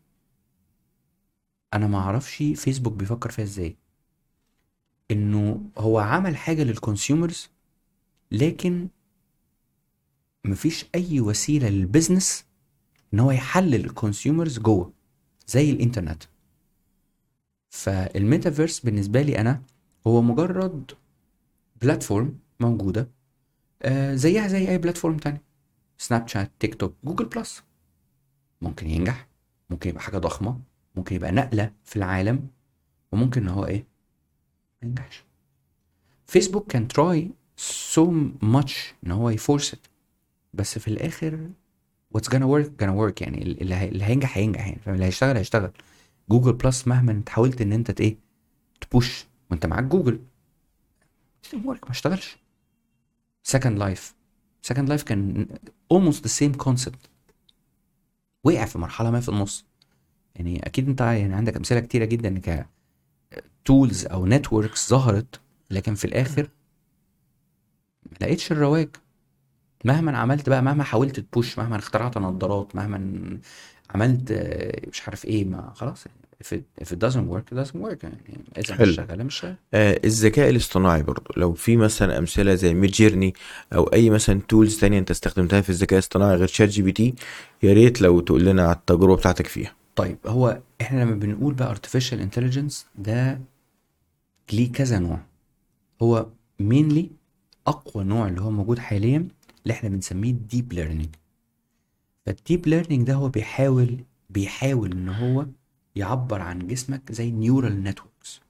[1.74, 3.76] أنا ما أعرفش فيسبوك بيفكر فيها إزاي.
[5.10, 7.50] إنه هو عمل حاجة لل consumers
[8.32, 8.88] لكن
[10.44, 12.44] مفيش أي وسيلة لل business
[13.14, 14.92] إن هو يحلل ال consumers جوه
[15.46, 16.22] زي الإنترنت.
[17.70, 19.62] فالميتافيرس بالنسبة لي أنا
[20.06, 20.90] هو مجرد
[21.82, 23.08] platform موجودة
[23.82, 25.40] آه زيها زي أي platform تاني.
[25.98, 27.62] سناب شات تيك توك جوجل بلس
[28.62, 29.28] ممكن ينجح
[29.70, 30.60] ممكن يبقى حاجة ضخمة
[30.96, 32.48] ممكن يبقى نقلة في العالم
[33.12, 33.86] وممكن إن هو إيه؟
[34.82, 35.24] ما ينجحش.
[36.26, 38.10] فيسبوك كان try so
[38.42, 39.76] much إن هو ي force
[40.54, 41.50] بس في الآخر
[42.10, 43.22] what's gonna work gonna work.
[43.22, 45.70] يعني اللي, هي- اللي هينجح هينجح يعني فاهم؟ اللي هيشتغل هيشتغل.
[46.30, 48.16] جوجل بلس مهما انت حاولت ان انت إيه
[48.80, 50.20] ت push وانت معاك جوجل
[51.52, 52.36] work ما اشتغلش.
[53.42, 54.14] Second Life
[54.62, 55.46] Second Life كان
[55.94, 57.08] almost the same concept.
[58.44, 59.64] وقع في مرحلة ما في النص.
[60.36, 62.66] يعني أكيد انت يعني عندك أمثلة كتيرة جدا ك
[63.64, 65.40] tools أو networks ظهرت
[65.70, 66.50] لكن في الآخر
[68.12, 68.88] ما لقيتش الرواج.
[69.84, 73.38] مهما عملت بقى مهما حاولت ت push مهما اخترعت نظارات مهما
[73.90, 77.58] عملت آه، مش عارف إيه ما خلاص يعني if it, if it doesn't work it
[77.64, 78.20] doesn't work يعني.
[78.58, 78.88] إذا حلو.
[78.88, 79.56] مش شغالة مش شغالة.
[79.74, 81.32] آه الذكاء الاصطناعي برضو.
[81.36, 83.34] لو في مثلا أمثلة زي Midjourney
[83.72, 87.14] أو أي مثلا tools تانية أنت استخدمتها في الذكاء الاصطناعي غير ChatGPT
[87.62, 89.72] يا ريت لو تقول لنا على التجربة بتاعتك فيها.
[89.96, 93.40] طيب هو إحنا لما بنقول بقى artificial intelligence ده
[94.52, 95.20] ليه كذا نوع.
[96.02, 96.26] هو
[96.62, 97.04] mainly
[97.66, 99.28] أقوى نوع اللي هو موجود حاليا
[99.62, 101.08] اللي إحنا بنسميه deep learning.
[102.26, 105.46] فال deep learning ده هو بيحاول بيحاول إن هو
[105.96, 108.40] يعبر عن جسمك زي neural networks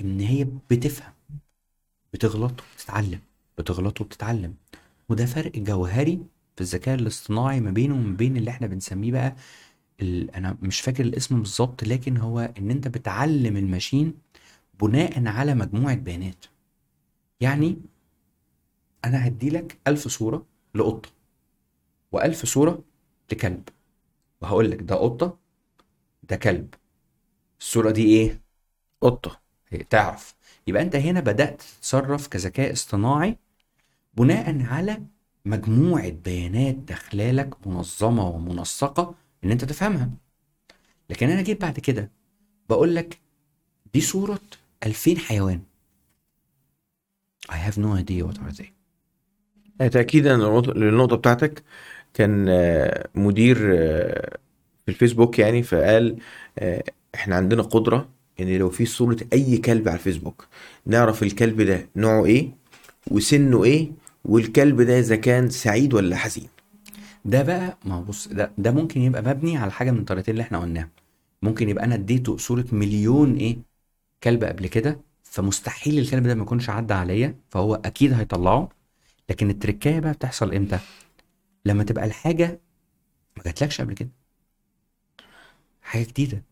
[0.00, 1.12] إن هي بتفهم
[2.12, 3.20] بتغلط وبتتعلم
[3.58, 4.54] بتغلط وبتتعلم.
[5.08, 6.20] وده فرق جوهري
[6.56, 9.36] في الذكاء الاصطناعي ما بينه وما بين اللي إحنا بنسميه بقى
[10.02, 10.30] ال...
[10.30, 14.14] أنا مش فاكر الاسم بالظبط لكن هو إن أنت بتعلم ال machine
[14.80, 16.44] بناء على مجموعة بيانات.
[17.40, 17.76] يعني
[19.06, 21.08] أنا هديلك ألف صورة لقطة
[22.12, 22.82] وألف صورة
[23.32, 23.68] لكلب.
[24.40, 25.38] وهقول لك ده قطة
[26.22, 26.74] ده كلب.
[27.60, 28.40] الصورة دي إيه؟
[29.00, 29.40] قطة.
[29.68, 30.34] هي تعرف.
[30.66, 33.36] يبقى أنت هنا بدأت تتصرف كذكاء اصطناعي
[34.14, 35.02] بناء على
[35.44, 39.14] مجموعة بيانات داخلالك منظمة ومنسقة
[39.44, 40.10] إن أنت تفهمها.
[41.10, 42.10] لكن أنا جيت بعد كده
[42.68, 43.20] بقول لك
[43.94, 44.40] دي صورة
[44.84, 45.62] 2000 حيوان.
[47.48, 48.75] I have no idea what are they.
[49.80, 51.62] آه، تأكيدا للنقطة للنقطة بتاعتك.
[52.14, 54.38] كان آه، مدير آه،
[54.86, 56.16] في الفيسبوك يعني فقال
[57.14, 58.08] إحنا عندنا قدرة
[58.40, 60.46] إن لو في صورة أي كلب على الفيسبوك
[60.86, 62.50] نعرف الكلب ده نوعه إيه
[63.10, 63.92] وسنه إيه
[64.24, 66.48] والكلب ده إذا كان سعيد ولا حزين.
[67.24, 70.42] ده بقى ما هو بص ده ده ممكن يبقى مبني على حاجة من الطريقتين اللي
[70.42, 70.88] إحنا قلناها
[71.42, 73.56] ممكن يبقى أنا اديته صورة مليون إيه
[74.22, 78.68] كلب قبل كده فمستحيل الكلب ده ما يكونش عدى عليا فهو أكيد هيطلعه.
[79.30, 80.78] لكن التركاية بقى بتحصل إمتى؟
[81.64, 82.60] لما تبقى الحاجة
[83.36, 84.08] ما جاتلكش قبل كده.
[85.82, 86.42] حاجة جديدة.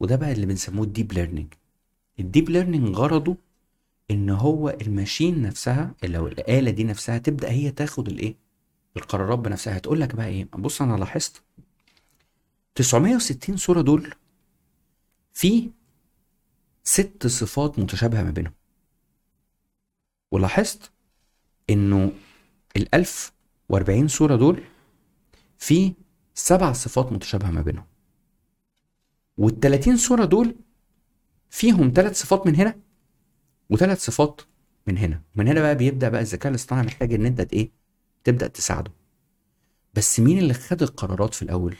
[0.00, 1.54] وده بقى اللي بنسموه ال deep learning
[2.20, 3.36] ال deep learning غرضه
[4.10, 8.34] إن هو ال machine نفسها هو الآلة دي نفسها تبدأ هي تاخد الإيه؟
[8.96, 11.42] القرارات بنفسها هتقول لك بقى إيه؟ بص أنا لاحظت
[12.74, 14.14] 960 صوره دول
[15.32, 15.70] في
[16.84, 18.52] ست صفات متشابهة ما بينهم.
[20.32, 20.90] ولاحظت
[21.72, 22.12] إنه
[22.76, 24.62] ال 1040 صورة دول
[25.58, 25.92] في
[26.34, 27.84] سبع صفات متشابهة ما بينهم.
[29.36, 30.56] وال 30 صورة دول
[31.50, 32.78] فيهم ثلاث صفات من هنا
[33.70, 34.40] وثلاث صفات
[34.86, 35.22] من هنا.
[35.36, 37.70] من هنا بقى بيبدأ بقى الذكاء الاصطناعي محتاج إن أنت إيه
[38.24, 38.92] تبدأ تساعده.
[39.94, 41.76] بس مين اللي خد القرارات في الأول؟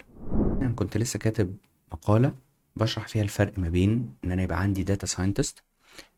[0.63, 1.57] أنا كنت لسه كاتب
[1.93, 2.35] مقالة
[2.77, 5.63] بشرح فيها الفرق ما بين إن أنا يبقى عندي data scientist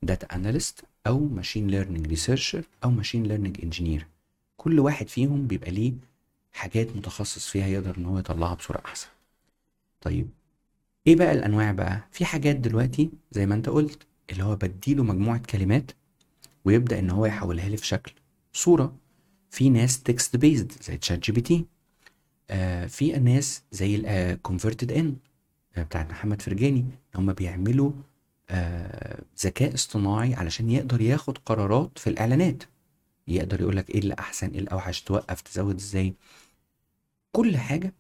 [0.03, 4.07] data analyst أو machine learning researcher أو machine learning engineer
[4.57, 5.93] كل واحد فيهم بيبقى ليه
[6.53, 9.09] حاجات متخصص فيها يقدر إن هو يطلعها بصورة أحسن.
[10.01, 10.29] طيب
[11.07, 15.39] إيه بقى الأنواع بقى؟ في حاجات دلوقتي زي ما أنت قلت اللي هو بديله مجموعة
[15.51, 15.91] كلمات
[16.65, 18.13] ويبدأ إن هو يحولها لي في شكل
[18.53, 18.97] صورة.
[19.51, 21.67] في ناس text based زي ت ChatGPT
[22.51, 25.17] آه في ناس زي ال Convertedin
[25.79, 28.14] بتاعت محمد فرجاني هم بيعملوا آه
[29.45, 32.63] ذكاء اصطناعي علشان يقدر ياخد قرارات في الإعلانات.
[33.29, 36.15] يقدر يقول لك إيه اللي أحسن إيه الأوحش توقف تزود إزاي.
[37.33, 37.93] كل حاجة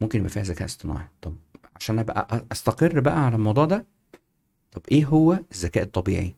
[0.00, 1.08] ممكن يبقى فيها ذكاء اصطناعي.
[1.22, 1.36] طب
[1.76, 3.86] عشان أبقى أستقر بقى على الموضوع ده
[4.72, 6.34] طب إيه هو الذكاء الطبيعي؟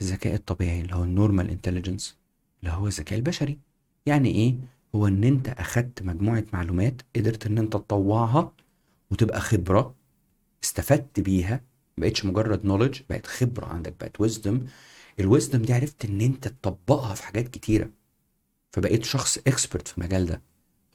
[0.00, 2.16] الذكاء الطبيعي اللي هو ال normal intelligence
[2.60, 3.58] اللي هو الذكاء البشري.
[4.06, 4.54] يعني إيه؟
[4.94, 8.52] هو إن أنت أخدت مجموعة معلومات قدرت إن أنت تطوعها
[9.10, 9.94] وتبقى خبرة
[10.64, 11.60] استفدت بيها
[11.98, 14.66] بقتش مجرد knowledge بقت خبرة عندك بقت wisdom
[15.20, 17.90] ال wisdom دي عرفت إن أنت تطبقها في حاجات كتيرة.
[18.72, 20.42] فبقيت شخص expert في المجال ده.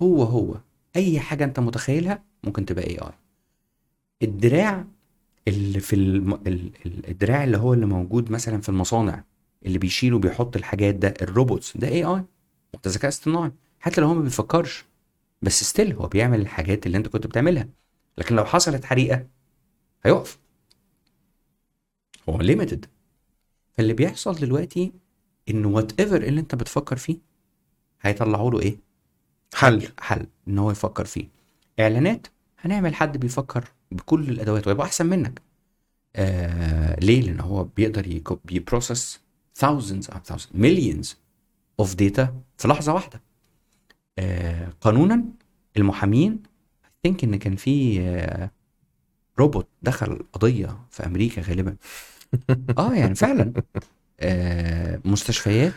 [0.01, 0.57] هو هو.
[0.95, 3.11] أي حاجة أنت متخيلها ممكن تبقى AI
[4.23, 4.85] الدراع
[5.47, 6.33] اللي في الم...
[6.33, 9.23] ال- ال- الدراع اللي هو اللي موجود مثلا في المصانع
[9.65, 12.23] اللي بيشيل وبيحط الحاجات ده ال robots ده AI
[12.85, 13.51] ده ذكاء اصطناعي.
[13.79, 14.85] حتى لو هو ما بيفكرش
[15.41, 17.67] بس still هو بيعمل الحاجات اللي أنت كنت بتعملها.
[18.17, 19.27] لكن لو حصلت حريقة
[20.05, 20.39] هيقف.
[22.29, 22.85] هو limited
[23.73, 24.91] فاللي بيحصل دلوقتي
[25.49, 27.17] إن whatever اللي أنت بتفكر فيه
[28.01, 28.77] هيطلعوا له إيه؟
[29.53, 29.87] حل.
[29.99, 30.27] حل.
[30.47, 31.27] إن هو يفكر فيه.
[31.79, 32.27] إعلانات
[32.59, 35.41] هنعمل حد بيفكر بكل الأدوات ويبقى أحسن منك.
[36.15, 39.19] آه ليه؟ لأن هو بيقدر بيبروسس
[39.59, 41.07] thousands of thousands millions
[41.81, 42.25] of data
[42.57, 43.21] في لحظة واحدة.
[44.19, 45.23] آه قانونا
[45.77, 46.43] المحامين
[46.85, 48.51] I think إن كان في آه
[49.39, 51.75] روبوت دخل قضية في أمريكا غالبا.
[52.77, 53.53] آه يعني فعلا.
[54.19, 55.73] آه مستشفيات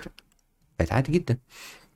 [0.78, 1.38] بقت عادي جدا.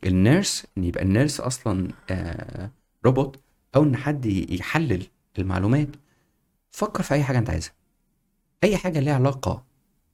[0.06, 2.70] ال nurse إن يبقى ال nurse أصلا آه
[3.06, 3.40] روبوت
[3.76, 5.06] أو إن حد يحلل
[5.38, 5.88] المعلومات.
[6.70, 7.72] فكر في أي حاجة أنت عايزها.
[8.64, 9.64] أي حاجة ليها علاقة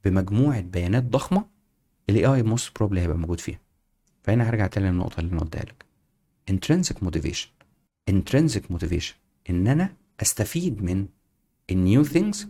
[0.05, 1.45] بمجموعة بيانات ضخمة
[2.11, 3.61] ال AI most probably هيبقى موجود فيها.
[4.23, 5.85] فهنا هرجع تاني للنقطة اللي أنا قلتها لك.
[6.51, 7.49] Intrinsic motivation.
[8.11, 9.13] Intrinsic motivation.
[9.51, 11.07] إن أنا أستفيد من
[11.71, 12.49] ال new things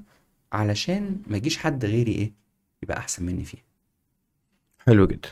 [0.53, 2.33] علشان ما يجيش حد غيري إيه
[2.83, 3.59] يبقى أحسن مني فيه
[4.87, 5.29] حلو جدا.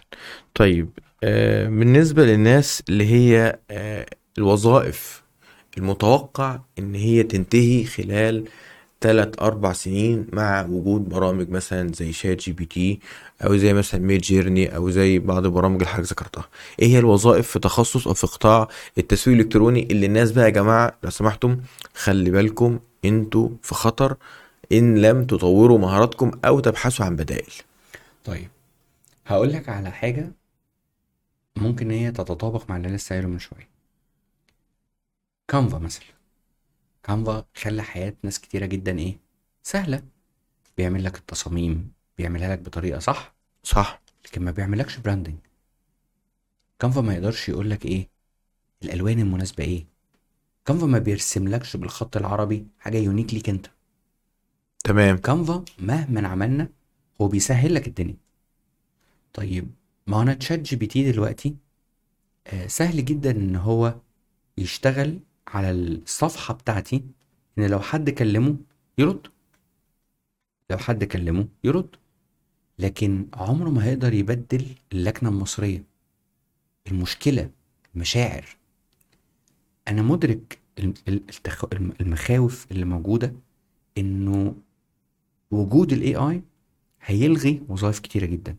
[0.54, 0.88] طيب
[1.24, 4.06] آه بالنسبة للناس اللي هي آه
[4.38, 5.22] الوظائف
[5.78, 8.44] المتوقع إن هي تنتهي خلال
[9.00, 13.00] تلات أربع سنين مع وجود برامج مثلا زي ChatGPT
[13.44, 16.48] أو زي مثلا Midjourney أو زي بعض البرامج اللي حضرتك ذكرتها.
[16.82, 20.98] إيه هي الوظائف في تخصص أو في قطاع التسويق الإلكتروني اللي الناس بقى يا جماعة
[21.02, 21.60] لو سمحتم
[21.94, 24.16] خلي بالكم أنتوا في خطر
[24.72, 27.52] إن لم تطوروا مهاراتكم أو تبحثوا عن بدائل.
[28.24, 28.48] طيب
[29.26, 30.32] هقول لك على حاجة
[31.56, 33.68] ممكن هي تتطابق مع اللي لسه قايله من شوية.
[35.48, 36.04] Canva مثلا.
[37.02, 39.18] Canva خلى حياة ناس كتيرة جدا إيه؟
[39.62, 40.02] سهلة.
[40.76, 44.00] بيعمل لك التصاميم بيعملها لك بطريقة صح؟ صح.
[44.24, 45.36] لكن ما بيعملكش branding
[46.78, 48.08] Canva ما يقدرش يقول لك إيه؟
[48.82, 49.86] الألوان المناسبة إيه؟
[50.68, 53.66] Canva ما بيرسملكش بالخط العربي حاجة unique ليك انت.
[54.84, 55.16] تمام.
[55.16, 56.68] Canva مهما عملنا
[57.20, 58.16] هو بيسهل لك الدنيا.
[59.32, 59.70] طيب
[60.06, 61.56] ما أنا ChatGPT دلوقتي
[62.46, 63.94] آه، سهل جدا إن هو
[64.58, 67.04] يشتغل على الصفحة بتاعتي
[67.58, 68.56] إن لو حد كلمه
[68.98, 69.26] يرد.
[70.70, 71.96] لو حد كلمه يرد.
[72.78, 75.84] لكن عمره ما هيقدر يبدل اللكنة المصرية.
[76.86, 77.50] المشكلة
[77.94, 78.58] المشاعر.
[79.88, 80.58] أنا مدرك
[82.00, 83.34] المخاوف اللي موجودة
[83.98, 84.54] إنه
[85.50, 86.42] وجود الاي اي
[87.04, 88.56] هيلغي وظائف كتيرة جدا.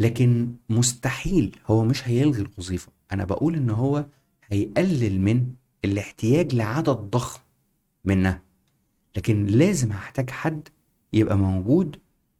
[0.00, 2.92] لكن مستحيل هو مش هيلغي الوظيفة.
[3.12, 4.06] أنا بقول إن هو
[4.44, 5.46] هيقلل من
[5.84, 7.40] الاحتياج لعدد ضخم
[8.04, 8.42] منها.
[9.16, 10.68] لكن لازم هحتاج حد
[11.12, 11.96] يبقى موجود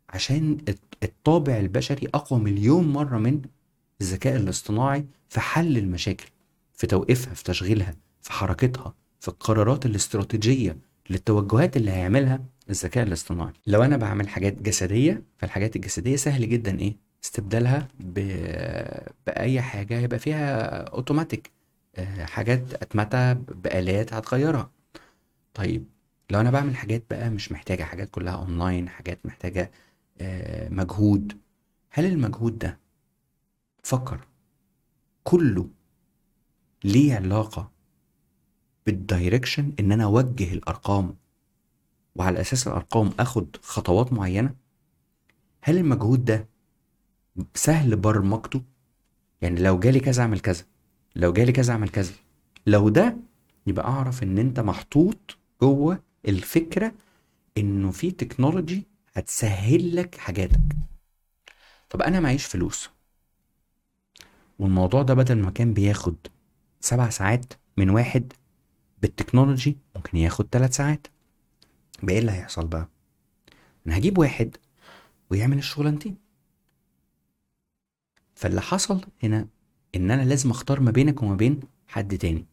[0.08, 3.42] عشان الط- الطابع البشري أقوى مليون مرة من
[4.00, 6.26] الذكاء الاصطناعي في حل المشاكل.
[6.78, 10.76] في توقيفها في تشغيلها في حركتها في القرارات الاستراتيجية
[11.10, 12.40] للتوجهات اللي هيعملها
[12.70, 13.52] الذكاء الاصطناعي.
[13.66, 18.14] لو أنا بعمل حاجات جسدية فالحاجات الجسدية سهل جدا إيه؟ استبدالها ب...
[19.26, 21.50] بأي حاجة يبقى فيها اوتوماتيك
[21.96, 24.70] آه، حاجات اتمتة بآلات هتغيرها.
[25.54, 25.84] طيب
[26.30, 29.70] لو أنا بعمل حاجات بقى مش محتاجة حاجات كلها اونلاين حاجات محتاجة
[30.20, 31.32] آه، مجهود
[31.90, 32.78] هل المجهود ده
[33.82, 34.20] فكر
[35.24, 35.66] كله
[36.84, 37.70] ليه علاقة
[38.86, 41.16] بال direction إن أنا أوجه الأرقام
[42.16, 44.54] وعلى أساس الأرقام آخد خطوات معينة؟
[45.62, 46.48] هل المجهود ده
[47.54, 48.62] سهل برمجته
[49.42, 50.64] يعني لو جالي كذا أعمل كذا
[51.16, 52.12] لو جالي كذا أعمل كذا
[52.66, 53.16] لو ده
[53.66, 56.92] يبقى أعرف إن أنت محطوط جوه الفكرة
[57.58, 60.60] إنه في technology هتسهل لك حاجاتك.
[61.90, 62.90] طب أنا معيش فلوس
[64.58, 66.16] والموضوع ده بدل ما كان بياخد
[66.80, 68.32] سبع ساعات من واحد
[69.02, 71.06] بال technology ممكن ياخد ثلاث ساعات.
[72.02, 72.88] بقى إيه اللي هيحصل بقى؟
[73.86, 74.56] أنا هجيب واحد
[75.30, 76.16] ويعمل الشغلانتين.
[78.34, 79.46] فاللي حصل هنا
[79.96, 82.46] إن أنا لازم أختار ما بينك وما بين حد تاني.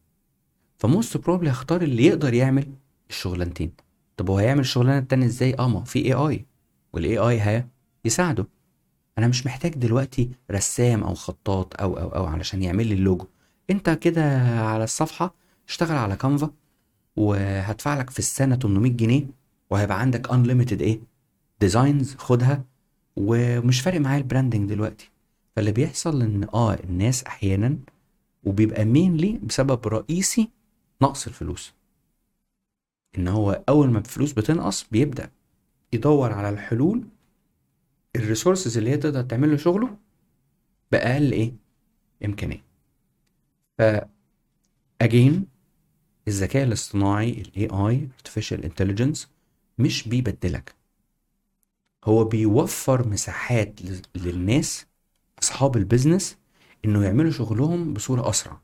[0.77, 2.73] ف most probably هختار اللي يقدر يعمل
[3.09, 3.71] الشغلانتين.
[4.17, 7.65] طب هو هيعمل الشغلانة التانية إزاي؟ آه ما في AI وال AI
[8.05, 8.47] هيساعده.
[9.17, 13.27] أنا مش محتاج دلوقتي رسام أو خطاط أو أو أو علشان يعمل لي اللوجو.
[13.69, 15.33] انت كده على الصفحة
[15.67, 16.51] اشتغل على Canva
[17.15, 19.25] وهدفع لك في السنة 800 جنيه
[19.69, 20.99] وهيبقى عندك unlimited إيه
[21.59, 22.63] designs خدها
[23.15, 25.11] ومش فارق معايا ال branding دلوقتي.
[25.55, 27.77] فاللي بيحصل إن آه الناس أحيانا
[28.43, 30.49] وبيبقى mainly بسبب رئيسي
[31.01, 31.73] نقص الفلوس.
[33.17, 35.31] إن هو أول ما الفلوس بتنقص بيبدأ
[35.93, 37.03] يدور على الحلول
[38.15, 39.97] ال resources اللي هي تقدر تعمل له شغله
[40.91, 41.53] بأقل إيه
[42.25, 42.61] إمكانية.
[43.77, 43.81] ف
[45.03, 45.33] again
[46.27, 49.27] الذكاء الاصطناعي ال AI artificial intelligence
[49.77, 50.75] مش بيبدلك.
[52.05, 53.79] هو بيوفر مساحات
[54.15, 54.85] للناس
[55.43, 56.37] أصحاب البيزنس
[56.85, 58.61] إنه يعملوا شغلهم بصورة أسرع.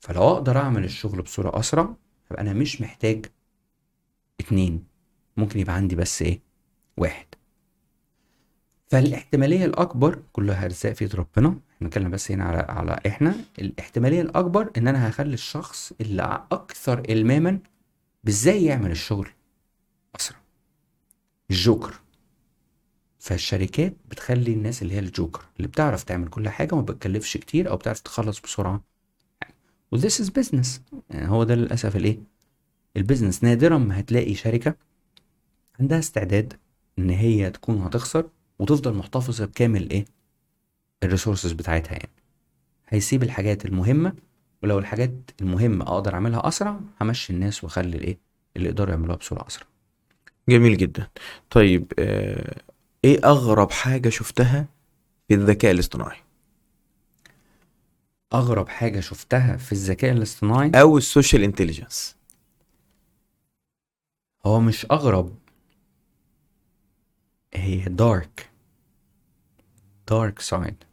[0.00, 1.94] فلو أقدر أعمل الشغل بصورة أسرع
[2.30, 3.26] يبقى أنا مش محتاج
[4.40, 4.84] اتنين.
[5.36, 6.40] ممكن يبقى عندي بس إيه؟
[6.96, 7.26] واحد.
[8.86, 13.34] فالاحتمالية الأكبر كلها أرزاق في إيد ربنا بنتكلم بس هنا على على إحنا.
[13.58, 17.58] الاحتمالية الأكبر إن أنا هخلي الشخص اللي أكثر إلماما
[18.24, 19.28] بإزاي يعمل الشغل؟
[20.16, 20.38] أسرع.
[21.50, 21.94] الجوكر.
[23.18, 27.76] فالشركات بتخلي الناس اللي هي الجوكر اللي بتعرف تعمل كل حاجة وما بتكلفش كتير أو
[27.76, 28.84] بتعرف تخلص بسرعة.
[29.92, 30.68] و this is business.
[31.10, 32.18] يعني هو ده للأسف الإيه؟
[32.96, 34.74] البيزنس نادرا ما هتلاقي شركة
[35.80, 36.52] عندها استعداد
[36.98, 38.28] إن هي تكون هتخسر
[38.58, 40.04] وتفضل محتفظة بكامل إيه؟
[41.02, 42.12] ال resources بتاعتها يعني.
[42.88, 44.12] هيسيب الحاجات المهمة
[44.62, 48.18] ولو الحاجات المهمة أقدر أعملها أسرع همشي الناس وأخلي الإيه؟
[48.56, 49.66] اللي يقدروا يعملوها بسرعة أسرع.
[50.48, 51.08] جميل جدا.
[51.50, 52.60] طيب آه،
[53.04, 54.66] إيه أغرب حاجة شفتها
[55.28, 56.18] في الذكاء الاصطناعي؟
[58.34, 62.16] أغرب حاجة شفتها في الذكاء الاصطناعي؟ أو ال social intelligence.
[64.46, 65.36] هو مش أغرب.
[67.54, 68.50] هي دارك
[70.08, 70.84] دارك سايد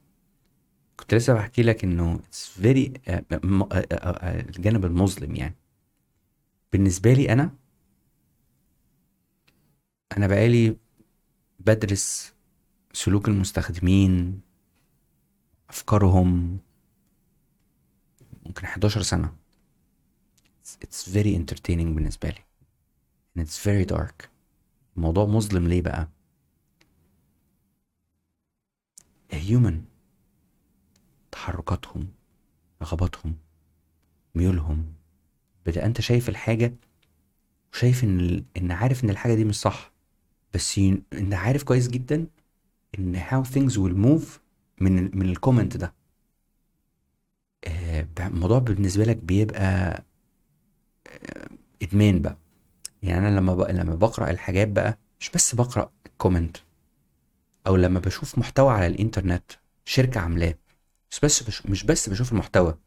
[1.05, 2.19] كنت لسه بحكي لك إنه
[2.61, 5.55] very آه، م- آه، آه، الجانب المظلم يعني.
[6.73, 7.51] بالنسبة لي أنا
[10.17, 10.77] أنا بقالي
[11.59, 12.33] بدرس
[12.93, 14.41] سلوك المستخدمين
[15.69, 16.59] أفكارهم
[18.45, 19.35] ممكن 11 سنة.
[20.63, 22.43] It's- it's very entertaining بالنسبة لي.
[23.37, 24.27] And it's very dark.
[24.97, 26.09] الموضوع مظلم ليه بقى؟
[29.33, 29.94] A human.
[31.35, 32.07] تحركاتهم
[32.81, 33.35] رغباتهم
[34.35, 34.85] ميولهم.
[35.65, 36.73] بتبقى أنت شايف الحاجة
[37.73, 38.45] وشايف إن.
[38.57, 39.91] إن عارف إن الحاجة دي مش صح.
[40.53, 41.01] بس ي...
[41.13, 42.27] انت عارف كويس جدا
[42.99, 44.39] إن how things will move
[44.81, 45.93] من من الكومنت ده.
[47.67, 50.03] آه، الموضوع بالنسبة لك بيبقى
[51.07, 51.49] آه،
[51.81, 52.37] إدمان بقى.
[53.03, 53.71] يعني أنا لما بق...
[53.71, 56.57] لما بقرأ الحاجات بقى مش بس بقرأ comment
[57.67, 59.51] أو لما بشوف محتوى على الإنترنت
[59.85, 60.55] شركة عاملاه
[61.11, 61.65] مش بس بش...
[61.65, 62.77] مش بس بشوف المحتوى.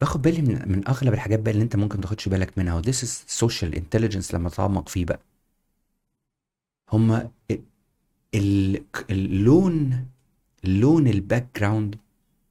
[0.00, 3.02] باخد بالي من, من أغلب الحاجات بقى اللي أنت ممكن تاخدش بالك منها و this
[3.02, 5.20] is social intelligence لما تتعمق فيه بقى.
[6.92, 7.30] هما
[8.34, 10.06] ال- اللون
[10.64, 11.96] لون ال background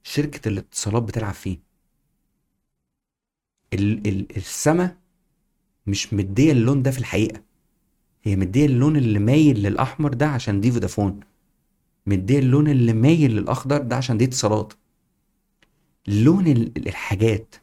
[0.02, 1.58] شركة الاتصالات بتلعب فيه.
[3.74, 4.96] ال ال السما
[5.86, 7.42] مش مدية اللون ده في الحقيقة.
[8.22, 11.20] هي مدية اللون اللي مايل للأحمر ده عشان دي فودافون
[12.06, 14.72] مدية اللون اللي مايل للأخضر ده عشان دي اتصالات.
[16.06, 17.54] لون ال- الحاجات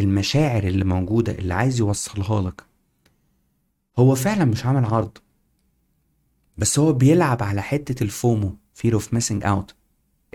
[0.00, 2.64] المشاعر اللي موجودة اللي عايز يوصلها لك
[3.98, 5.18] هو فعلا مش عامل عرض.
[6.58, 9.74] بس هو بيلعب على حتة الفومو fear of missing out.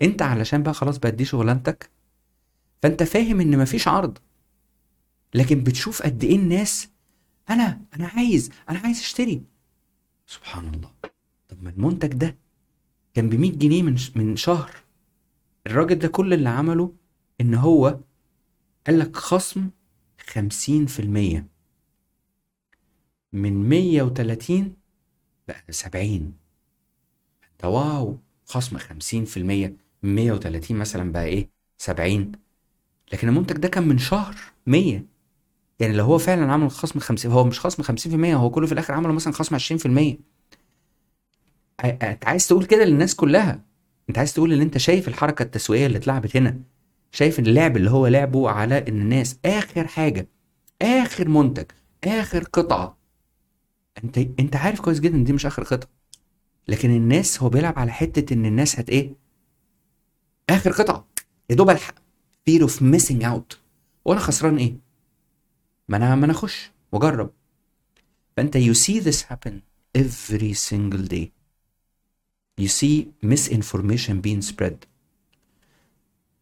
[0.02, 1.90] انت علشان بقى خلاص بقت دي شغلانتك
[2.84, 4.18] فانت فاهم ان مفيش عرض.
[5.34, 6.90] لكن بتشوف قد إيه الناس
[7.50, 9.44] أنا أنا عايز أنا عايز أشتري.
[10.28, 10.92] سبحان الله.
[11.50, 12.38] طب ما المنتج ده
[13.16, 14.72] كان ب 100 جنيه من من شهر.
[15.68, 16.94] الراجل ده كل اللي عمله
[17.42, 18.00] إن هو
[18.88, 19.70] قال لك خصم
[20.20, 21.48] 50%
[23.34, 24.76] من 130
[25.48, 26.38] بقى 70
[27.64, 32.32] ده واو خصم 50% من 130 مثلا بقى إيه؟ 70
[33.14, 34.36] لكن المنتج ده كان من شهر
[34.68, 35.06] 100
[35.80, 38.94] يعني لو هو فعلا عمل خصم 50 هو مش خصم 50% هو كله في الآخر
[38.94, 40.35] عمله مثلا خصم 20% ع-
[41.84, 43.62] أنت عايز تقول كده للناس كلها.
[44.10, 46.60] أنت عايز تقول إن أنت شايف الحركة التسويقية اللي اتلعبت هنا؟
[47.12, 50.28] شايف اللعب اللي هو لعبه على إن الناس آخر حاجة
[50.82, 51.66] آخر منتج
[52.04, 52.98] آخر قطعة.
[54.04, 55.90] أنت أنت عارف كويس جدا دي مش آخر قطعة.
[56.68, 59.16] لكن الناس هو بيلعب على حتة إن الناس هت إيه؟
[60.50, 61.08] آخر قطعة.
[61.50, 61.96] يا دوب ألحق.
[62.50, 63.58] Fear of missing out.
[64.06, 64.76] وأنا خسران إيه؟
[65.90, 66.72] ما أنا ما أنا أخش.
[66.92, 67.32] وأجرب.
[68.38, 69.54] فأنت you see this happen
[69.98, 71.35] every single day.
[72.62, 74.76] You see misinformation being spread.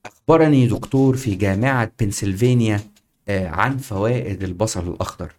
[0.05, 2.79] أخبرني دكتور في جامعة بنسلفانيا
[3.27, 5.31] آه، عن فوائد البصل الأخضر.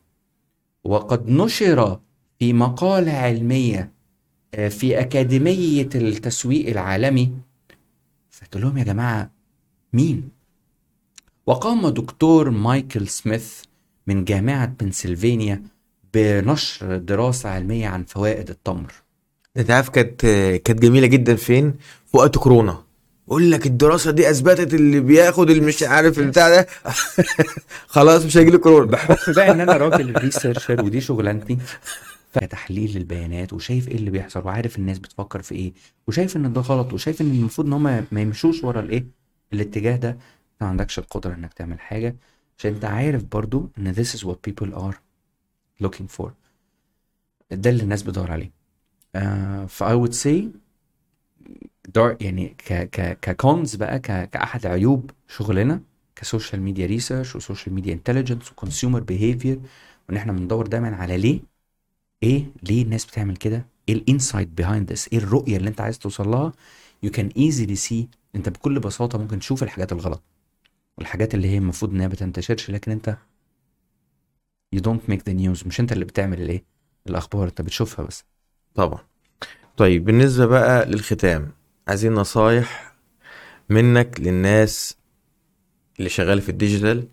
[0.84, 2.00] وقد نشر
[2.38, 3.92] في مقالة علمية
[4.54, 7.32] آه، في أكاديمية التسويق العالمي.
[8.30, 9.30] فقلت لهم يا جماعة
[9.92, 10.28] مين؟
[11.46, 13.62] وقام دكتور مايكل سميث
[14.06, 15.62] من جامعة بنسلفانيا
[16.14, 19.03] بنشر دراسة علمية عن فوائد التمر.
[19.56, 20.20] أنت عارف كانت
[20.64, 21.74] كانت جميلة جدا فين؟
[22.06, 22.84] في وقت كورونا.
[23.28, 26.66] بقول لك الدراسة دي أثبتت اللي بياخد اللي مش عارف البتاع ده.
[27.86, 28.90] خلاص مش هيجيله كورونا.
[28.90, 31.58] بحكم بقى إن أنا راجل ريسيرشر ودي شغلانتي
[32.32, 35.72] فتحليل للبيانات وشايف إيه اللي بيحصل وعارف الناس بتفكر في إيه
[36.08, 39.06] وشايف إن ده غلط وشايف إن المفروض إن هم ما يمشوش ورا الإيه؟
[39.52, 40.18] الاتجاه ده.
[40.60, 42.16] ما عندكش القدرة إنك تعمل حاجة.
[42.58, 44.94] عشان أنت عارف برضو إن this is what people are
[45.86, 46.28] looking for.
[47.50, 48.63] ده اللي الناس بتدور عليه.
[49.68, 50.44] ف I would say
[51.88, 55.80] that يعني ك ك ككونز بقى ك كأحد عيوب شغلنا
[56.16, 59.60] ك social media research و social media intelligence و consumer behavior
[60.08, 61.40] وإن إحنا بندور دايما على ليه؟
[62.22, 65.98] إيه ليه الناس بتعمل كده؟ إيه ال insight behind this إيه الرؤية اللي أنت عايز
[65.98, 66.52] توصل لها.
[67.02, 70.22] you can easily see أنت بكل بساطة ممكن تشوف الحاجات الغلط
[70.98, 73.16] والحاجات اللي هي المفروض إنها بتنتشرش لكن أنت
[74.76, 76.64] you don't make the news مش أنت اللي بتعمل الإيه؟
[77.06, 78.24] الأخبار أنت بتشوفها بس.
[78.74, 78.98] طبعا.
[79.76, 81.50] طيب بالنسبة بقى للختام
[81.88, 82.94] عايزين نصايح
[83.68, 84.96] منك للناس
[85.98, 87.08] اللي شغالة في ال digital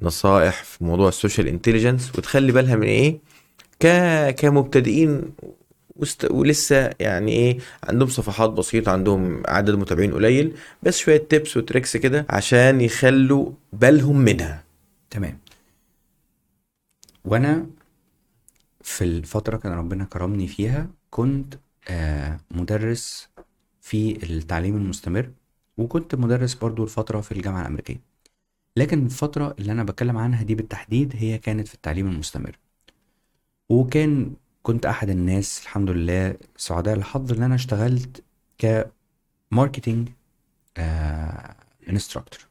[0.00, 3.18] نصائح في موضوع ال social intelligence وتخلي بالها من إيه؟
[3.80, 3.86] ك
[4.34, 5.22] كمبتدئين
[5.96, 6.30] وست...
[6.30, 11.96] ولسه يعني إيه عندهم صفحات بسيطة عندهم عدد متابعين قليل بس شوية tips و tricks
[11.96, 14.64] كده عشان يخلوا بالهم منها.
[15.10, 15.38] تمام.
[17.24, 17.66] وأنا
[18.88, 21.54] في الفترة كان ربنا كرمني فيها كنت
[21.88, 23.28] آه مدرس
[23.80, 25.32] في التعليم المستمر
[25.78, 28.00] وكنت مدرس برضو الفترة في الجامعة الأمريكية.
[28.76, 32.58] لكن الفترة اللي أنا بتكلم عنها دي بالتحديد هي كانت في التعليم المستمر.
[33.68, 38.24] وكان كنت أحد الناس الحمد لله سعداء الحظ إن أنا اشتغلت
[38.58, 40.08] ك marketing
[40.76, 41.56] آه
[41.88, 42.48] instructor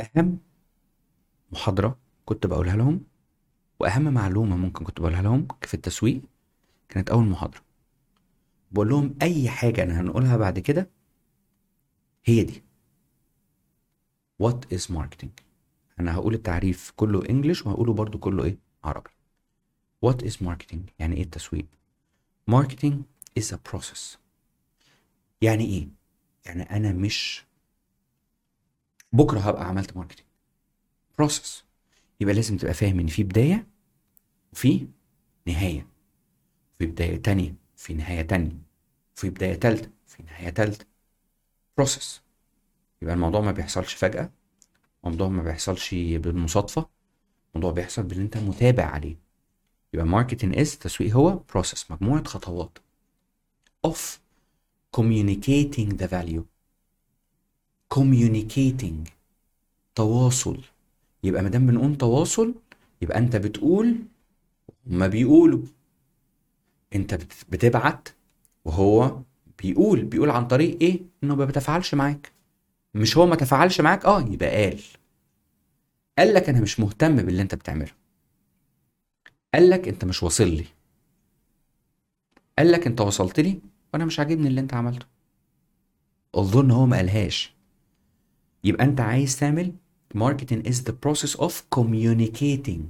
[0.00, 0.38] أهم
[1.52, 3.00] محاضرة كنت بقولها لهم
[3.80, 6.20] وأهم معلومة ممكن كنت بقولها لهم في التسويق
[6.88, 7.60] كانت أول محاضرة.
[8.72, 10.90] بقول لهم أي حاجة أنا هنقولها بعد كده
[12.24, 12.62] هي دي.
[14.38, 15.30] What is marketing
[16.00, 19.10] أنا هقول التعريف كله English وهقوله برضو كله إيه؟ عربي.
[20.02, 21.66] What is marketing يعني إيه التسويق؟
[22.46, 23.02] marketing
[23.40, 24.16] is a process.
[25.42, 25.88] يعني إيه؟
[26.46, 27.44] يعني أنا مش
[29.12, 30.26] بكرة هبقى عملت marketing
[31.18, 31.64] process
[32.20, 33.66] يبقى لازم تبقى فاهم إن في بداية
[34.52, 34.86] وفي
[35.46, 35.86] نهاية
[36.78, 38.56] في بداية تانية في نهاية تانية
[39.14, 40.86] في بداية تالتة في نهاية تالتة.
[41.76, 42.22] process
[43.02, 44.30] يبقى الموضوع ما بيحصلش فجأة
[45.04, 46.88] الموضوع ما بيحصلش بالمصادفة
[47.54, 49.16] الموضوع بيحصل باللي انت متابع عليه.
[49.94, 52.78] يبقى marketing is تسويق هو process مجموعة خطوات.
[53.86, 53.98] of
[54.96, 56.42] communicating the value.
[57.94, 59.10] communicating.
[59.94, 60.60] تواصل.
[61.24, 62.54] يبقى ما دام بنقول تواصل
[63.02, 63.96] يبقى انت بتقول
[64.90, 65.62] هما بيقولوا.
[66.94, 68.08] انت بت- بتبعت
[68.64, 69.22] وهو
[69.62, 70.04] بيقول.
[70.04, 72.32] بيقول عن طريق إيه؟ انه ما بيتفاعلش معاك.
[72.94, 74.80] مش هو ما تفاعلش معاك؟ آه يبقى قال.
[76.18, 77.92] قال لك أنا مش مهتم باللي انت بتعمله.
[79.54, 80.64] قال لك انت مش واصل لي.
[82.58, 83.60] قال لك انت وصلت لي
[83.92, 85.06] وأنا مش عاجبني اللي انت عملته.
[86.34, 87.54] اظن هو ما قالهاش.
[88.64, 89.72] يبقى انت عايز تعمل
[90.16, 92.82] marketing is the process of communicating.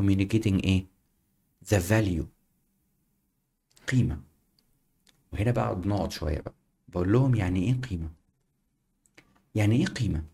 [0.00, 0.91] Communicating إيه؟
[1.70, 2.24] The value.
[3.88, 4.20] قيمة.
[5.32, 6.54] وهنا بقى بنقعد شوية بقى.
[6.88, 8.10] بقول لهم يعني إيه قيمة؟
[9.54, 10.24] يعني إيه قيمة؟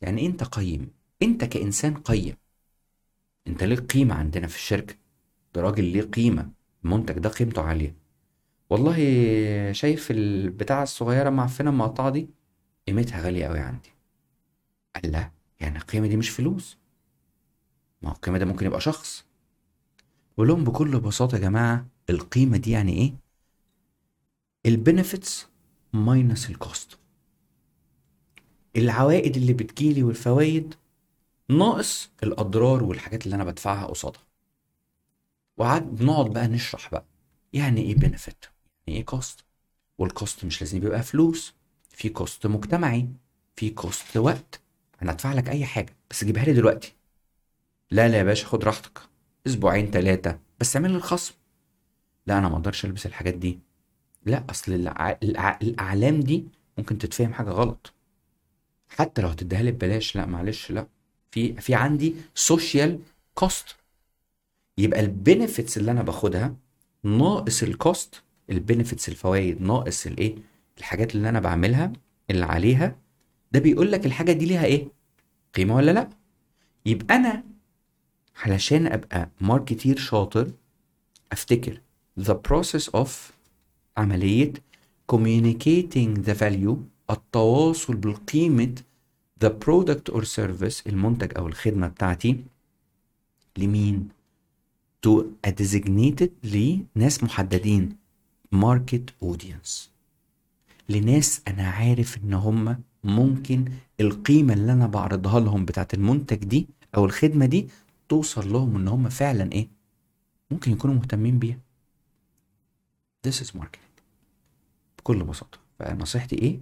[0.00, 0.90] يعني أنت قيم.
[1.22, 2.36] أنت كإنسان قيم.
[3.46, 4.94] أنت ليك قيمة عندنا في الشركة.
[5.54, 6.50] ده راجل ليه قيمة.
[6.84, 7.96] المنتج ده قيمته عالية.
[8.70, 8.96] والله
[9.72, 12.28] شايف البتاعة الصغيرة معفنة مقطعة دي؟
[12.86, 13.90] قيمتها غالية قوي عندي.
[14.94, 16.78] قال لا يعني القيمة دي مش فلوس.
[18.02, 19.27] ما هو القيمة ده ممكن يبقى شخص.
[20.38, 23.14] بقول لهم بكل بساطة يا جماعة القيمة دي يعني إيه؟
[24.66, 25.48] ال benefits
[25.92, 26.98] minus ال cost
[28.76, 30.74] العوائد اللي بتجيلي والفوائد
[31.48, 34.22] ناقص الأضرار والحاجات اللي أنا بدفعها قصادها.
[35.56, 37.04] وقعد بنقعد بقى نشرح بقى
[37.52, 38.44] يعني إيه benefit
[38.86, 39.44] يعني إيه cost
[39.98, 41.54] وال cost مش لازم يبقى فلوس
[41.90, 43.08] في cost مجتمعي
[43.56, 44.60] في cost وقت.
[45.02, 46.94] أنا ادفع لك أي حاجة بس جيبها لي دلوقتي.
[47.90, 49.08] لا لا يا باشا خد راحتك.
[49.48, 51.34] أسبوعين ثلاثة بس اعمل الخصم.
[52.26, 53.58] لا أنا ما أقدرش ألبس الحاجات دي.
[54.24, 55.18] لا أصل الع...
[55.22, 55.58] الع...
[55.62, 56.44] الأعلام دي
[56.78, 57.92] ممكن تتفهم حاجة غلط.
[58.88, 60.86] حتى لو هتديها لي ببلاش لا معلش لا.
[61.30, 62.98] في في عندي social
[63.34, 63.76] cost
[64.78, 66.54] يبقى ال benefits اللي أنا باخدها
[67.04, 70.36] ناقص ال cost ال benefits الفوائد ناقص الايه
[70.78, 71.92] الحاجات اللي أنا بعملها
[72.30, 72.96] اللي عليها.
[73.52, 74.88] ده بيقول لك الحاجة دي ليها إيه؟
[75.54, 76.08] قيمة ولا لا؟
[76.86, 77.44] يبقى أنا
[78.38, 80.50] علشان أبقى marketer شاطر
[81.32, 81.80] أفتكر
[82.20, 83.08] the process of
[83.96, 84.52] عملية
[85.12, 86.76] communicating the value
[87.10, 88.74] التواصل بالقيمة
[89.44, 92.44] the product or service المنتج أو الخدمة بتاعتي
[93.58, 94.08] لمين؟
[95.06, 97.96] to a designated لناس محددين
[98.54, 99.88] market audience.
[100.88, 103.64] لناس أنا عارف إن هم ممكن
[104.00, 106.66] القيمة اللي أنا بعرضها لهم بتاعت المنتج دي
[106.96, 107.68] أو الخدمة دي
[108.08, 109.68] توصل لهم إن هم فعلا إيه؟
[110.50, 111.58] ممكن يكونوا مهتمين بيها.
[113.26, 114.02] This is marketing.
[114.98, 115.58] بكل بساطة.
[115.78, 116.60] فنصيحتي إيه؟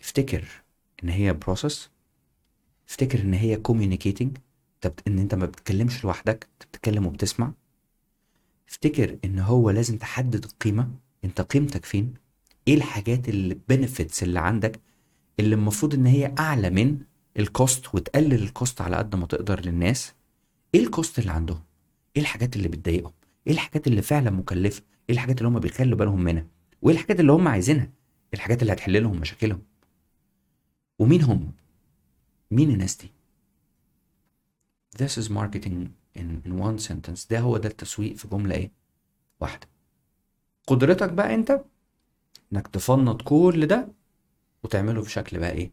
[0.00, 0.44] افتكر
[1.04, 1.76] إن هي process.
[2.88, 4.28] افتكر إن هي communicating.
[5.06, 7.52] إن أنت ما بتتكلمش لوحدك أنت بتتكلم وبتسمع.
[8.68, 10.90] افتكر إن هو لازم تحدد القيمة.
[11.24, 12.14] أنت قيمتك فين؟
[12.68, 14.80] إيه الحاجات اللي benefits اللي عندك؟
[15.40, 16.98] اللي المفروض إن هي أعلى من
[17.38, 20.14] ال cost وتقلل ال cost على قد ما تقدر للناس.
[20.74, 21.62] إيه ال cost اللي عندهم؟
[22.16, 23.12] إيه الحاجات اللي بتضايقهم؟
[23.46, 26.46] إيه الحاجات اللي فعلا مكلفة؟ إيه الحاجات اللي هم بيخلوا بالهم منها؟
[26.82, 29.62] وايه الحاجات اللي هم عايزينها؟ إيه الحاجات اللي هتحل لهم مشاكلهم؟
[30.98, 31.52] ومين هم؟
[32.50, 33.10] مين الناس دي؟
[35.02, 35.88] This is marketing
[36.18, 37.28] in, in one sentence.
[37.30, 38.70] ده هو ده التسويق في جملة إيه؟
[39.40, 39.68] واحدة.
[40.66, 41.64] قدرتك بقى أنت
[42.52, 43.88] إنك تفنط كل ده
[44.64, 45.72] وتعمله بشكل بقى إيه؟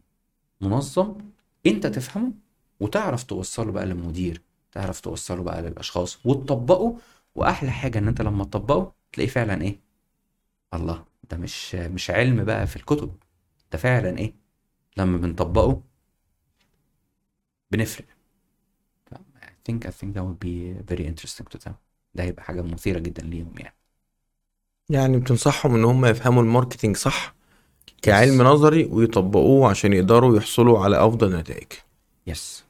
[0.60, 1.18] منظم
[1.66, 2.32] أنت تفهمه
[2.80, 6.96] وتعرف توصله بقى للمدير تعرف توصله بقى للأشخاص وتطبقه
[7.34, 9.80] وأحلى حاجة إن أنت لما تطبقه تلاقيه فعلا إيه؟
[10.74, 13.16] الله ده مش مش علم بقى في الكتب
[13.72, 14.34] ده فعلا إيه؟
[14.96, 15.82] لما بنطبقه
[17.70, 18.06] بنفرق.
[19.42, 21.72] I think I think that would be very interesting to them.
[22.14, 23.74] ده هيبقى حاجة مثيرة جدا ليهم يعني.
[24.90, 27.34] يعني بتنصحهم إن هم يفهموا ال marketing صح
[28.02, 31.72] كعلم نظري ويطبقوه عشان يقدروا يحصلوا على أفضل نتائج.
[32.26, 32.64] yes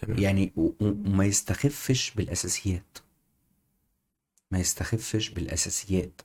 [0.00, 0.18] تمام.
[0.18, 2.98] يعني وما يستخفش بالأساسيات.
[4.50, 6.22] ما يستخفش بالأساسيات.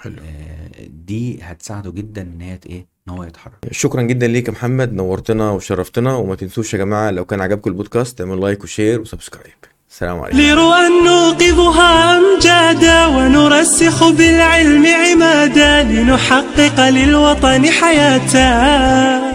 [0.00, 0.14] حلو.
[0.22, 0.70] آه،
[1.06, 3.54] دي هتساعده جدا إن هي إيه إن هو يتحرك.
[3.72, 8.18] شكرا جدا ليك يا محمد نورتنا وشرفتنا وما تنسوش يا جماعة لو كان عجبكم البودكاست
[8.18, 9.54] تعملوا like و share و subscribe.
[9.90, 10.38] السلام عليكم.
[10.38, 19.27] لرؤى نوقظها أمجادا ونرى نرسخ بالعلم عمادا لنحقق للوطن حياة.